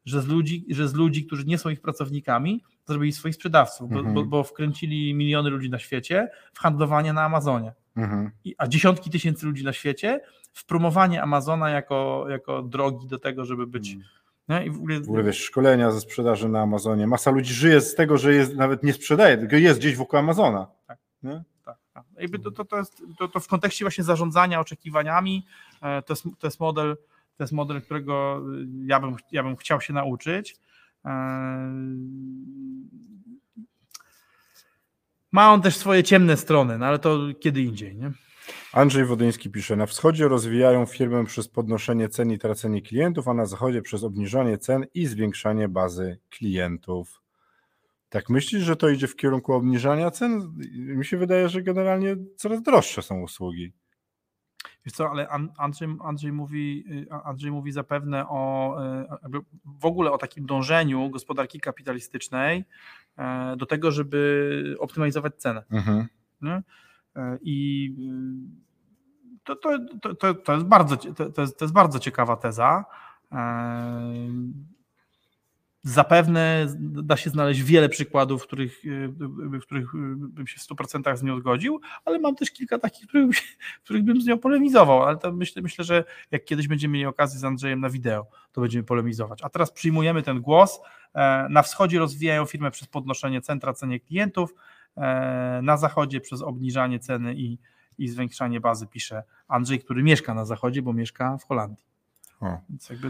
że 0.04 0.22
z 0.22 0.26
ludzi, 0.26 0.66
że 0.70 0.88
z 0.88 0.94
ludzi, 0.94 1.26
którzy 1.26 1.44
nie 1.44 1.58
są 1.58 1.70
ich 1.70 1.80
pracownikami, 1.80 2.62
zrobili 2.86 3.12
swoich 3.12 3.34
sprzedawców, 3.34 3.92
mhm. 3.92 4.14
bo, 4.14 4.24
bo, 4.24 4.44
wkręcili 4.44 5.14
miliony 5.14 5.50
ludzi 5.50 5.70
na 5.70 5.78
świecie 5.78 6.28
w 6.52 6.58
handlowanie 6.58 7.12
na 7.12 7.22
Amazonie. 7.22 7.72
Mhm. 7.96 8.30
I, 8.44 8.54
a 8.58 8.66
dziesiątki 8.66 9.10
tysięcy 9.10 9.46
ludzi 9.46 9.64
na 9.64 9.72
świecie 9.72 10.20
w 10.52 10.66
promowanie 10.66 11.22
Amazona 11.22 11.70
jako, 11.70 12.26
jako 12.28 12.62
drogi 12.62 13.06
do 13.06 13.18
tego, 13.18 13.44
żeby 13.44 13.66
być. 13.66 13.96
Mhm? 14.48 14.66
I 14.66 14.70
w 14.70 14.76
ogóle... 14.76 15.00
w 15.00 15.08
ogóle 15.08 15.22
wiesz, 15.22 15.38
szkolenia 15.38 15.90
ze 15.90 16.00
sprzedaży 16.00 16.48
na 16.48 16.60
Amazonie. 16.60 17.06
Masa 17.06 17.30
ludzi 17.30 17.54
żyje 17.54 17.80
z 17.80 17.94
tego, 17.94 18.18
że 18.18 18.34
jest, 18.34 18.56
nawet 18.56 18.82
nie 18.82 18.92
sprzedaje, 18.92 19.38
tylko 19.38 19.56
jest 19.56 19.78
gdzieś 19.78 19.96
wokół 19.96 20.18
Amazona. 20.18 20.66
Tak. 20.86 20.98
Nie? 21.22 21.42
Tak, 21.64 21.76
tak. 21.94 22.04
To, 22.42 22.50
to, 22.50 22.64
to, 22.64 22.78
jest, 22.78 23.02
to, 23.18 23.28
to 23.28 23.40
w 23.40 23.48
kontekście 23.48 23.84
właśnie 23.84 24.04
zarządzania 24.04 24.60
oczekiwaniami 24.60 25.46
e, 25.82 26.02
to 26.02 26.12
jest, 26.12 26.24
to 26.38 26.46
jest 26.46 26.60
model, 26.60 26.96
to 27.40 27.44
jest 27.44 27.52
model, 27.52 27.82
którego 27.82 28.42
e, 28.54 28.66
ja 28.86 29.00
bym, 29.00 29.16
ja 29.32 29.42
bym 29.42 29.56
chciał 29.56 29.80
się 29.80 29.92
nauczyć. 29.92 30.56
E, 31.04 31.10
ma 35.32 35.52
on 35.52 35.62
też 35.62 35.76
swoje 35.76 36.02
ciemne 36.02 36.36
strony, 36.36 36.78
no 36.78 36.86
ale 36.86 36.98
to 36.98 37.18
kiedy 37.40 37.60
indziej. 37.60 37.96
Nie? 37.96 38.12
Andrzej 38.72 39.04
Wodyński 39.04 39.50
pisze, 39.50 39.76
na 39.76 39.86
wschodzie 39.86 40.28
rozwijają 40.28 40.86
firmę 40.86 41.24
przez 41.24 41.48
podnoszenie 41.48 42.08
cen 42.08 42.30
i 42.30 42.38
tracenie 42.38 42.82
klientów, 42.82 43.28
a 43.28 43.34
na 43.34 43.46
zachodzie 43.46 43.82
przez 43.82 44.04
obniżanie 44.04 44.58
cen 44.58 44.86
i 44.94 45.06
zwiększanie 45.06 45.68
bazy 45.68 46.18
klientów. 46.30 47.22
Tak 48.08 48.28
myślisz, 48.28 48.62
że 48.62 48.76
to 48.76 48.88
idzie 48.88 49.06
w 49.06 49.16
kierunku 49.16 49.52
obniżania 49.52 50.10
cen? 50.10 50.52
Mi 50.76 51.04
się 51.04 51.16
wydaje, 51.16 51.48
że 51.48 51.62
generalnie 51.62 52.16
coraz 52.36 52.62
droższe 52.62 53.02
są 53.02 53.20
usługi. 53.20 53.72
Wiesz 54.84 54.94
co, 54.94 55.10
ale 55.10 55.28
Andrzej, 55.56 55.88
Andrzej, 56.04 56.32
mówi, 56.32 56.84
Andrzej 57.24 57.50
mówi 57.50 57.72
zapewne 57.72 58.28
o 58.28 58.76
w 59.64 59.84
ogóle 59.84 60.12
o 60.12 60.18
takim 60.18 60.46
dążeniu 60.46 61.10
gospodarki 61.10 61.60
kapitalistycznej 61.60 62.64
e, 63.16 63.56
do 63.56 63.66
tego, 63.66 63.90
żeby 63.90 64.76
optymalizować 64.78 65.36
cenę. 65.36 65.62
Mhm. 65.70 66.08
E, 67.16 67.38
I 67.42 67.90
y, 69.38 69.44
to, 69.44 69.56
to, 69.56 69.78
to, 70.14 70.34
to, 70.34 70.52
jest 70.52 70.66
bardzo, 70.66 70.96
to, 70.96 71.42
jest, 71.42 71.58
to 71.58 71.64
jest 71.64 71.74
bardzo 71.74 71.98
ciekawa 71.98 72.36
teza. 72.36 72.84
Zapewne 75.82 76.66
da 76.80 77.16
się 77.16 77.30
znaleźć 77.30 77.62
wiele 77.62 77.88
przykładów, 77.88 78.42
w 78.42 78.46
których, 78.46 78.84
y, 78.84 79.08
w 79.58 79.60
których 79.60 79.92
bym 80.16 80.46
się 80.46 80.58
w 80.58 80.62
100% 80.62 81.16
z 81.16 81.22
nią 81.22 81.38
zgodził, 81.38 81.80
ale 82.04 82.18
mam 82.18 82.36
też 82.36 82.50
kilka 82.50 82.78
takich, 82.78 83.08
których, 83.08 83.36
w 83.80 83.84
których 83.84 84.04
bym 84.04 84.20
z 84.20 84.26
nią 84.26 84.38
polemizował. 84.38 85.02
Ale 85.02 85.16
to 85.16 85.32
myślę, 85.32 85.62
myślę, 85.62 85.84
że 85.84 86.04
jak 86.30 86.44
kiedyś 86.44 86.68
będziemy 86.68 86.92
mieli 86.92 87.06
okazję 87.06 87.40
z 87.40 87.44
Andrzejem 87.44 87.80
na 87.80 87.90
wideo, 87.90 88.26
to 88.52 88.60
będziemy 88.60 88.84
polemizować. 88.84 89.42
A 89.42 89.48
teraz 89.48 89.72
przyjmujemy 89.72 90.22
ten 90.22 90.40
głos. 90.40 90.80
E, 91.14 91.46
na 91.50 91.62
wschodzie 91.62 91.98
rozwijają 91.98 92.44
firmę 92.44 92.70
przez 92.70 92.88
podnoszenie 92.88 93.40
centra 93.40 93.72
cenie 93.72 94.00
klientów. 94.00 94.54
E, 94.96 95.60
na 95.62 95.76
zachodzie 95.76 96.20
przez 96.20 96.42
obniżanie 96.42 96.98
ceny 96.98 97.34
i, 97.34 97.58
i 97.98 98.08
zwiększanie 98.08 98.60
bazy, 98.60 98.86
pisze 98.86 99.22
Andrzej, 99.48 99.80
który 99.80 100.02
mieszka 100.02 100.34
na 100.34 100.44
zachodzie, 100.44 100.82
bo 100.82 100.92
mieszka 100.92 101.38
w 101.38 101.44
Holandii. 101.44 101.89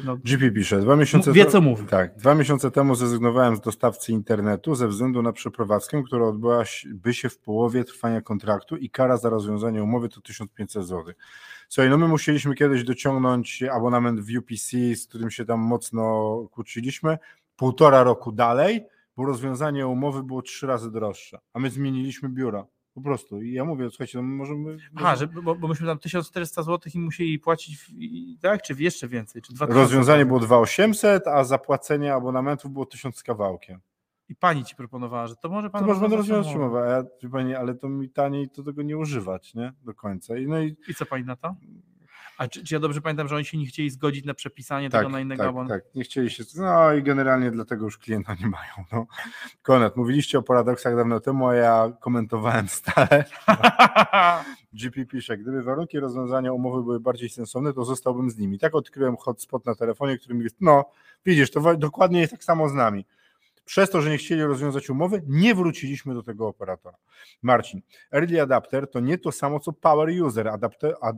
No, 0.04 0.16
GP 0.16 0.50
pisze, 0.50 0.80
dwa 0.80 0.96
miesiące 0.96 1.32
wie 1.32 1.46
co 1.46 1.60
mówi. 1.60 1.86
Tak, 1.86 2.16
dwa 2.16 2.34
miesiące 2.34 2.70
temu 2.70 2.94
zrezygnowałem 2.94 3.56
z 3.56 3.60
dostawcy 3.60 4.12
internetu 4.12 4.74
ze 4.74 4.88
względu 4.88 5.22
na 5.22 5.32
przeprowadzkę, 5.32 6.02
która 6.02 6.26
odbyła 6.26 6.64
by 6.86 7.14
się 7.14 7.28
w 7.28 7.38
połowie 7.38 7.84
trwania 7.84 8.20
kontraktu 8.20 8.76
i 8.76 8.90
kara 8.90 9.16
za 9.16 9.30
rozwiązanie 9.30 9.82
umowy 9.82 10.08
to 10.08 10.20
1500 10.20 10.84
zł. 10.84 11.14
Słuchaj, 11.68 11.90
no 11.90 11.98
my 11.98 12.08
musieliśmy 12.08 12.54
kiedyś 12.54 12.84
dociągnąć 12.84 13.62
abonament 13.62 14.20
w 14.20 14.38
UPC, 14.38 14.76
z 14.96 15.06
którym 15.06 15.30
się 15.30 15.44
tam 15.44 15.60
mocno 15.60 16.34
kłóciliśmy, 16.50 17.18
półtora 17.56 18.02
roku 18.02 18.32
dalej, 18.32 18.86
bo 19.16 19.24
rozwiązanie 19.24 19.86
umowy 19.86 20.22
było 20.22 20.42
trzy 20.42 20.66
razy 20.66 20.90
droższe, 20.90 21.38
a 21.52 21.58
my 21.58 21.70
zmieniliśmy 21.70 22.28
biura. 22.28 22.66
Po 22.94 23.00
prostu. 23.00 23.42
I 23.42 23.52
ja 23.52 23.64
mówię, 23.64 23.90
słuchajcie, 23.90 24.18
no 24.18 24.22
możemy. 24.22 24.76
Aha, 24.96 25.16
że, 25.16 25.26
bo, 25.26 25.54
bo 25.54 25.68
myśmy 25.68 25.86
tam 25.86 25.98
1400 25.98 26.62
zł 26.62 26.92
i 26.94 26.98
musieli 26.98 27.38
płacić, 27.38 27.76
w, 27.76 27.88
tak? 28.40 28.62
Czy 28.62 28.74
jeszcze 28.78 29.08
więcej? 29.08 29.42
Czy 29.42 29.54
2000 29.54 29.82
Rozwiązanie 29.82 30.26
było 30.26 30.40
2800, 30.40 31.26
a 31.26 31.44
zapłacenie 31.44 32.14
abonamentów 32.14 32.72
było 32.72 32.86
1000 32.86 33.22
kawałkiem. 33.22 33.80
I 34.28 34.36
pani 34.36 34.64
ci 34.64 34.76
proponowała, 34.76 35.26
że 35.26 35.36
to 35.36 35.48
może 35.48 35.70
pan. 35.70 35.80
To 35.80 35.86
może 35.86 36.00
będę 36.00 36.16
rozwiązać 36.16 36.54
umowę, 36.54 36.82
a 36.82 36.86
ja, 36.86 37.28
pani, 37.30 37.54
ale 37.54 37.74
to 37.74 37.88
mi 37.88 38.10
taniej 38.10 38.50
to 38.50 38.62
tego 38.62 38.82
nie 38.82 38.98
używać, 38.98 39.54
nie? 39.54 39.72
Do 39.82 39.94
końca. 39.94 40.36
I, 40.36 40.46
no 40.46 40.60
i, 40.60 40.76
I 40.88 40.94
co 40.94 41.06
pani 41.06 41.24
na 41.24 41.36
to? 41.36 41.54
A 42.40 42.48
czy, 42.48 42.64
czy, 42.64 42.74
ja 42.74 42.80
dobrze 42.80 43.00
pamiętam, 43.00 43.28
że 43.28 43.36
oni 43.36 43.44
się 43.44 43.58
nie 43.58 43.66
chcieli 43.66 43.90
zgodzić 43.90 44.24
na 44.24 44.34
przepisanie 44.34 44.90
tak, 44.90 45.00
tego 45.00 45.12
na 45.12 45.20
innego 45.20 45.42
tak, 45.42 45.50
abonenta? 45.50 45.74
Tak, 45.74 45.94
nie 45.94 46.04
chcieli 46.04 46.30
się. 46.30 46.44
No 46.56 46.92
i 46.92 47.02
generalnie 47.02 47.50
dlatego 47.50 47.84
już 47.84 47.98
klienta 47.98 48.34
nie 48.34 48.46
mają. 48.46 48.72
No. 48.92 49.06
Konrad, 49.62 49.96
mówiliście 49.96 50.38
o 50.38 50.42
paradoksach 50.42 50.96
dawno 50.96 51.20
temu, 51.20 51.48
a 51.48 51.54
ja 51.54 51.92
komentowałem 52.00 52.68
stale. 52.68 53.24
GP 54.72 55.04
pisze, 55.04 55.38
gdyby 55.38 55.62
warunki 55.62 56.00
rozwiązania 56.00 56.52
umowy 56.52 56.82
były 56.82 57.00
bardziej 57.00 57.28
sensowne, 57.28 57.72
to 57.72 57.84
zostałbym 57.84 58.30
z 58.30 58.38
nimi. 58.38 58.58
Tak 58.58 58.74
odkryłem 58.74 59.16
hotspot 59.16 59.66
na 59.66 59.74
telefonie, 59.74 60.18
który 60.18 60.34
mi 60.34 60.44
jest, 60.44 60.56
no 60.60 60.84
widzisz, 61.26 61.50
to 61.50 61.76
dokładnie 61.76 62.20
jest 62.20 62.32
tak 62.32 62.44
samo 62.44 62.68
z 62.68 62.74
nami. 62.74 63.06
Przez 63.64 63.90
to, 63.90 64.02
że 64.02 64.10
nie 64.10 64.18
chcieli 64.18 64.42
rozwiązać 64.42 64.90
umowy, 64.90 65.22
nie 65.26 65.54
wróciliśmy 65.54 66.14
do 66.14 66.22
tego 66.22 66.48
operatora. 66.48 66.96
Marcin, 67.42 67.80
Early 68.12 68.42
Adapter 68.42 68.90
to 68.90 69.00
nie 69.00 69.18
to 69.18 69.32
samo 69.32 69.60
co 69.60 69.72
Power 69.72 70.22
User. 70.22 70.48
Adapter, 70.48 70.96
ad, 71.00 71.16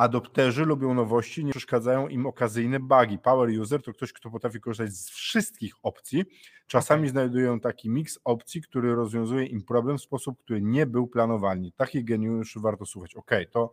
Adopterzy 0.00 0.64
lubią 0.64 0.94
nowości, 0.94 1.44
nie 1.44 1.50
przeszkadzają 1.50 2.08
im 2.08 2.26
okazyjne 2.26 2.80
bugi. 2.80 3.18
Power 3.18 3.60
user 3.60 3.82
to 3.82 3.92
ktoś, 3.92 4.12
kto 4.12 4.30
potrafi 4.30 4.60
korzystać 4.60 4.92
z 4.96 5.10
wszystkich 5.10 5.74
opcji. 5.82 6.24
Czasami 6.66 7.00
okay. 7.00 7.10
znajdują 7.10 7.60
taki 7.60 7.90
miks 7.90 8.18
opcji, 8.24 8.62
który 8.62 8.94
rozwiązuje 8.94 9.46
im 9.46 9.62
problem 9.62 9.98
w 9.98 10.00
sposób, 10.00 10.38
który 10.38 10.62
nie 10.62 10.86
był 10.86 11.06
planowany. 11.06 11.72
Takich 11.76 12.04
geniuszy 12.04 12.60
warto 12.60 12.86
słuchać. 12.86 13.14
Ok, 13.14 13.30
to, 13.50 13.72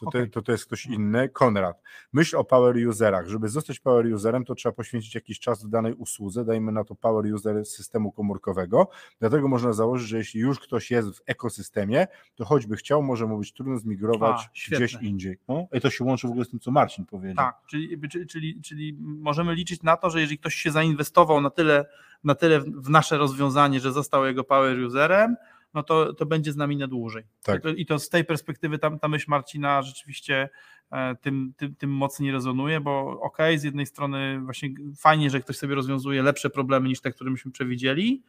To, 0.00 0.06
Okej. 0.06 0.30
to, 0.30 0.32
to, 0.32 0.42
to 0.42 0.52
jest 0.52 0.66
ktoś 0.66 0.86
inny. 0.86 1.28
Konrad, 1.28 1.82
myśl 2.12 2.36
o 2.36 2.44
power 2.44 2.88
userach. 2.88 3.28
Żeby 3.28 3.48
zostać 3.48 3.80
power 3.80 4.06
userem, 4.06 4.44
to 4.44 4.54
trzeba 4.54 4.72
poświęcić 4.72 5.14
jakiś 5.14 5.40
czas 5.40 5.64
w 5.64 5.68
danej 5.68 5.94
usłudze, 5.94 6.44
dajmy 6.44 6.72
na 6.72 6.84
to 6.84 6.94
power 6.94 7.34
user 7.34 7.66
systemu 7.66 8.12
komórkowego. 8.12 8.88
Dlatego 9.20 9.48
można 9.48 9.72
założyć, 9.72 10.08
że 10.08 10.18
jeśli 10.18 10.40
już 10.40 10.60
ktoś 10.60 10.90
jest 10.90 11.08
w 11.08 11.22
ekosystemie, 11.26 12.06
to 12.34 12.44
choćby 12.44 12.76
chciał, 12.76 13.02
może 13.02 13.26
mu 13.26 13.38
być 13.38 13.52
trudno 13.52 13.78
zmigrować 13.78 14.40
A, 14.46 14.76
gdzieś 14.76 14.94
indziej. 14.94 15.38
No, 15.48 15.66
I 15.72 15.80
to 15.80 15.90
się 15.90 16.04
łączy 16.04 16.26
w 16.26 16.30
ogóle 16.30 16.44
z 16.44 16.50
tym, 16.50 16.60
co 16.60 16.70
Marcin 16.70 17.06
powiedział. 17.06 17.36
Tak, 17.36 17.56
czyli, 17.66 18.08
czyli, 18.08 18.26
czyli, 18.26 18.60
czyli 18.62 18.96
możemy 19.00 19.54
liczyć 19.54 19.82
na 19.82 19.96
to, 19.96 20.10
że 20.10 20.20
jeżeli 20.20 20.38
ktoś 20.38 20.54
się 20.54 20.70
zainwestował 20.70 21.40
na 21.40 21.50
tyle, 21.50 21.86
na 22.24 22.34
tyle 22.34 22.60
w 22.60 22.90
nasze 22.90 23.18
rozwiązanie, 23.18 23.80
że 23.80 23.92
został 23.92 24.26
jego 24.26 24.44
power 24.44 24.78
userem, 24.80 25.36
no 25.76 25.82
to, 25.82 26.14
to 26.14 26.26
będzie 26.26 26.52
z 26.52 26.56
nami 26.56 26.76
na 26.76 26.86
dłużej. 26.86 27.24
Tak. 27.42 27.58
I, 27.58 27.62
to, 27.62 27.68
I 27.68 27.86
to 27.86 27.98
z 27.98 28.08
tej 28.08 28.24
perspektywy 28.24 28.78
tam, 28.78 28.98
ta 28.98 29.08
myśl 29.08 29.26
Marcina 29.28 29.82
rzeczywiście 29.82 30.48
e, 30.90 31.16
tym, 31.16 31.52
tym, 31.56 31.74
tym 31.74 31.90
mocniej 31.90 32.32
rezonuje, 32.32 32.80
bo 32.80 33.20
okej, 33.20 33.58
z 33.58 33.62
jednej 33.62 33.86
strony 33.86 34.40
właśnie 34.40 34.68
fajnie, 34.98 35.30
że 35.30 35.40
ktoś 35.40 35.56
sobie 35.56 35.74
rozwiązuje 35.74 36.22
lepsze 36.22 36.50
problemy 36.50 36.88
niż 36.88 37.00
te, 37.00 37.12
które 37.12 37.30
myśmy 37.30 37.50
przewidzieli 37.50 38.22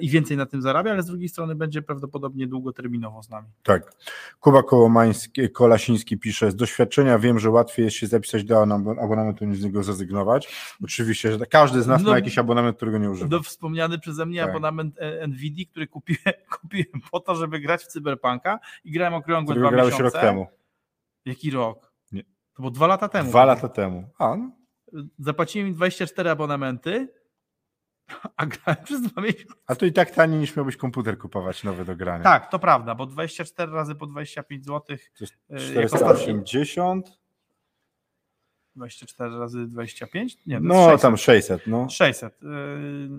i 0.00 0.08
więcej 0.10 0.36
na 0.36 0.46
tym 0.46 0.62
zarabia, 0.62 0.90
ale 0.92 1.02
z 1.02 1.06
drugiej 1.06 1.28
strony 1.28 1.54
będzie 1.54 1.82
prawdopodobnie 1.82 2.46
długoterminowo 2.46 3.22
z 3.22 3.30
nami. 3.30 3.48
Tak. 3.62 3.92
Kuba 4.40 4.62
Kołomański, 4.62 5.50
Kolasiński 5.50 6.18
pisze, 6.18 6.50
z 6.50 6.56
doświadczenia 6.56 7.18
wiem, 7.18 7.38
że 7.38 7.50
łatwiej 7.50 7.84
jest 7.84 7.96
się 7.96 8.06
zapisać 8.06 8.44
do 8.44 8.62
abon- 8.62 9.04
abonamentu 9.04 9.44
niż 9.44 9.58
z 9.58 9.64
niego 9.64 9.82
zrezygnować. 9.82 10.54
Oczywiście, 10.84 11.32
że 11.38 11.46
każdy 11.46 11.82
z 11.82 11.86
nas 11.86 12.02
No, 12.02 12.10
ma 12.10 12.16
jakiś 12.16 12.38
abonament, 12.38 12.76
którego 12.76 12.98
nie 12.98 13.10
używa. 13.10 13.28
Do 13.28 13.42
wspomniany 13.42 13.98
przeze 13.98 14.26
mnie 14.26 14.40
Tak. 14.40 14.50
abonament 14.50 14.94
e, 14.98 15.26
NVIDII, 15.26 15.66
który 15.66 15.86
kupiłem, 15.86 16.34
kupiłem 16.60 17.00
po 17.10 17.20
to, 17.20 17.34
żeby 17.34 17.60
grać 17.60 17.82
w 17.82 17.86
Cyberpunka 17.86 18.58
i 18.84 18.90
grałem 18.92 19.14
okrągłe 19.14 19.54
dwa 19.54 19.70
grałeś 19.70 19.92
miesiące. 19.92 20.14
rok 20.18 20.22
temu. 20.24 20.46
Jaki 21.24 21.50
rok? 21.50 21.92
Nie. 22.12 22.22
To 22.24 22.28
było 22.62 22.70
dwa 22.70 22.86
lata 22.86 23.08
temu. 23.08 23.28
Dwa 23.30 23.44
lata 23.44 23.68
temu. 23.68 24.08
A, 24.18 24.36
no. 24.36 24.50
Zapłaciłem 25.18 25.68
im 25.68 25.74
24 25.74 26.30
abonamenty, 26.30 27.08
a 28.36 28.46
grałem 28.46 28.84
przez 28.84 29.02
dwa 29.02 29.22
miesiące. 29.22 29.54
A 29.66 29.74
to 29.74 29.86
i 29.86 29.92
tak 29.92 30.10
taniej 30.10 30.40
niż 30.40 30.56
miałbyś 30.56 30.76
komputer 30.76 31.18
kupować 31.18 31.64
nowy 31.64 31.84
do 31.84 31.96
grania. 31.96 32.24
Tak, 32.24 32.50
to 32.50 32.58
prawda, 32.58 32.94
bo 32.94 33.06
24 33.06 33.72
razy 33.72 33.94
po 33.94 34.06
25 34.06 34.64
zł. 34.64 34.80
To 34.86 34.94
jest 35.24 35.34
e, 35.50 35.74
jak 35.74 35.84
ostatni- 35.84 36.22
480. 36.22 37.18
24 38.76 39.38
razy 39.38 39.66
25? 39.66 40.36
Nie, 40.46 40.60
No, 40.60 40.74
jest 40.74 40.84
600. 40.84 41.02
tam 41.02 41.16
600, 41.16 41.66
no. 41.66 41.88
600. 41.90 42.42
Yy, 42.42 42.48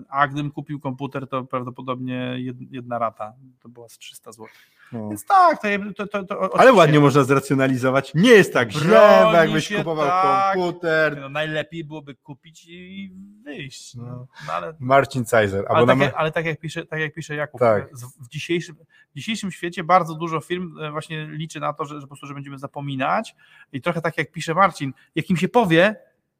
A 0.08 0.28
gdybym 0.28 0.50
kupił 0.50 0.80
komputer, 0.80 1.28
to 1.28 1.44
prawdopodobnie 1.44 2.36
jed- 2.38 2.66
jedna 2.70 2.98
rata 2.98 3.32
to 3.60 3.68
była 3.68 3.88
z 3.88 3.98
300 3.98 4.32
zł. 4.32 4.46
No. 4.92 5.08
Więc 5.08 5.24
tak, 5.24 5.58
to, 5.96 6.06
to, 6.06 6.24
to, 6.24 6.58
Ale 6.58 6.72
ładnie 6.72 7.00
można 7.00 7.24
zracjonalizować. 7.24 8.14
Nie 8.14 8.30
jest 8.30 8.52
tak 8.52 8.72
źle, 8.72 9.30
jakbyś 9.34 9.68
kupował 9.76 10.06
tak. 10.06 10.54
komputer. 10.56 11.20
No, 11.20 11.28
najlepiej 11.28 11.84
byłoby 11.84 12.14
kupić 12.14 12.66
i 12.68 13.12
wyjść. 13.44 13.94
No. 13.94 14.04
No. 14.04 14.26
No, 14.46 14.52
ale, 14.52 14.74
Marcin 14.80 15.24
Cajzer. 15.24 15.64
ale, 15.68 15.86
tak 15.86 16.14
ale 16.16 16.32
tak, 16.32 16.46
jak 16.46 16.60
pisze, 16.60 16.86
tak 16.86 17.00
jak 17.00 17.14
pisze 17.14 17.34
Jakub, 17.34 17.60
Tak. 17.60 17.88
w, 18.20 18.28
dzisiejszym, 18.28 18.76
w 19.12 19.16
dzisiejszym 19.16 19.50
świecie 19.50 19.84
bardzo 19.84 20.14
dużo 20.14 20.40
firm 20.40 20.78
e, 20.78 20.90
właśnie 20.90 21.26
liczy 21.26 21.60
na 21.60 21.72
to, 21.72 21.84
że, 21.84 21.94
że 21.94 22.00
po 22.00 22.06
prostu 22.06 22.26
że 22.26 22.34
będziemy 22.34 22.58
zapominać 22.58 23.34
i 23.72 23.80
trochę 23.80 24.00
tak 24.00 24.18
jak 24.18 24.32
pisze 24.32 24.54
Marcin, 24.54 24.92
jak 25.14 25.30
im 25.30 25.36
się 25.36 25.48
powie, 25.48 25.96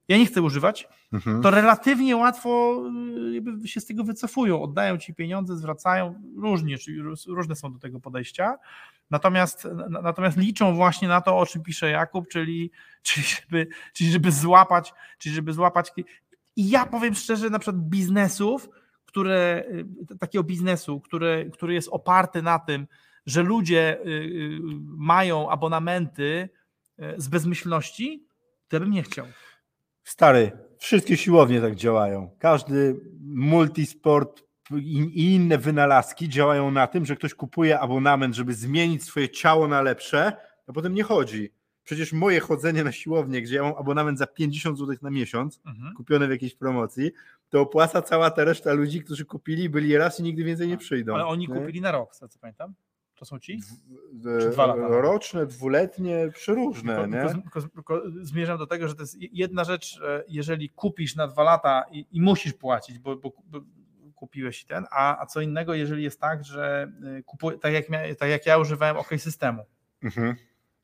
ja 0.08 0.18
nie 0.18 0.26
chcę 0.26 0.42
używać, 0.42 0.88
Mhm. 1.12 1.42
to 1.42 1.50
relatywnie 1.50 2.16
łatwo 2.16 2.82
y, 3.28 3.34
jakby 3.34 3.68
się 3.68 3.80
z 3.80 3.86
tego 3.86 4.04
wycofują, 4.04 4.62
oddają 4.62 4.98
ci 4.98 5.14
pieniądze, 5.14 5.56
zwracają, 5.56 6.22
różnie, 6.36 6.78
czyli 6.78 7.02
róż- 7.02 7.26
różne 7.26 7.56
są 7.56 7.72
do 7.72 7.78
tego 7.78 8.00
podejścia. 8.00 8.58
Natomiast, 9.10 9.64
na- 9.88 10.02
natomiast 10.02 10.36
liczą 10.36 10.74
właśnie 10.74 11.08
na 11.08 11.20
to, 11.20 11.38
o 11.38 11.46
czym 11.46 11.62
pisze 11.62 11.90
Jakub, 11.90 12.28
czyli, 12.28 12.70
czyli, 13.02 13.26
żeby, 13.26 13.66
czyli 13.92 14.10
żeby 14.10 14.32
złapać, 14.32 14.94
czyli 15.18 15.34
żeby 15.34 15.52
złapać. 15.52 15.92
I 16.56 16.68
ja 16.70 16.86
powiem 16.86 17.14
szczerze, 17.14 17.50
na 17.50 17.58
przykład 17.58 17.82
biznesów, 17.82 18.68
które, 19.04 19.64
y, 20.12 20.18
takiego 20.18 20.44
biznesu, 20.44 21.00
który, 21.00 21.50
który 21.52 21.74
jest 21.74 21.88
oparty 21.92 22.42
na 22.42 22.58
tym, 22.58 22.86
że 23.26 23.42
ludzie 23.42 23.98
y, 24.06 24.58
mają 24.82 25.50
abonamenty 25.50 26.48
z 27.16 27.28
bezmyślności, 27.28 28.24
to 28.68 28.80
bym 28.80 28.90
nie 28.90 29.02
chciał. 29.02 29.26
Stary, 30.06 30.52
wszystkie 30.78 31.16
siłownie 31.16 31.60
tak 31.60 31.74
działają. 31.74 32.30
Każdy 32.38 33.00
multisport 33.20 34.42
i 34.80 35.34
inne 35.34 35.58
wynalazki 35.58 36.28
działają 36.28 36.70
na 36.70 36.86
tym, 36.86 37.06
że 37.06 37.16
ktoś 37.16 37.34
kupuje 37.34 37.80
abonament, 37.80 38.34
żeby 38.34 38.54
zmienić 38.54 39.04
swoje 39.04 39.28
ciało 39.28 39.68
na 39.68 39.82
lepsze, 39.82 40.32
a 40.66 40.72
potem 40.72 40.94
nie 40.94 41.02
chodzi. 41.02 41.52
Przecież 41.84 42.12
moje 42.12 42.40
chodzenie 42.40 42.84
na 42.84 42.92
siłownię, 42.92 43.42
gdzie 43.42 43.56
ja 43.56 43.62
mam 43.62 43.74
abonament 43.78 44.18
za 44.18 44.26
50 44.26 44.78
zł 44.78 44.96
na 45.02 45.10
miesiąc, 45.10 45.60
Mhm. 45.66 45.94
kupiony 45.94 46.26
w 46.26 46.30
jakiejś 46.30 46.54
promocji, 46.54 47.10
to 47.48 47.60
opłaca 47.60 48.02
cała 48.02 48.30
ta 48.30 48.44
reszta 48.44 48.72
ludzi, 48.72 49.00
którzy 49.00 49.24
kupili, 49.24 49.68
byli 49.68 49.96
raz 49.96 50.20
i 50.20 50.22
nigdy 50.22 50.44
więcej 50.44 50.68
nie 50.68 50.76
przyjdą. 50.76 51.14
Ale 51.14 51.26
oni 51.26 51.48
nie? 51.48 51.54
kupili 51.54 51.80
na 51.80 51.92
rok, 51.92 52.14
co 52.16 52.26
pamiętam. 52.40 52.74
To 53.16 53.24
są 53.24 53.38
ci? 53.38 53.60
Czy 54.40 54.50
dwa 54.50 54.66
lata? 54.66 54.88
Roczne, 54.88 55.46
dwuletnie, 55.46 56.28
przeróżne, 56.34 56.96
Tylko- 56.96 57.16
nie? 57.26 57.42
tylko- 57.42 57.62
tylko- 57.68 58.02
zmierzam 58.22 58.58
do 58.58 58.66
tego, 58.66 58.88
że 58.88 58.94
to 58.94 59.02
jest 59.02 59.16
jedna 59.20 59.64
rzecz, 59.64 60.00
jeżeli 60.28 60.70
kupisz 60.70 61.16
na 61.16 61.26
dwa 61.26 61.42
lata 61.42 61.84
i, 61.90 62.06
i 62.12 62.20
musisz 62.20 62.52
płacić, 62.52 62.98
bo, 62.98 63.16
bo, 63.16 63.32
bo 63.46 63.60
kupiłeś 64.14 64.64
ten, 64.64 64.84
a, 64.90 65.22
a 65.22 65.26
co 65.26 65.40
innego, 65.40 65.74
jeżeli 65.74 66.02
jest 66.02 66.20
tak, 66.20 66.44
że 66.44 66.92
e, 67.18 67.22
kupuję, 67.22 67.58
tak 67.58 67.72
jak, 67.72 67.86
tak 68.18 68.30
jak 68.30 68.46
ja 68.46 68.58
używałem 68.58 68.96
OK 68.96 69.08
systemu, 69.18 69.62
Mhm. 70.02 70.34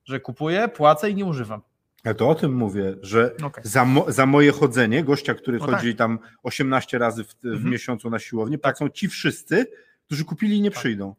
że 0.04 0.20
kupuję, 0.20 0.68
płacę 0.68 1.10
i 1.10 1.14
nie 1.14 1.24
używam. 1.24 1.62
Ja 2.04 2.14
to 2.14 2.28
o 2.28 2.34
tym 2.34 2.54
mówię, 2.54 2.94
że 3.02 3.36
Okej. 3.42 3.64
za, 3.66 3.84
mo, 3.84 4.04
za 4.12 4.26
moje 4.26 4.52
chodzenie, 4.52 5.04
gościa, 5.04 5.34
który 5.34 5.58
No 5.58 5.66
chodzi 5.66 5.94
tam 5.96 6.18
18 6.42 6.98
razy 6.98 7.24
w, 7.24 7.34
w 7.34 7.44
Mhm. 7.46 7.70
miesiącu 7.70 8.10
na 8.10 8.18
siłownię, 8.18 8.58
płacą 8.58 8.88
ci 8.88 9.08
wszyscy, 9.08 9.66
którzy 10.06 10.24
kupili 10.24 10.56
i 10.56 10.60
nie 10.60 10.70
Tak. 10.70 10.78
przyjdą, 10.78 11.14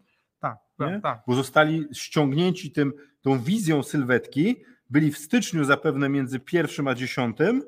Tak, 0.51 0.57
Nie? 0.79 0.99
tak. 1.01 1.21
bo 1.27 1.35
zostali 1.35 1.85
ściągnięci 1.93 2.71
tym, 2.71 2.93
tą 3.21 3.39
wizją 3.39 3.83
sylwetki, 3.83 4.55
byli 4.89 5.11
w 5.11 5.17
styczniu 5.17 5.63
zapewne 5.63 6.09
między 6.09 6.39
pierwszym 6.39 6.87
a 6.87 6.95
dziesiątym 6.95 7.63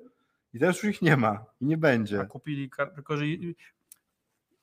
i 0.53 0.59
teraz 0.59 0.84
już 0.84 0.95
ich 0.95 1.01
nie 1.01 1.17
ma 1.17 1.45
i 1.61 1.65
nie 1.65 1.78
będzie. 1.78 2.21
A 2.21 2.26
kupili, 2.26 2.69
tylko 2.95 3.17
że 3.17 3.26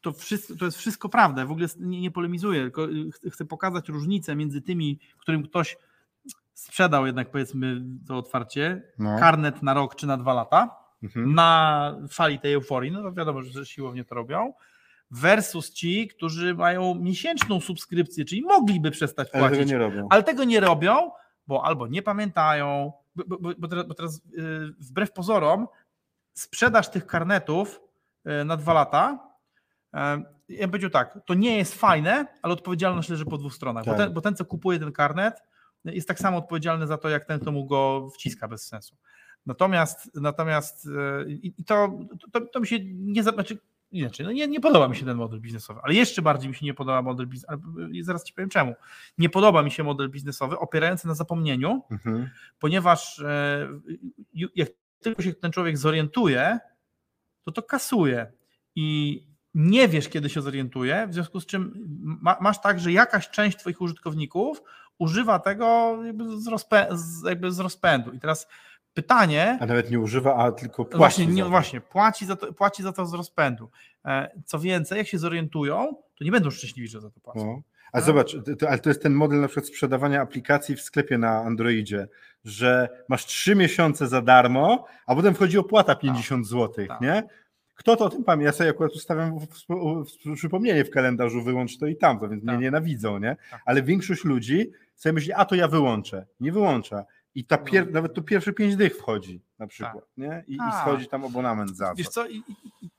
to, 0.01 0.13
wszystko, 0.13 0.55
to 0.57 0.65
jest 0.65 0.79
wszystko 0.79 1.09
prawda, 1.09 1.47
w 1.47 1.51
ogóle 1.51 1.67
nie, 1.79 2.01
nie 2.01 2.11
polemizuję, 2.11 2.61
tylko 2.63 2.85
y, 2.91 3.11
ch- 3.13 3.33
chcę 3.33 3.45
pokazać 3.45 3.89
różnicę 3.89 4.37
między 4.37 4.63
tymi, 4.63 4.99
którym 5.19 5.43
ktoś 5.43 5.77
sprzedał 6.53 7.07
jednak 7.07 7.31
powiedzmy 7.31 7.83
to 8.09 8.17
otwarcie, 8.19 8.83
No. 8.99 9.19
karnet 9.19 9.63
na 9.63 9.75
rok 9.75 9.95
czy 9.95 10.07
na 10.07 10.17
dwa 10.17 10.35
lata, 10.35 10.77
Mhm. 11.03 11.35
na 11.35 11.97
fali 12.09 12.39
tej 12.39 12.55
euforii, 12.55 12.93
no 12.93 13.03
to 13.03 13.13
wiadomo, 13.13 13.43
że 13.43 13.67
siłownie 13.67 14.05
to 14.05 14.15
robią, 14.15 14.53
versus 15.13 15.71
ci, 15.71 16.09
którzy 16.09 16.55
mają 16.55 16.95
miesięczną 16.95 17.61
subskrypcję, 17.61 18.25
czyli 18.25 18.43
mogliby 18.43 18.91
przestać 18.91 19.29
Ale 19.33 19.43
tego 19.43 19.55
płacić, 19.55 19.71
nie 19.73 19.79
robią. 19.79 20.07
ale 20.11 20.23
tego 20.23 20.45
nie 20.45 20.61
robią, 20.61 21.11
bo 21.47 21.65
albo 21.65 21.87
nie 21.87 22.03
pamiętają, 22.03 22.93
bo, 23.15 23.39
bo, 23.39 23.51
bo, 23.59 23.69
teraz, 23.69 23.87
bo 23.87 23.95
teraz 23.95 24.21
yy, 24.31 24.75
wbrew 24.79 25.13
pozorom 25.13 25.69
sprzedaż 26.33 26.91
tych 26.91 27.07
karnetów 27.07 27.81
yy, 28.25 28.45
na 28.45 28.57
dwa 28.57 28.73
lata, 28.73 29.19
yy, 29.93 30.01
ja 30.49 30.59
bym 30.61 30.71
powiedział 30.71 30.91
tak, 30.91 31.19
to 31.27 31.35
nie 31.35 31.57
jest 31.57 31.75
fajne, 31.75 32.27
ale 32.43 32.53
odpowiedzialność 32.53 33.09
leży 33.09 33.25
po 33.25 33.39
dwóch 33.39 33.55
stronach, 33.55 33.85
bo, 33.85 33.91
Tak. 33.91 34.01
ten, 34.01 34.13
bo 34.13 34.21
ten, 34.21 34.37
co 34.37 34.45
kupuje 34.45 34.79
ten 34.79 34.93
karnet, 34.93 35.43
jest 35.85 36.09
tak 36.09 36.19
samo 36.19 36.39
odpowiedzialny 36.39 36.87
za 36.87 36.99
to, 36.99 37.09
jak 37.09 37.25
ten, 37.25 37.41
kto 37.41 37.53
mu 37.53 37.67
go 37.67 38.09
wciska 38.15 38.49
bez 38.49 38.67
sensu. 38.67 38.97
Natomiast, 39.47 40.11
natomiast 40.15 40.85
yy, 40.85 41.33
i 41.33 41.65
to, 41.65 41.99
to, 42.33 42.41
to 42.41 42.61
mi 42.61 42.67
się 42.67 42.79
nie, 42.85 43.23
znaczy, 43.23 43.59
inaczej, 43.93 44.27
no 44.27 44.33
nie, 44.33 44.49
nie 44.49 44.61
podoba 44.61 44.89
mi 44.89 44.97
się 44.97 45.05
ten 45.05 45.17
model 45.17 45.41
biznesowy, 45.41 45.81
ale 45.85 45.95
jeszcze 45.95 46.23
bardziej 46.23 46.49
mi 46.49 46.55
się 46.55 46.67
nie 46.67 46.75
podoba 46.75 47.03
model 47.03 47.27
biznesowy, 47.27 47.63
zaraz 48.01 48.25
ci 48.25 48.33
powiem 48.35 48.51
czemu. 48.51 48.75
Nie 49.19 49.29
podoba 49.29 49.63
mi 49.63 49.71
się 49.71 49.83
model 49.85 50.11
biznesowy 50.11 50.59
opierający 50.59 51.07
na 51.07 51.15
zapomnieniu, 51.15 51.83
Mhm. 51.91 52.31
ponieważ 52.59 53.19
e, 53.19 53.69
jak 54.55 54.69
tylko 55.01 55.23
się 55.23 55.35
ten 55.35 55.53
człowiek 55.53 55.79
zorientuje, 55.79 56.59
to 57.43 57.53
to 57.53 57.63
kasuje 57.63 58.33
i 58.75 59.21
nie 59.55 59.89
wiesz, 59.89 60.09
kiedy 60.09 60.29
się 60.29 60.43
zorientuje, 60.43 61.07
w 61.09 61.15
związku 61.15 61.41
z 61.41 61.47
czym 61.47 61.73
ma, 62.23 62.37
masz 62.41 62.61
tak, 62.61 62.81
że 62.81 62.93
jakaś 62.93 63.31
część 63.31 63.59
twoich 63.59 63.81
użytkowników 63.81 64.63
używa 64.99 65.39
tego 65.39 65.99
jakby 66.05 66.41
z, 66.41 66.49
rozpę- 66.49 66.97
z, 66.97 67.23
jakby 67.25 67.53
z 67.53 67.59
rozpędu. 67.59 68.13
I 68.13 68.19
teraz 68.21 68.49
pytanie, 68.95 69.59
A 69.61 69.67
nawet 69.67 69.91
nie 69.91 70.01
używa, 70.01 70.37
a 70.37 70.53
tylko 70.53 70.85
płaci. 70.85 70.99
właśnie, 70.99 71.27
nie, 71.27 71.45
właśnie 71.45 71.81
płaci, 71.81 72.27
za 72.27 72.37
to, 72.37 72.53
płaci 72.53 72.83
za 72.83 72.93
to 72.93 73.07
z 73.07 73.15
rozpędu. 73.15 73.71
E, 74.05 74.31
Co 74.45 74.59
więcej, 74.59 74.99
jak 74.99 75.07
się 75.07 75.19
zorientują, 75.19 75.95
to 76.19 76.25
nie 76.25 76.31
będą 76.31 76.51
szczęśliwi, 76.51 76.89
że 76.89 77.01
za 77.01 77.11
to 77.11 77.21
płacą. 77.21 77.47
No. 77.47 77.63
A 77.93 77.99
Tak? 77.99 78.07
zobacz, 78.07 78.37
to, 78.59 78.69
ale 78.69 78.79
to 78.79 78.91
jest 78.91 79.03
ten 79.03 79.13
model 79.15 79.41
na 79.41 79.47
przykład 79.49 79.67
sprzedawania 79.67 80.21
aplikacji 80.21 80.77
w 80.77 80.81
sklepie 80.81 81.19
na 81.19 81.31
Androidzie, 81.43 82.09
że 82.45 82.89
masz 83.09 83.27
trzy 83.27 83.55
miesiące 83.55 84.09
za 84.09 84.23
darmo, 84.23 84.85
a 85.07 85.15
potem 85.15 85.35
wchodzi 85.35 85.59
opłata 85.59 85.95
50 85.95 86.47
zł, 86.47 86.87
tak. 86.89 87.01
nie? 87.01 87.23
Kto 87.75 87.97
to 87.97 88.05
o 88.05 88.09
tym 88.11 88.25
pamięta? 88.25 88.47
Ja 88.47 88.53
sobie 88.53 88.71
akurat 88.71 88.93
ustawiam 88.93 89.39
przypomnienie 90.35 90.85
w 90.85 90.91
kalendarzu, 90.91 91.43
wyłącz 91.43 91.79
to 91.79 91.87
i 91.87 91.97
tamto, 91.97 92.29
więc 92.29 92.45
Tak. 92.45 92.55
mnie 92.55 92.65
nienawidzą, 92.65 93.19
nie? 93.19 93.37
Tak. 93.51 93.63
Ale 93.65 93.83
większość 93.83 94.25
ludzi 94.25 94.71
sobie 94.97 95.13
myśli, 95.13 95.33
a 95.33 95.45
to 95.45 95.55
ja 95.55 95.69
wyłączę. 95.69 96.27
Nie 96.41 96.53
wyłącza. 96.53 97.05
I 97.35 97.45
ta 97.45 97.59
pier, 97.59 97.87
No. 97.87 97.93
nawet 97.93 98.15
to 98.15 98.23
pierwsze 98.23 98.53
pięć 98.53 98.77
dych 98.77 98.97
wchodzi 98.97 99.41
na 99.59 99.67
przykład, 99.67 100.05
nie? 100.17 100.45
I, 100.49 100.55
I 100.55 100.59
Tak. 100.59 100.83
schodzi 100.83 101.07
tam 101.07 101.25
abonament 101.25 101.77
za 101.77 101.95
Wiesz 101.95 102.09
co, 102.09 102.29
i, 102.29 102.43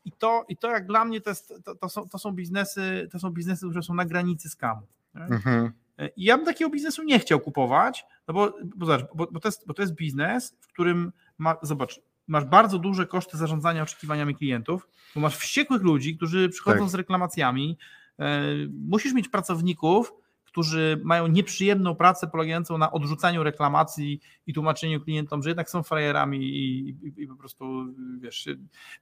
i, 0.05 0.11
to, 0.11 0.45
i 0.49 0.57
to 0.57 0.69
jak 0.69 0.87
dla 0.87 1.05
mnie 1.05 1.21
to, 1.21 1.29
jest, 1.29 1.53
to, 1.65 1.75
to, 1.75 1.89
są, 1.89 2.09
to, 2.09 2.17
są 2.17 2.31
biznesy, 2.31 3.09
to 3.11 3.19
są 3.19 3.29
biznesy, 3.29 3.65
które 3.65 3.83
są 3.83 3.93
na 3.93 4.05
granicy 4.05 4.49
skamu. 4.49 4.81
Mhm. 5.15 5.71
I 6.15 6.23
ja 6.23 6.37
bym 6.37 6.45
takiego 6.45 6.71
biznesu 6.71 7.03
nie 7.03 7.19
chciał 7.19 7.39
kupować, 7.39 8.05
no 8.27 8.33
bo, 8.33 8.53
bo, 8.75 8.85
zobacz, 8.85 9.05
bo, 9.15 9.27
bo, 9.31 9.39
to, 9.39 9.47
jest, 9.47 9.67
bo 9.67 9.73
to 9.73 9.81
jest 9.81 9.93
biznes, 9.95 10.57
w 10.59 10.67
którym 10.67 11.11
ma, 11.37 11.55
zobacz, 11.61 12.01
masz 12.27 12.45
bardzo 12.45 12.79
duże 12.79 13.07
koszty 13.07 13.37
zarządzania 13.37 13.83
oczekiwaniami 13.83 14.35
klientów, 14.35 14.87
bo 15.15 15.21
masz 15.21 15.37
wściekłych 15.37 15.81
ludzi, 15.81 16.17
którzy 16.17 16.49
przychodzą 16.49 16.79
Tak. 16.79 16.89
z 16.89 16.95
reklamacjami, 16.95 17.77
e, 18.19 18.41
musisz 18.87 19.13
mieć 19.13 19.29
pracowników, 19.29 20.13
którzy 20.53 21.01
mają 21.03 21.27
nieprzyjemną 21.27 21.95
pracę 21.95 22.27
polegającą 22.27 22.77
na 22.77 22.91
odrzucaniu 22.91 23.43
reklamacji 23.43 24.21
i 24.47 24.53
tłumaczeniu 24.53 25.01
klientom, 25.01 25.43
że 25.43 25.49
jednak 25.49 25.69
są 25.69 25.83
frajerami 25.83 26.37
i, 26.37 26.89
i, 26.89 27.23
i 27.23 27.27
po 27.27 27.35
prostu, 27.35 27.85
wiesz, 28.19 28.49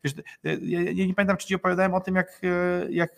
wiesz 0.03 0.13
ja, 0.43 0.81
ja 0.81 1.05
nie 1.05 1.13
pamiętam, 1.13 1.37
czy 1.37 1.47
ci 1.47 1.55
opowiadałem 1.55 1.93
o 1.93 1.99
tym, 2.01 2.15
jak, 2.15 2.41
jak 2.89 3.11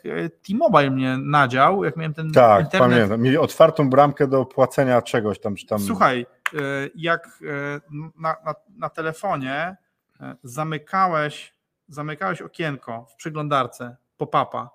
T-Mobile 0.48 0.92
mnie 0.92 1.18
nadział, 1.18 1.84
jak 1.84 1.98
miałem 1.98 2.14
ten 2.14 2.32
Tak, 2.32 2.66
internet 2.66 2.92
pamiętam. 2.92 3.22
Mieli 3.22 3.38
otwartą 3.38 3.90
bramkę 3.90 4.28
do 4.28 4.46
płacenia 4.46 5.02
czegoś 5.02 5.40
tam, 5.40 5.56
czy 5.56 5.68
tam. 5.68 5.80
Słuchaj, 5.80 6.26
e, 6.54 6.58
jak 6.96 7.28
e, 7.28 7.82
na, 8.20 8.36
na, 8.46 8.56
na 8.78 8.90
telefonie 8.90 9.78
e, 10.22 10.36
zamykałeś, 10.44 11.54
zamykałeś 11.88 12.42
okienko 12.42 13.06
w 13.10 13.16
przeglądarce 13.16 13.98
pop-upa, 14.18 14.70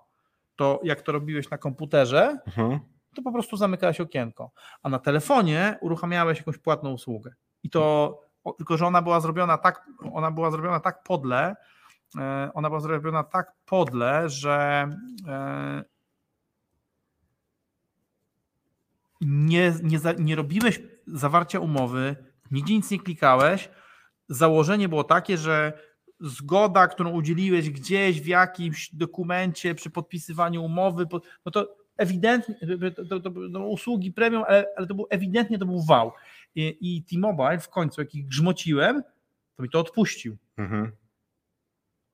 to 0.56 0.80
jak 0.82 1.02
to 1.02 1.12
robiłeś 1.12 1.50
na 1.50 1.58
komputerze, 1.58 2.38
Mhm. 2.46 2.80
To 3.14 3.22
po 3.22 3.32
prostu 3.32 3.56
zamykałeś 3.56 4.00
okienko, 4.00 4.50
a 4.82 4.88
na 4.88 4.98
telefonie 4.98 5.78
uruchamiałeś 5.80 6.38
jakąś 6.38 6.58
płatną 6.58 6.92
usługę. 6.92 7.34
I 7.62 7.70
to 7.70 8.14
tylko, 8.56 8.76
że 8.76 8.86
ona 8.86 9.02
była 9.02 9.20
zrobiona 9.20 9.58
tak, 9.58 9.86
ona 10.12 10.30
była 10.30 10.50
zrobiona 10.50 10.80
tak 10.80 11.02
podle, 11.02 11.56
e, 12.18 12.50
ona 12.54 12.68
była 12.68 12.80
zrobiona 12.80 13.24
tak 13.24 13.52
podle, 13.64 14.28
że 14.28 14.88
e, 15.28 15.84
nie, 19.20 19.74
nie, 19.82 19.98
nie 20.18 20.36
robiłeś 20.36 20.80
zawarcia 21.06 21.60
umowy, 21.60 22.16
nigdzie 22.50 22.74
nic 22.74 22.90
nie 22.90 22.98
klikałeś. 23.00 23.68
Założenie 24.28 24.88
było 24.88 25.04
takie, 25.04 25.36
że 25.36 25.72
zgoda, 26.20 26.88
którą 26.88 27.10
udzieliłeś 27.10 27.70
gdzieś 27.70 28.20
w 28.20 28.26
jakimś 28.26 28.94
dokumencie 28.94 29.74
przy 29.74 29.90
podpisywaniu 29.90 30.64
umowy, 30.64 31.06
no 31.46 31.52
to 31.52 31.77
ewidentnie, 31.98 32.54
to, 32.96 33.04
to, 33.04 33.20
to, 33.20 33.30
no 33.50 33.66
usługi 33.68 34.12
premium, 34.12 34.44
ale, 34.48 34.66
ale 34.76 34.86
to 34.86 34.94
był 34.94 35.06
ewidentnie 35.10 35.58
to 35.58 35.66
był 35.66 35.82
wał. 35.82 36.12
I, 36.54 36.76
i 36.80 37.02
T-Mobile 37.02 37.58
w 37.58 37.68
końcu, 37.68 38.00
jak 38.00 38.14
ich 38.14 38.26
grzmociłem, 38.28 39.02
to 39.56 39.62
mi 39.62 39.70
to 39.70 39.80
odpuścił. 39.80 40.36
Mhm. 40.56 40.92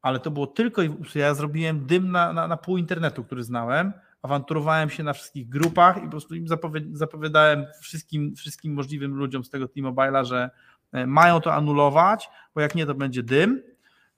Ale 0.03 0.21
to 0.21 0.31
było 0.31 0.47
tylko 0.47 0.83
i 0.83 0.91
ja 1.15 1.35
zrobiłem 1.35 1.87
dym 1.87 2.11
na, 2.13 2.33
na, 2.33 2.49
na 2.49 2.57
pół 2.57 2.79
internetu, 2.79 3.25
który 3.25 3.43
znałem, 3.45 3.93
awanturowałem 4.23 4.91
się 4.91 5.03
na 5.03 5.13
wszystkich 5.13 5.49
grupach 5.49 5.99
i 5.99 6.01
po 6.05 6.11
prostu 6.11 6.35
im 6.35 6.47
zapowi- 6.47 6.95
zapowiadałem 6.97 7.67
wszystkim, 7.81 8.37
wszystkim 8.37 8.73
możliwym 8.75 9.15
ludziom 9.15 9.45
z 9.45 9.51
tego 9.51 9.69
T-Mobile'a, 9.69 10.25
że 10.25 10.51
e, 10.93 11.07
mają 11.07 11.41
to 11.41 11.55
anulować, 11.55 12.29
bo 12.55 12.61
jak 12.61 12.75
nie, 12.75 12.87
to 12.87 12.95
będzie 12.95 13.23
dym. 13.23 13.63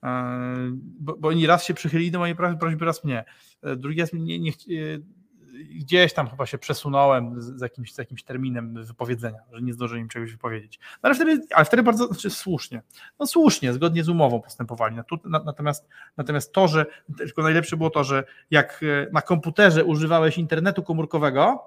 E, 0.04 0.46
Bo, 1.00 1.16
bo 1.16 1.28
oni 1.28 1.46
raz 1.46 1.64
się 1.64 1.74
przychylili 1.74 2.10
do 2.10 2.18
mojej 2.18 2.36
pro- 2.36 2.56
prośby, 2.56 2.84
raz 2.84 3.04
mnie. 3.04 3.24
E, 3.62 3.76
Drugi 3.76 4.00
raz 4.00 4.12
nie, 4.12 4.38
nie, 4.38 4.52
chci- 4.52 4.76
e, 4.78 4.98
gdzieś 5.64 6.12
tam 6.12 6.28
chyba 6.28 6.46
się 6.46 6.58
przesunąłem 6.58 7.42
z, 7.42 7.60
jakimś, 7.60 7.94
z 7.94 7.98
jakimś 7.98 8.22
terminem 8.22 8.84
wypowiedzenia, 8.84 9.38
że 9.52 9.62
nie 9.62 9.72
zdążyłem 9.72 10.02
im 10.02 10.08
czegoś 10.08 10.32
wypowiedzieć. 10.32 10.78
No 10.92 10.98
ale, 11.02 11.14
wtedy, 11.14 11.40
ale 11.54 11.64
wtedy 11.64 11.82
bardzo 11.82 12.06
znaczy 12.06 12.30
słusznie. 12.30 12.82
No 13.20 13.26
słusznie, 13.26 13.72
zgodnie 13.72 14.04
z 14.04 14.08
umową 14.08 14.40
postępowali. 14.42 14.96
No 14.96 15.04
Natomiast, 15.44 15.88
natomiast 16.16 16.52
to, 16.52 16.68
że 16.68 16.86
tylko 17.18 17.42
najlepsze 17.42 17.76
było 17.76 17.90
to, 17.90 18.04
że 18.04 18.24
jak 18.50 18.80
e, 18.82 19.12
na 19.12 19.22
komputerze 19.22 19.84
używałeś 19.84 20.38
internetu 20.38 20.82
komórkowego, 20.82 21.64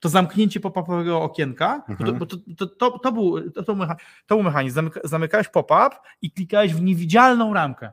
to 0.00 0.08
zamknięcie 0.08 0.60
pop-upowego 0.60 1.22
okienka, 1.22 1.82
Mhm. 1.88 2.18
bo 2.18 2.26
to, 2.26 2.36
to, 2.58 2.66
to, 2.66 2.98
to, 2.98 3.12
był, 3.12 3.50
to, 3.50 3.62
to, 3.62 3.76
to 4.26 4.34
był 4.34 4.42
mechanizm. 4.42 4.74
Zamyka, 4.74 5.00
zamykałeś 5.04 5.48
pop-up 5.48 5.96
i 6.22 6.30
klikałeś 6.30 6.74
w 6.74 6.82
niewidzialną 6.82 7.54
ramkę. 7.54 7.90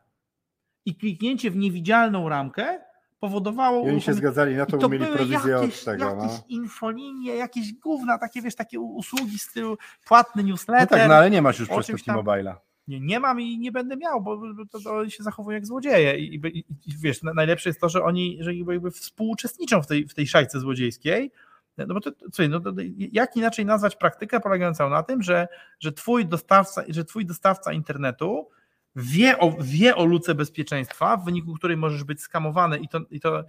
I 0.85 0.95
kliknięcie 0.95 1.51
w 1.51 1.55
niewidzialną 1.55 2.29
ramkę 2.29 2.79
powodowało. 3.19 3.87
I 3.87 3.89
oni 3.89 4.01
się 4.01 4.13
zgadzali 4.13 4.55
na 4.55 4.65
to, 4.65 4.77
bo 4.77 4.89
mieli 4.89 5.05
prowizję 5.05 5.51
jakieś, 5.51 5.79
od 5.79 5.85
tego. 5.85 6.05
Jakieś 6.05 6.37
No. 6.37 6.43
infolinie, 6.49 7.35
jakieś 7.35 7.73
gówna, 7.73 8.17
takie 8.17 8.41
wiesz, 8.41 8.55
takie 8.55 8.79
usługi 8.79 9.39
z 9.39 9.41
stylu 9.41 9.77
płatny 10.07 10.43
no 10.43 10.49
newsletter. 10.49 10.99
tak, 10.99 11.09
no 11.09 11.15
ale 11.15 11.29
nie 11.29 11.41
masz 11.41 11.59
już 11.59 11.69
przez 11.69 12.03
tam. 12.03 12.15
T-Mobile'a. 12.15 12.55
Nie, 12.87 12.99
nie 12.99 13.19
mam 13.19 13.41
i 13.41 13.59
nie 13.59 13.71
będę 13.71 13.97
miał, 13.97 14.21
bo 14.21 14.41
to, 14.71 14.79
to 14.79 14.97
oni 14.97 15.11
się 15.11 15.23
zachowują 15.23 15.55
jak 15.55 15.65
złodzieje. 15.65 16.17
I, 16.17 16.35
i, 16.35 16.59
i 16.85 16.97
wiesz, 17.01 17.23
na- 17.23 17.33
najlepsze 17.33 17.69
jest 17.69 17.81
to, 17.81 17.89
że 17.89 18.03
oni 18.03 18.37
że 18.39 18.55
jakby, 18.55 18.91
współuczestniczą 18.91 19.81
w 19.81 19.87
tej, 19.87 20.07
w 20.07 20.13
tej 20.13 20.27
szajce 20.27 20.59
złodziejskiej. 20.59 21.31
No 21.77 21.93
bo 21.93 22.01
to, 22.01 22.11
to, 22.11 22.25
słuchaj, 22.25 22.49
no 22.49 22.59
to, 22.59 22.73
jak 22.97 23.35
inaczej 23.35 23.65
nazwać 23.65 23.95
praktykę 23.95 24.39
polegającą 24.39 24.89
na 24.89 25.03
tym, 25.03 25.23
że, 25.23 25.47
że, 25.79 25.91
twój 25.91 26.25
dostawca, 26.25 26.83
że 26.89 27.05
twój 27.05 27.25
dostawca 27.25 27.73
internetu 27.73 28.49
wie 28.95 29.39
o, 29.39 29.57
wie 29.61 29.95
o 29.95 30.05
luce 30.05 30.35
bezpieczeństwa, 30.35 31.17
w 31.17 31.25
wyniku 31.25 31.53
której 31.53 31.77
możesz 31.77 32.03
być 32.03 32.21
skamowany 32.21 32.77
i 32.77 32.87
to, 32.87 32.99
i 33.11 33.19
to 33.19 33.43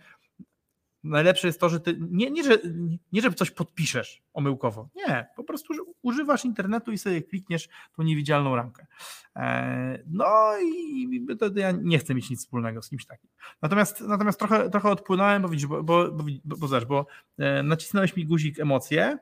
najlepsze 1.04 1.46
jest 1.46 1.60
to, 1.60 1.68
że 1.68 1.80
ty 1.80 1.96
nie, 2.00 2.30
nie, 2.30 2.44
że, 2.44 2.58
nie, 3.12 3.22
że 3.22 3.32
coś 3.32 3.50
podpiszesz 3.50 4.22
omyłkowo. 4.32 4.88
Nie, 4.94 5.26
po 5.36 5.44
prostu 5.44 5.74
używasz 6.02 6.44
internetu 6.44 6.92
i 6.92 6.98
sobie 6.98 7.22
klikniesz 7.22 7.68
tą 7.96 8.02
niewidzialną 8.02 8.56
ramkę. 8.56 8.86
E, 9.36 10.02
No 10.06 10.58
i 10.62 11.26
to 11.38 11.50
ja 11.54 11.70
nie 11.70 11.98
chcę 11.98 12.14
mieć 12.14 12.30
nic 12.30 12.40
wspólnego 12.40 12.82
z 12.82 12.88
kimś 12.88 13.06
takim. 13.06 13.30
Natomiast, 13.62 14.00
natomiast 14.00 14.38
trochę, 14.38 14.70
trochę 14.70 14.90
odpłynąłem, 14.90 15.42
bo 15.42 15.48
widzisz, 15.48 15.66
bo, 15.66 15.82
bo, 15.82 16.12
bo, 16.12 16.24
bo, 16.44 16.56
bo, 16.68 16.80
bo 16.86 17.06
e, 17.38 17.62
nacisnąłeś 17.62 18.16
mi 18.16 18.26
guzik 18.26 18.60
emocje 18.60 19.04
e, 19.04 19.18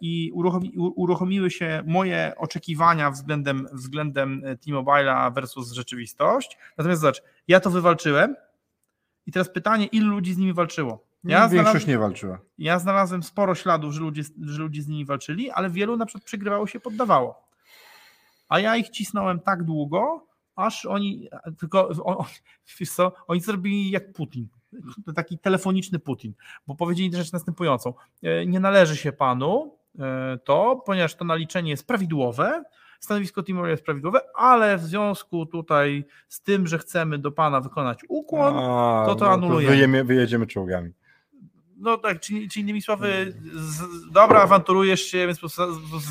i 0.00 0.30
uruchomi, 0.34 0.72
uruchomiły 0.76 1.50
się 1.50 1.82
moje 1.86 2.32
oczekiwania 2.36 3.10
względem, 3.10 3.68
względem 3.72 4.42
T-Mobile'a 4.42 5.34
versus 5.34 5.72
rzeczywistość. 5.72 6.58
Natomiast 6.78 7.00
zobacz, 7.00 7.22
ja 7.48 7.60
to 7.60 7.70
wywalczyłem 7.70 8.36
i 9.26 9.32
teraz 9.32 9.52
pytanie, 9.52 9.86
ilu 9.86 10.10
ludzi 10.10 10.34
z 10.34 10.38
nimi 10.38 10.52
walczyło? 10.52 11.04
Ja 11.24 11.48
Większość 11.48 11.86
nie 11.86 11.98
walczyła. 11.98 12.38
ja 12.58 12.78
znalazłem 12.78 13.22
sporo 13.22 13.54
śladów, 13.54 13.92
że 13.92 14.00
ludzie, 14.00 14.22
że 14.40 14.62
ludzie 14.62 14.82
z 14.82 14.88
nimi 14.88 15.04
walczyli, 15.04 15.50
ale 15.50 15.70
wielu 15.70 15.96
na 15.96 16.06
przykład 16.06 16.24
przegrywało 16.24 16.66
się, 16.66 16.80
poddawało. 16.80 17.48
A 18.48 18.60
ja 18.60 18.76
ich 18.76 18.88
cisnąłem 18.88 19.40
tak 19.40 19.64
długo, 19.64 20.26
aż 20.56 20.86
oni, 20.86 21.28
tylko 21.58 21.88
o, 21.88 22.18
o, 22.18 22.26
wiesz 22.80 22.90
co, 22.90 23.12
oni 23.26 23.40
zrobili 23.40 23.90
jak 23.90 24.12
Putin, 24.12 24.48
taki 25.14 25.38
telefoniczny 25.38 25.98
Putin, 25.98 26.32
bo 26.66 26.74
powiedzieli 26.74 27.16
rzecz 27.16 27.32
następującą, 27.32 27.94
e, 28.22 28.46
nie 28.46 28.60
należy 28.60 28.96
się 28.96 29.12
panu 29.12 29.78
e, 29.98 30.38
to, 30.44 30.82
ponieważ 30.86 31.14
to 31.14 31.24
naliczenie 31.24 31.70
jest 31.70 31.86
prawidłowe, 31.86 32.62
stanowisko 33.00 33.42
Timor 33.42 33.68
jest 33.68 33.84
prawidłowe, 33.84 34.20
ale 34.34 34.78
w 34.78 34.82
związku 34.82 35.46
tutaj 35.46 36.04
z 36.28 36.42
tym, 36.42 36.66
że 36.66 36.78
chcemy 36.78 37.18
do 37.18 37.32
pana 37.32 37.60
wykonać 37.60 38.00
ukłon, 38.08 38.54
A, 38.56 39.02
to 39.06 39.14
to 39.14 39.24
no 39.24 39.30
anulujemy. 39.30 39.74
wyjemy, 39.74 40.04
wyjedziemy 40.04 40.46
czołgami. 40.46 40.92
no 41.76 41.96
tak, 41.96 42.20
czyli, 42.20 42.48
czyli 42.48 42.62
innymi 42.62 42.82
słowy, 42.82 43.34
z, 43.54 43.82
dobra, 44.12 44.42
awanturujesz 44.42 45.00
się, 45.02 45.26
więc 45.26 45.40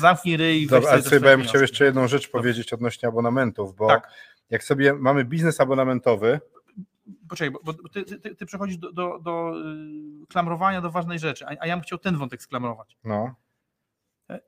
zamknij 0.00 0.36
ryj 0.36 0.66
Dobra, 0.66 0.90
ale 0.90 1.02
sobie 1.02 1.20
bym 1.20 1.42
chciał 1.42 1.60
jeszcze 1.60 1.84
jedną 1.84 2.08
rzecz 2.08 2.30
powiedzieć 2.30 2.72
odnośnie 2.72 3.08
abonamentów, 3.08 3.76
bo 3.76 3.88
Tak. 3.88 4.10
jak 4.50 4.64
sobie 4.64 4.94
mamy 4.94 5.24
biznes 5.24 5.60
abonamentowy, 5.60 6.40
Poczekaj, 7.28 7.50
bo, 7.50 7.72
bo 7.72 7.88
ty, 7.88 8.04
ty, 8.04 8.36
ty 8.36 8.46
przechodzisz 8.46 8.76
do, 8.76 8.92
do, 8.92 9.18
do 9.18 9.52
y, 10.22 10.26
klamrowania 10.28 10.80
do 10.80 10.90
ważnej 10.90 11.18
rzeczy, 11.18 11.46
a, 11.46 11.48
a 11.60 11.66
ja 11.66 11.76
bym 11.76 11.82
chciał 11.82 11.98
ten 11.98 12.16
wątek 12.16 12.42
sklamrować. 12.42 12.96
no, 13.04 13.34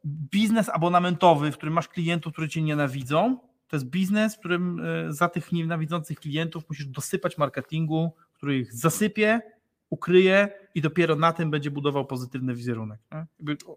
Biznes 0.05 0.69
abonamentowy, 0.69 1.53
w 1.53 1.57
którym 1.57 1.75
masz 1.75 1.89
klientów, 1.89 2.33
którzy 2.33 2.49
cię 2.49 2.63
nienawidzą, 2.63 3.39
to 3.69 3.77
jest 3.77 3.87
biznes, 3.87 4.37
w 4.37 4.39
którym 4.39 4.81
y, 4.81 5.13
za 5.13 5.29
tych 5.29 5.53
nienawidzących 5.53 6.21
klientów 6.21 6.69
musisz 6.69 6.87
dosypać 6.87 7.39
marketingu, 7.39 8.15
który 8.33 8.59
ich 8.59 8.73
zasypie, 8.73 9.41
ukryje 9.93 10.49
i 10.75 10.81
dopiero 10.81 11.17
na 11.17 11.33
tym 11.33 11.51
będzie 11.51 11.71
budował 11.71 12.05
pozytywny 12.07 12.55
wizerunek. 12.55 13.01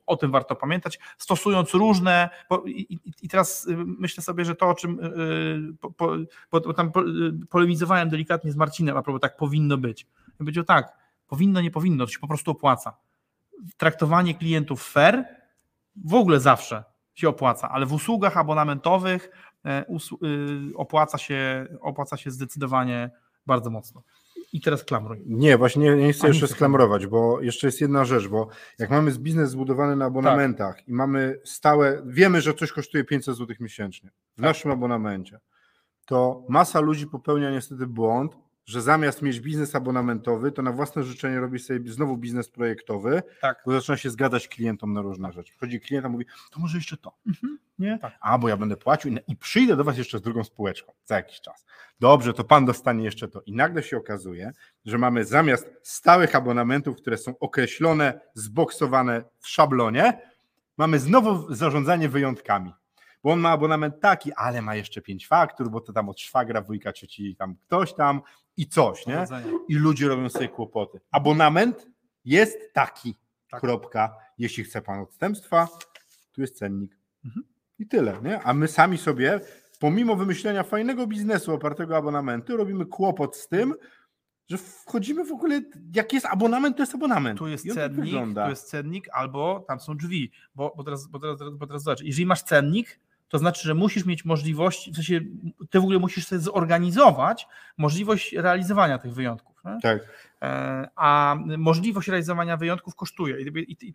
o- 0.06 0.18
tym 0.18 0.32
warto 0.32 0.56
pamiętać, 0.56 1.00
stosując 1.18 1.74
różne. 1.74 2.30
I, 2.66 3.00
teraz 3.30 3.68
y, 3.68 3.76
myślę 3.78 4.24
sobie, 4.24 4.46
że 4.46 4.56
to, 4.56 4.70
o 4.70 4.74
czym 4.76 5.00
y, 5.00 5.78
po, 5.82 5.92
po, 5.92 6.12
bo, 6.52 6.74
tam 6.74 6.92
po- 6.92 7.02
y, 7.08 7.32
polemizowałem 7.50 8.10
delikatnie 8.10 8.52
z 8.52 8.56
Marcinem, 8.56 8.98
a 8.98 9.02
propos 9.02 9.22
tak 9.22 9.38
powinno 9.38 9.78
być. 9.78 10.08
Powiedział 10.38 10.64
tak, 10.64 10.98
powinno, 11.28 11.62
nie 11.62 11.72
powinno, 11.72 12.06
to 12.06 12.12
się 12.12 12.20
po 12.20 12.28
prostu 12.28 12.52
opłaca. 12.52 12.98
Traktowanie 13.78 14.36
klientów 14.36 14.84
fair 14.92 15.26
w 15.96 16.14
ogóle 16.14 16.40
zawsze 16.40 16.84
się 17.14 17.30
opłaca, 17.30 17.70
ale 17.70 17.86
w 17.86 17.94
usługach 17.94 18.38
abonamentowych 18.38 19.30
e, 19.66 19.86
y, 20.24 20.78
opłaca 20.78 21.18
się, 21.18 21.68
opłaca 21.82 22.18
się 22.18 22.32
zdecydowanie 22.32 23.10
bardzo 23.46 23.70
mocno. 23.70 24.04
I 24.56 24.62
teraz 24.62 24.84
klamruj. 24.84 25.24
Nie, 25.26 25.58
właśnie 25.58 25.84
nie, 25.84 25.96
nie 25.96 26.14
chcę 26.14 26.26
A, 26.26 26.28
jeszcze 26.28 26.48
sklamrować, 26.48 27.08
bo 27.08 27.42
jeszcze 27.42 27.68
jest 27.68 27.82
jedna 27.82 28.06
rzecz, 28.06 28.28
bo 28.28 28.48
jak 28.80 28.90
mamy 28.90 29.12
biznes 29.12 29.50
zbudowany 29.50 29.96
na 29.96 30.06
abonamentach 30.06 30.88
i 30.88 30.94
mamy 30.94 31.40
stałe, 31.44 32.02
wiemy, 32.06 32.42
że 32.42 32.54
coś 32.54 32.72
kosztuje 32.72 33.04
500 33.04 33.38
zł 33.38 33.56
miesięcznie 33.60 34.12
w 34.38 34.42
naszym 34.42 34.72
abonamencie, 34.72 35.40
to 36.06 36.46
masa 36.50 36.80
ludzi 36.80 37.08
popełnia 37.08 37.52
niestety 37.52 37.88
błąd, 37.88 38.38
że 38.66 38.82
zamiast 38.82 39.22
mieć 39.22 39.40
biznes 39.40 39.76
abonamentowy, 39.76 40.52
to 40.52 40.62
na 40.62 40.72
własne 40.72 41.04
życzenie 41.04 41.40
robi 41.40 41.60
sobie 41.60 41.92
znowu 41.92 42.18
biznes 42.18 42.50
projektowy, 42.50 43.24
Tak. 43.42 43.64
bo 43.66 43.72
zaczyna 43.72 43.98
się 43.98 44.10
zgadzać 44.10 44.48
klientom 44.48 44.94
na 44.94 45.02
różne 45.02 45.32
rzeczy. 45.32 45.52
Przychodzi 45.52 45.80
klient, 45.82 46.06
a 46.06 46.10
mówi, 46.10 46.26
to 46.52 46.60
może 46.60 46.78
jeszcze 46.78 46.98
to, 46.98 47.18
nie? 47.80 48.00
Tak. 48.00 48.14
A, 48.22 48.38
bo 48.38 48.50
ja 48.50 48.58
będę 48.58 48.78
płacił 48.78 49.12
i- 49.12 49.20
i 49.28 49.36
przyjdę 49.36 49.76
do 49.76 49.84
was 49.84 49.98
jeszcze 49.98 50.20
z 50.20 50.22
drugą 50.22 50.44
spółeczką 50.44 50.94
za 51.06 51.16
jakiś 51.16 51.42
czas. 51.42 51.66
Dobrze, 52.00 52.34
to 52.34 52.44
pan 52.44 52.66
dostanie 52.66 53.04
jeszcze 53.04 53.28
to. 53.28 53.42
I 53.42 53.54
nagle 53.54 53.84
się 53.84 53.98
okazuje, 53.98 54.52
że 54.86 54.98
mamy 54.98 55.26
zamiast 55.26 55.70
stałych 55.84 56.36
abonamentów, 56.36 56.98
które 56.98 57.18
są 57.18 57.40
określone, 57.40 58.20
zboksowane 58.34 59.24
w 59.40 59.48
szablonie, 59.48 60.22
mamy 60.78 61.00
znowu 61.00 61.54
zarządzanie 61.56 62.10
wyjątkami. 62.10 62.74
Bo 63.26 63.32
on 63.32 63.40
ma 63.40 63.50
abonament 63.50 64.00
taki, 64.00 64.34
ale 64.34 64.62
ma 64.62 64.76
jeszcze 64.76 65.02
pięć 65.02 65.28
faktur, 65.28 65.70
bo 65.70 65.82
to 65.82 65.94
tam 65.94 66.10
od 66.10 66.20
szwagra, 66.20 66.62
wujka, 66.62 66.94
cioci, 66.94 67.36
tam 67.36 67.56
ktoś 67.56 67.94
tam 67.94 68.22
i 68.58 68.68
coś, 68.68 69.08
nie? 69.08 69.26
I 69.68 69.76
ludzie 69.76 70.08
robią 70.08 70.30
sobie 70.30 70.48
kłopoty. 70.48 71.00
Abonament 71.12 71.88
jest 72.26 72.74
taki. 72.74 73.16
Tak. 73.50 73.62
Kropka. 73.62 74.16
Jeśli 74.38 74.64
chce 74.64 74.82
pan 74.82 75.00
odstępstwa, 75.00 75.68
tu 76.32 76.42
jest 76.42 76.58
cennik. 76.58 76.98
Mhm. 77.26 77.46
I 77.80 77.88
tyle, 77.88 78.20
nie? 78.24 78.42
A 78.42 78.54
my 78.54 78.68
sami 78.68 78.98
sobie, 78.98 79.40
pomimo 79.80 80.16
wymyślenia 80.16 80.64
fajnego 80.64 81.08
biznesu 81.08 81.54
opartego 81.54 81.94
o 81.94 81.98
abonamenty, 81.98 82.58
robimy 82.58 82.86
kłopot 82.86 83.36
z 83.36 83.48
tym, 83.48 83.74
że 84.48 84.58
wchodzimy 84.58 85.26
w 85.26 85.32
ogóle, 85.32 85.62
jak 85.96 86.14
jest 86.14 86.26
abonament, 86.26 86.78
to 86.78 86.84
jest 86.84 86.96
abonament. 86.96 87.40
Tu 87.40 87.48
jest 87.48 87.66
tak 87.68 87.76
cennik, 87.76 88.14
tu 88.44 88.50
jest 88.50 88.70
cennik, 88.70 89.08
albo 89.12 89.66
tam 89.68 89.80
są 89.80 89.98
drzwi. 89.98 90.32
Bo, 90.56 90.74
bo, 90.78 90.84
teraz, 90.84 91.08
bo, 91.08 91.20
teraz, 91.20 91.40
bo 91.54 91.68
teraz 91.68 91.84
zobacz, 91.84 92.02
jeżeli 92.02 92.26
masz 92.26 92.44
cennik, 92.44 93.00
to 93.36 93.40
znaczy, 93.40 93.68
że 93.68 93.74
musisz 93.74 94.06
mieć 94.06 94.26
możliwość, 94.26 94.92
w 94.92 94.96
sensie 94.96 95.22
ty 95.70 95.80
w 95.80 95.84
ogóle 95.84 96.00
musisz 96.00 96.28
sobie 96.28 96.42
zorganizować 96.42 97.48
możliwość 97.78 98.34
realizowania 98.34 98.98
tych 98.98 99.14
wyjątków. 99.14 99.62
Tak. 99.82 100.00
E, 100.42 100.90
A 100.96 101.36
możliwość 101.58 102.08
realizowania 102.08 102.58
wyjątków 102.58 102.96
kosztuje. 102.96 103.36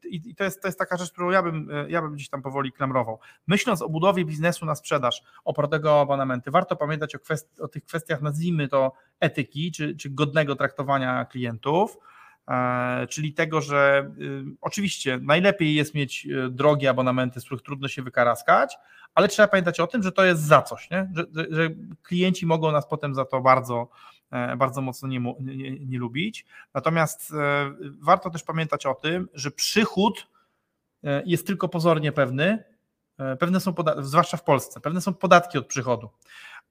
I 0.05 0.35
to, 0.35 0.45
jest, 0.45 0.63
to 0.63 0.69
jest 0.69 0.79
taka 0.79 0.97
rzecz, 0.97 1.13
którą 1.13 1.31
ja 1.31 1.43
bym, 1.43 1.71
e, 1.71 1.91
ja 1.91 2.03
bym 2.03 2.15
gdzieś 2.15 2.29
tam 2.29 2.43
powoli 2.43 2.73
klamrował. 2.73 3.19
Myśląc 3.47 3.83
o 3.83 3.89
budowie 3.89 4.25
biznesu 4.25 4.67
na 4.67 4.75
sprzedaż 4.75 5.23
opartego 5.45 5.93
o 5.93 6.01
abonamenty, 6.01 6.51
warto 6.51 6.77
pamiętać 6.77 7.15
o, 7.15 7.19
kwest, 7.19 7.61
o 7.61 7.69
tych 7.69 7.85
kwestiach, 7.85 8.23
nazwijmy 8.23 8.69
to 8.69 8.93
etyki, 9.21 9.73
czy, 9.73 9.97
czy 9.97 10.11
godnego 10.11 10.57
traktowania 10.57 11.25
klientów. 11.25 11.99
E, 12.51 13.07
czyli 13.07 13.33
tego, 13.35 13.61
że 13.61 14.11
y, 14.21 14.45
oczywiście 14.61 15.19
najlepiej 15.23 15.75
jest 15.75 15.95
mieć 15.95 16.27
y, 16.27 16.51
drogie 16.51 16.91
abonamenty, 16.91 17.41
z 17.41 17.45
których 17.45 17.63
trudno 17.63 17.89
się 17.89 18.03
wykaraskać, 18.03 18.79
ale 19.15 19.29
trzeba 19.29 19.49
pamiętać 19.49 19.81
o 19.81 19.87
tym, 19.87 20.03
że 20.03 20.13
to 20.13 20.25
jest 20.25 20.43
za 20.43 20.63
coś, 20.63 20.91
nie? 20.91 21.11
Że, 21.15 21.25
że, 21.51 21.69
klienci 22.03 22.47
mogą 22.47 22.73
nas 22.73 22.89
potem 22.89 23.15
za 23.15 23.25
to 23.25 23.41
bardzo, 23.41 23.89
e, 24.31 24.57
bardzo 24.57 24.81
mocno 24.81 25.09
nie, 25.09 25.21
nie, 25.41 25.71
nie 25.71 25.99
lubić. 25.99 26.47
Natomiast 26.75 27.33
e, 27.33 27.71
warto 28.01 28.31
też 28.31 28.43
pamiętać 28.43 28.87
o 28.87 28.95
tym, 28.95 29.29
że 29.35 29.51
przychód 29.51 30.31
jest 31.25 31.47
tylko 31.47 31.69
pozornie 31.69 32.13
pewny. 32.13 32.65
Pewne 33.39 33.61
są 33.61 33.75
zwłaszcza 33.99 34.37
w 34.37 34.45
Polsce, 34.45 34.81
pewne 34.81 35.01
są 35.01 35.15
podatki 35.15 35.59
od 35.59 35.67
przychodu. 35.67 36.11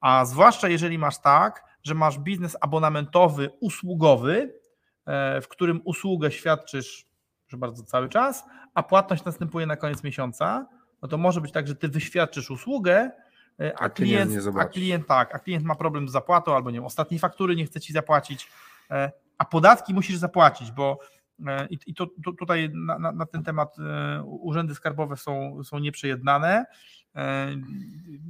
A 0.02 0.26
zwłaszcza 0.26 0.70
jeżeli 0.70 0.98
masz 0.98 1.22
tak, 1.22 1.64
że 1.84 1.96
masz 1.96 2.20
biznes 2.20 2.58
abonamentowy, 2.62 3.50
usługowy, 3.60 4.60
w 5.42 5.48
którym 5.48 5.82
usługę 5.84 6.32
świadczysz, 6.32 7.06
że 7.48 7.58
bardzo 7.58 7.84
cały 7.84 8.10
czas, 8.10 8.46
a 8.74 8.84
płatność 8.84 9.24
następuje 9.24 9.66
na 9.66 9.76
koniec 9.76 10.04
miesiąca, 10.04 10.68
no 11.02 11.08
to 11.08 11.18
może 11.18 11.42
być 11.42 11.52
tak, 11.52 11.68
że 11.68 11.76
ty 11.76 11.90
wyświadczysz 11.90 12.52
usługę, 12.52 13.12
e, 13.60 13.74
a 13.80 13.80
A 13.80 13.90
klient 13.90 14.32
klient, 14.32 14.58
a 14.58 14.66
klient 14.66 15.08
tak, 15.08 15.36
a 15.36 15.40
klient 15.40 15.66
ma 15.66 15.76
problem 15.76 16.10
z 16.10 16.12
zapłatą, 16.12 16.56
albo 16.56 16.72
nie 16.72 16.78
wiem, 16.78 16.86
ostatniej 16.86 17.20
faktury 17.20 17.56
nie 17.56 17.66
chce 17.66 17.80
ci 17.80 17.94
zapłacić, 17.94 18.52
e, 18.92 19.12
a 19.38 19.46
podatki 19.46 19.94
musisz 19.94 20.18
zapłacić, 20.18 20.72
bo 20.72 21.00
e, 21.48 21.68
i, 21.88 21.94
to, 21.94 22.08
to 22.26 22.32
tutaj 22.32 22.70
na, 22.74 23.00
na, 23.00 23.12
na 23.12 23.26
ten 23.26 23.44
temat 23.44 23.76
e, 23.80 24.24
urzędy 24.24 24.76
skarbowe 24.76 25.18
są, 25.18 25.64
są 25.64 25.80
nieprzejednane. 25.80 26.66
E, 27.20 27.56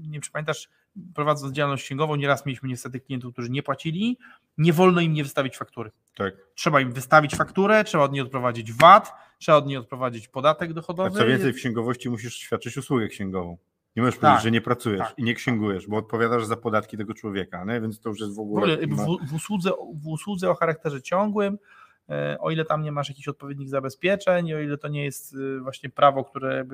Nie 0.08 0.14
wiem, 0.14 0.22
czy 0.22 0.32
pamiętasz, 0.32 0.70
prowadząc 1.16 1.54
działalność 1.54 1.84
księgową, 1.84 2.16
nieraz 2.16 2.46
mieliśmy 2.46 2.70
niestety 2.70 3.00
klientów, 3.00 3.34
którzy 3.34 3.50
nie 3.50 3.64
płacili, 3.64 4.18
nie 4.58 4.74
wolno 4.74 5.02
im 5.02 5.14
nie 5.14 5.24
wystawić 5.24 5.58
faktury. 5.58 5.92
tak. 6.16 6.34
Trzeba 6.56 6.82
im 6.82 6.92
wystawić 6.92 7.36
fakturę, 7.36 7.84
trzeba 7.84 8.04
od 8.04 8.12
niej 8.12 8.22
odprowadzić 8.22 8.74
VAT, 8.74 9.14
trzeba 9.40 9.58
od 9.58 9.68
niej 9.68 9.78
odprowadzić 9.78 10.28
podatek 10.28 10.72
A 10.72 10.74
dochodowy. 10.74 11.20
co 11.20 11.26
więcej, 11.26 11.54
w 11.54 11.56
księgowości 11.56 12.10
musisz 12.10 12.36
świadczyć 12.36 12.78
usługę 12.78 13.08
księgową. 13.08 13.58
Nie 13.96 14.02
możesz 14.04 14.16
Tak, 14.16 14.22
powiedzieć, 14.22 14.44
że 14.44 14.52
nie 14.52 14.62
pracujesz 14.62 15.00
tak, 15.08 15.14
i 15.20 15.24
nie 15.24 15.34
księgujesz, 15.34 15.88
bo 15.88 15.98
odpowiadasz 15.98 16.46
za 16.46 16.58
podatki 16.58 16.98
tego 16.98 17.14
człowieka, 17.14 17.64
nie? 17.66 17.82
więc 17.82 18.00
to 18.00 18.10
już 18.10 18.20
jest 18.20 18.36
w 18.36 18.40
ogóle... 18.40 18.78
w, 18.78 19.28
w, 19.30 19.34
usłudze, 19.34 19.72
w 19.94 20.08
usłudze 20.08 20.50
o 20.50 20.56
charakterze 20.56 21.02
ciągłym, 21.02 21.58
o 22.40 22.52
ile 22.52 22.66
tam 22.66 22.84
nie 22.84 22.92
masz 22.92 23.10
jakichś 23.10 23.28
odpowiednich 23.28 23.70
zabezpieczeń, 23.70 24.54
o 24.54 24.60
ile 24.60 24.78
to 24.78 24.88
nie 24.88 25.04
jest 25.04 25.36
e, 25.36 25.60
właśnie 25.60 25.90
prawo, 25.90 26.24
które 26.24 26.66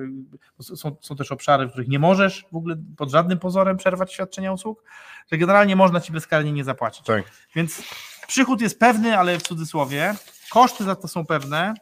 są, 0.60 0.96
są 1.00 1.16
też 1.16 1.32
obszary, 1.32 1.66
w 1.66 1.70
których 1.70 1.88
nie 1.88 1.98
możesz 1.98 2.46
w 2.52 2.56
ogóle 2.56 2.76
pod 2.96 3.10
żadnym 3.10 3.38
pozorem 3.38 3.76
przerwać 3.76 4.12
świadczenia 4.12 4.52
usług, 4.52 4.84
że 5.32 5.38
generalnie 5.38 5.76
można 5.76 6.00
ci 6.00 6.12
bezkarnie 6.12 6.52
nie 6.52 6.64
zapłacić. 6.64 7.06
Tak. 7.06 7.24
Więc 7.54 7.82
przychód 8.26 8.60
jest 8.60 8.80
pewny, 8.80 9.18
ale 9.18 9.38
w 9.38 9.42
cudzysłowie, 9.42 10.14
koszty 10.50 10.84
za 10.84 10.96
to 10.96 11.08
są 11.08 11.26
pewne, 11.26 11.74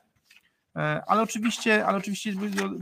e, 0.76 1.02
ale 1.06 1.22
oczywiście, 1.22 1.86
ale 1.86 1.98
oczywiście 1.98 2.32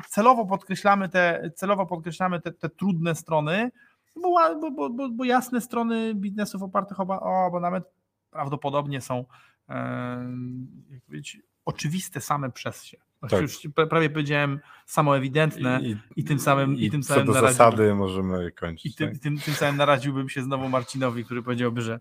celowo 0.09 0.47
podkreślamy 0.47 1.09
te, 1.09 1.51
celowo 1.57 1.87
podkreślamy 1.87 2.41
te, 2.41 2.53
te 2.53 2.69
trudne 2.69 3.15
strony, 3.15 3.71
bo, 4.17 4.71
bo, 4.71 4.91
bo, 4.91 5.09
bo, 5.11 5.25
jasne 5.25 5.61
strony 5.61 6.15
biznesów 6.15 6.63
opartych 6.63 7.01
o, 7.01 7.47
abonament 7.47 7.85
prawdopodobnie 8.31 9.01
są 9.01 9.19
e, 9.19 9.25
jak 10.91 11.03
powiedzieć, 11.07 11.39
oczywiste 11.65 12.21
same 12.21 12.51
przez 12.53 12.85
się. 12.85 12.97
Tak. 13.31 13.43
Już 13.43 13.59
pra- 13.65 13.87
prawie 13.89 14.11
powiedziałem 14.11 14.61
samoewidentne 14.87 15.81
i, 15.83 15.97
I, 16.17 16.25
tym 16.25 16.41
samym, 16.41 16.77
i, 16.77 16.85
i 16.85 16.91
tym 16.91 17.03
co 17.03 17.09
samym 17.15 17.27
do 17.27 17.33
naraziłbym- 17.33 17.57
zasady 17.57 17.95
możemy 17.95 18.51
kończyć. 18.53 18.87
i 18.93 18.95
tym, 18.95 19.11
tak? 19.11 19.19
tym, 19.19 19.39
tym 19.39 19.55
samym 19.55 19.77
naraziłbym 19.77 20.29
się 20.29 20.43
znowu 20.43 20.69
Marcinowi, 20.69 21.25
który 21.25 21.43
powiedziałby, 21.43 21.83
że 21.83 22.01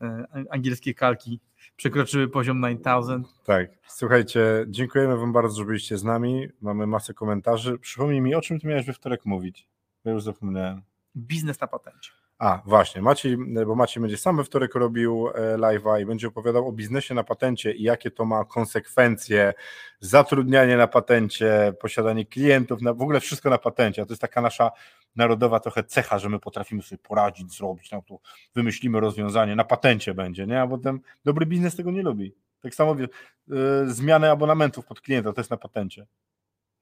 e, 0.00 0.24
angielskie 0.50 0.94
kalki 0.94 1.40
przekroczyły 1.76 2.28
poziom 2.28 2.60
9000. 2.62 3.22
Tak. 3.44 3.70
Słuchajcie, 3.86 4.64
dziękujemy 4.68 5.16
Wam 5.16 5.32
bardzo, 5.32 5.56
że 5.56 5.64
byliście 5.64 5.98
z 5.98 6.04
nami. 6.04 6.48
Mamy 6.60 6.86
masę 6.86 7.14
komentarzy. 7.14 7.78
Przypomnij 7.78 8.20
mi, 8.20 8.34
o 8.34 8.40
czym 8.40 8.60
Ty 8.60 8.66
miałeś 8.66 8.86
we 8.86 8.92
wtorek 8.92 9.24
mówić? 9.26 9.68
Ja 10.04 10.12
już 10.12 10.22
zapomniałem. 10.22 10.82
Biznes 11.16 11.60
na 11.60 11.66
patencie. 11.66 12.10
A, 12.38 12.62
właśnie, 12.64 13.02
Maciej, 13.02 13.36
bo 13.66 13.74
Maciej 13.74 14.00
będzie 14.00 14.16
sam 14.16 14.36
we 14.36 14.44
wtorek 14.44 14.74
robił 14.74 15.28
e, 15.28 15.56
live'a 15.56 16.02
i 16.02 16.06
będzie 16.06 16.28
opowiadał 16.28 16.68
o 16.68 16.72
biznesie 16.72 17.14
na 17.14 17.24
patencie 17.24 17.72
i 17.72 17.82
jakie 17.82 18.10
to 18.10 18.24
ma 18.24 18.44
konsekwencje, 18.44 19.54
zatrudnianie 20.00 20.76
na 20.76 20.86
patencie, 20.86 21.72
posiadanie 21.80 22.26
klientów, 22.26 22.80
w 22.82 23.02
ogóle 23.02 23.20
wszystko 23.20 23.50
na 23.50 23.58
patencie. 23.58 24.02
A 24.02 24.06
to 24.06 24.12
jest 24.12 24.20
taka 24.20 24.40
nasza 24.40 24.70
narodowa 25.16 25.60
trochę 25.60 25.84
cecha, 25.84 26.18
że 26.18 26.28
my 26.28 26.40
potrafimy 26.40 26.82
sobie 26.82 26.98
poradzić, 26.98 27.52
zrobić, 27.52 27.90
no 27.90 28.02
to 28.02 28.18
wymyślimy 28.54 29.00
rozwiązanie, 29.00 29.56
na 29.56 29.64
patencie 29.64 30.14
będzie, 30.14 30.46
nie? 30.46 30.62
A 30.62 30.66
potem 30.66 31.00
dobry 31.24 31.46
biznes 31.46 31.76
tego 31.76 31.90
nie 31.90 32.02
lubi. 32.02 32.34
Tak 32.60 32.74
samo 32.74 32.94
wie, 32.94 33.04
e, 33.04 33.86
zmianę 33.86 34.30
abonamentów 34.30 34.86
pod 34.86 35.00
klienta 35.00 35.32
to 35.32 35.40
jest 35.40 35.50
na 35.50 35.56
patencie. 35.56 36.06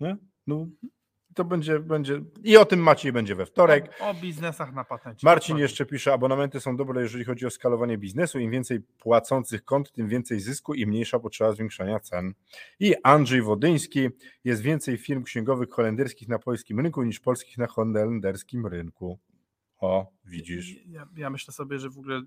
Nie? 0.01 0.17
No, 0.47 0.67
to 1.37 1.45
będzie, 1.45 1.81
będzie 1.81 2.21
i 2.45 2.57
o 2.57 2.65
tym 2.65 2.81
Maciej 2.81 3.13
będzie 3.13 3.35
we 3.35 3.47
wtorek. 3.47 3.95
O, 4.01 4.11
o 4.11 4.15
biznesach 4.15 4.73
na 4.73 4.85
patencie. 4.85 5.27
Marcin 5.27 5.47
Dokładnie. 5.49 5.63
jeszcze 5.63 5.87
pisze, 5.87 6.13
abonamenty 6.13 6.61
są 6.61 6.77
dobre, 6.77 7.03
jeżeli 7.03 7.25
chodzi 7.25 7.47
o 7.47 7.51
skalowanie 7.51 7.99
biznesu. 7.99 8.39
Im 8.39 8.51
więcej 8.51 8.81
płacących 8.81 9.65
kont, 9.65 9.93
tym 9.93 10.09
więcej 10.09 10.41
zysku 10.41 10.75
i 10.75 10.87
mniejsza 10.87 11.19
potrzeba 11.19 11.53
zwiększania 11.53 12.01
cen. 12.01 12.35
I 12.81 12.95
Andrzej 13.03 13.43
Wodyński, 13.43 14.09
jest 14.45 14.63
więcej 14.63 14.99
firm 14.99 15.23
księgowych 15.23 15.71
holenderskich 15.71 16.29
na 16.29 16.39
polskim 16.39 16.81
rynku 16.81 17.03
niż 17.03 17.21
polskich 17.21 17.59
na 17.59 17.67
holenderskim 17.67 18.67
rynku. 18.67 19.19
O, 19.79 20.07
widzisz. 20.25 20.75
Ja, 20.87 21.09
ja 21.17 21.31
myślę 21.31 21.55
sobie, 21.55 21.79
że 21.79 21.91
w 21.91 21.99
ogóle, 21.99 22.19
y, 22.19 22.23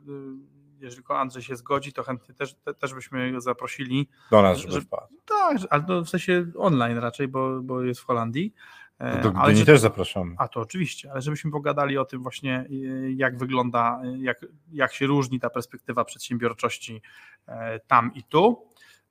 jeżeli 0.80 0.95
tylko 0.95 1.20
Andrzej 1.20 1.43
się 1.43 1.55
zgodzi, 1.55 1.93
to 1.93 2.03
chętnie 2.03 2.36
też, 2.36 2.55
te, 2.55 2.74
też 2.74 2.93
byśmy 2.93 3.32
go 3.32 3.41
zaprosili. 3.41 4.10
Do 4.32 4.41
nas, 4.41 4.57
żeby 4.57 4.74
Że- 4.74 4.82
wpadł. 4.82 5.16
Tak, 5.26 5.57
ale 5.70 6.01
w 6.01 6.10
sensie 6.10 6.45
online 6.57 6.97
raczej, 6.97 7.28
bo, 7.28 7.62
bo 7.62 7.84
jest 7.84 8.01
w 8.01 8.03
Holandii. 8.05 8.53
E, 9.00 9.22
Do 9.22 9.34
ale 9.36 9.56
że- 9.56 9.66
też 9.66 9.80
zapraszamy. 9.80 10.36
A 10.38 10.47
to 10.47 10.60
oczywiście, 10.60 11.12
ale 11.12 11.22
żebyśmy 11.22 11.52
pogadali 11.52 11.97
o 11.97 12.06
tym 12.06 12.24
właśnie, 12.24 12.66
y, 12.72 13.14
jak 13.16 13.38
wygląda, 13.38 14.02
jak, 14.18 14.45
jak 14.72 14.93
się 14.93 15.08
różni 15.08 15.39
ta 15.39 15.50
perspektywa 15.50 16.06
przedsiębiorczości 16.06 17.02
e, 17.47 17.80
tam 17.80 18.12
i 18.16 18.24
tu. 18.24 18.68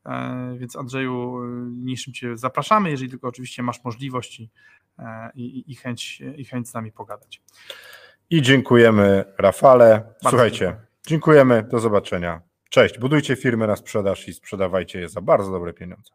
E, 0.06 0.56
Więc 0.58 0.76
Andrzeju, 0.76 1.44
niniejszym 1.70 2.12
Cię 2.12 2.36
zapraszamy, 2.36 2.90
jeżeli 2.90 3.10
tylko 3.10 3.28
oczywiście 3.28 3.62
masz 3.62 3.84
możliwość 3.84 4.40
i, 4.40 4.50
e, 4.98 5.30
i, 5.34 5.72
i, 5.72 5.74
chęć, 5.74 6.22
i 6.36 6.44
chęć 6.44 6.68
z 6.68 6.74
nami 6.74 6.92
pogadać. 6.92 7.42
I 8.30 8.42
dziękujemy 8.42 9.24
Rafale. 9.38 9.88
Bardzo 9.96 10.28
Słuchajcie, 10.28 10.58
dziękuję. 10.58 10.88
Dziękujemy, 11.06 11.62
do 11.62 11.80
zobaczenia. 11.80 12.40
Cześć. 12.70 12.98
Budujcie 12.98 13.36
firmy 13.36 13.66
na 13.66 13.76
sprzedaż 13.76 14.28
i 14.28 14.32
sprzedawajcie 14.34 15.00
je 15.00 15.08
za 15.08 15.20
bardzo 15.20 15.50
dobre 15.50 15.72
pieniądze. 15.72 16.12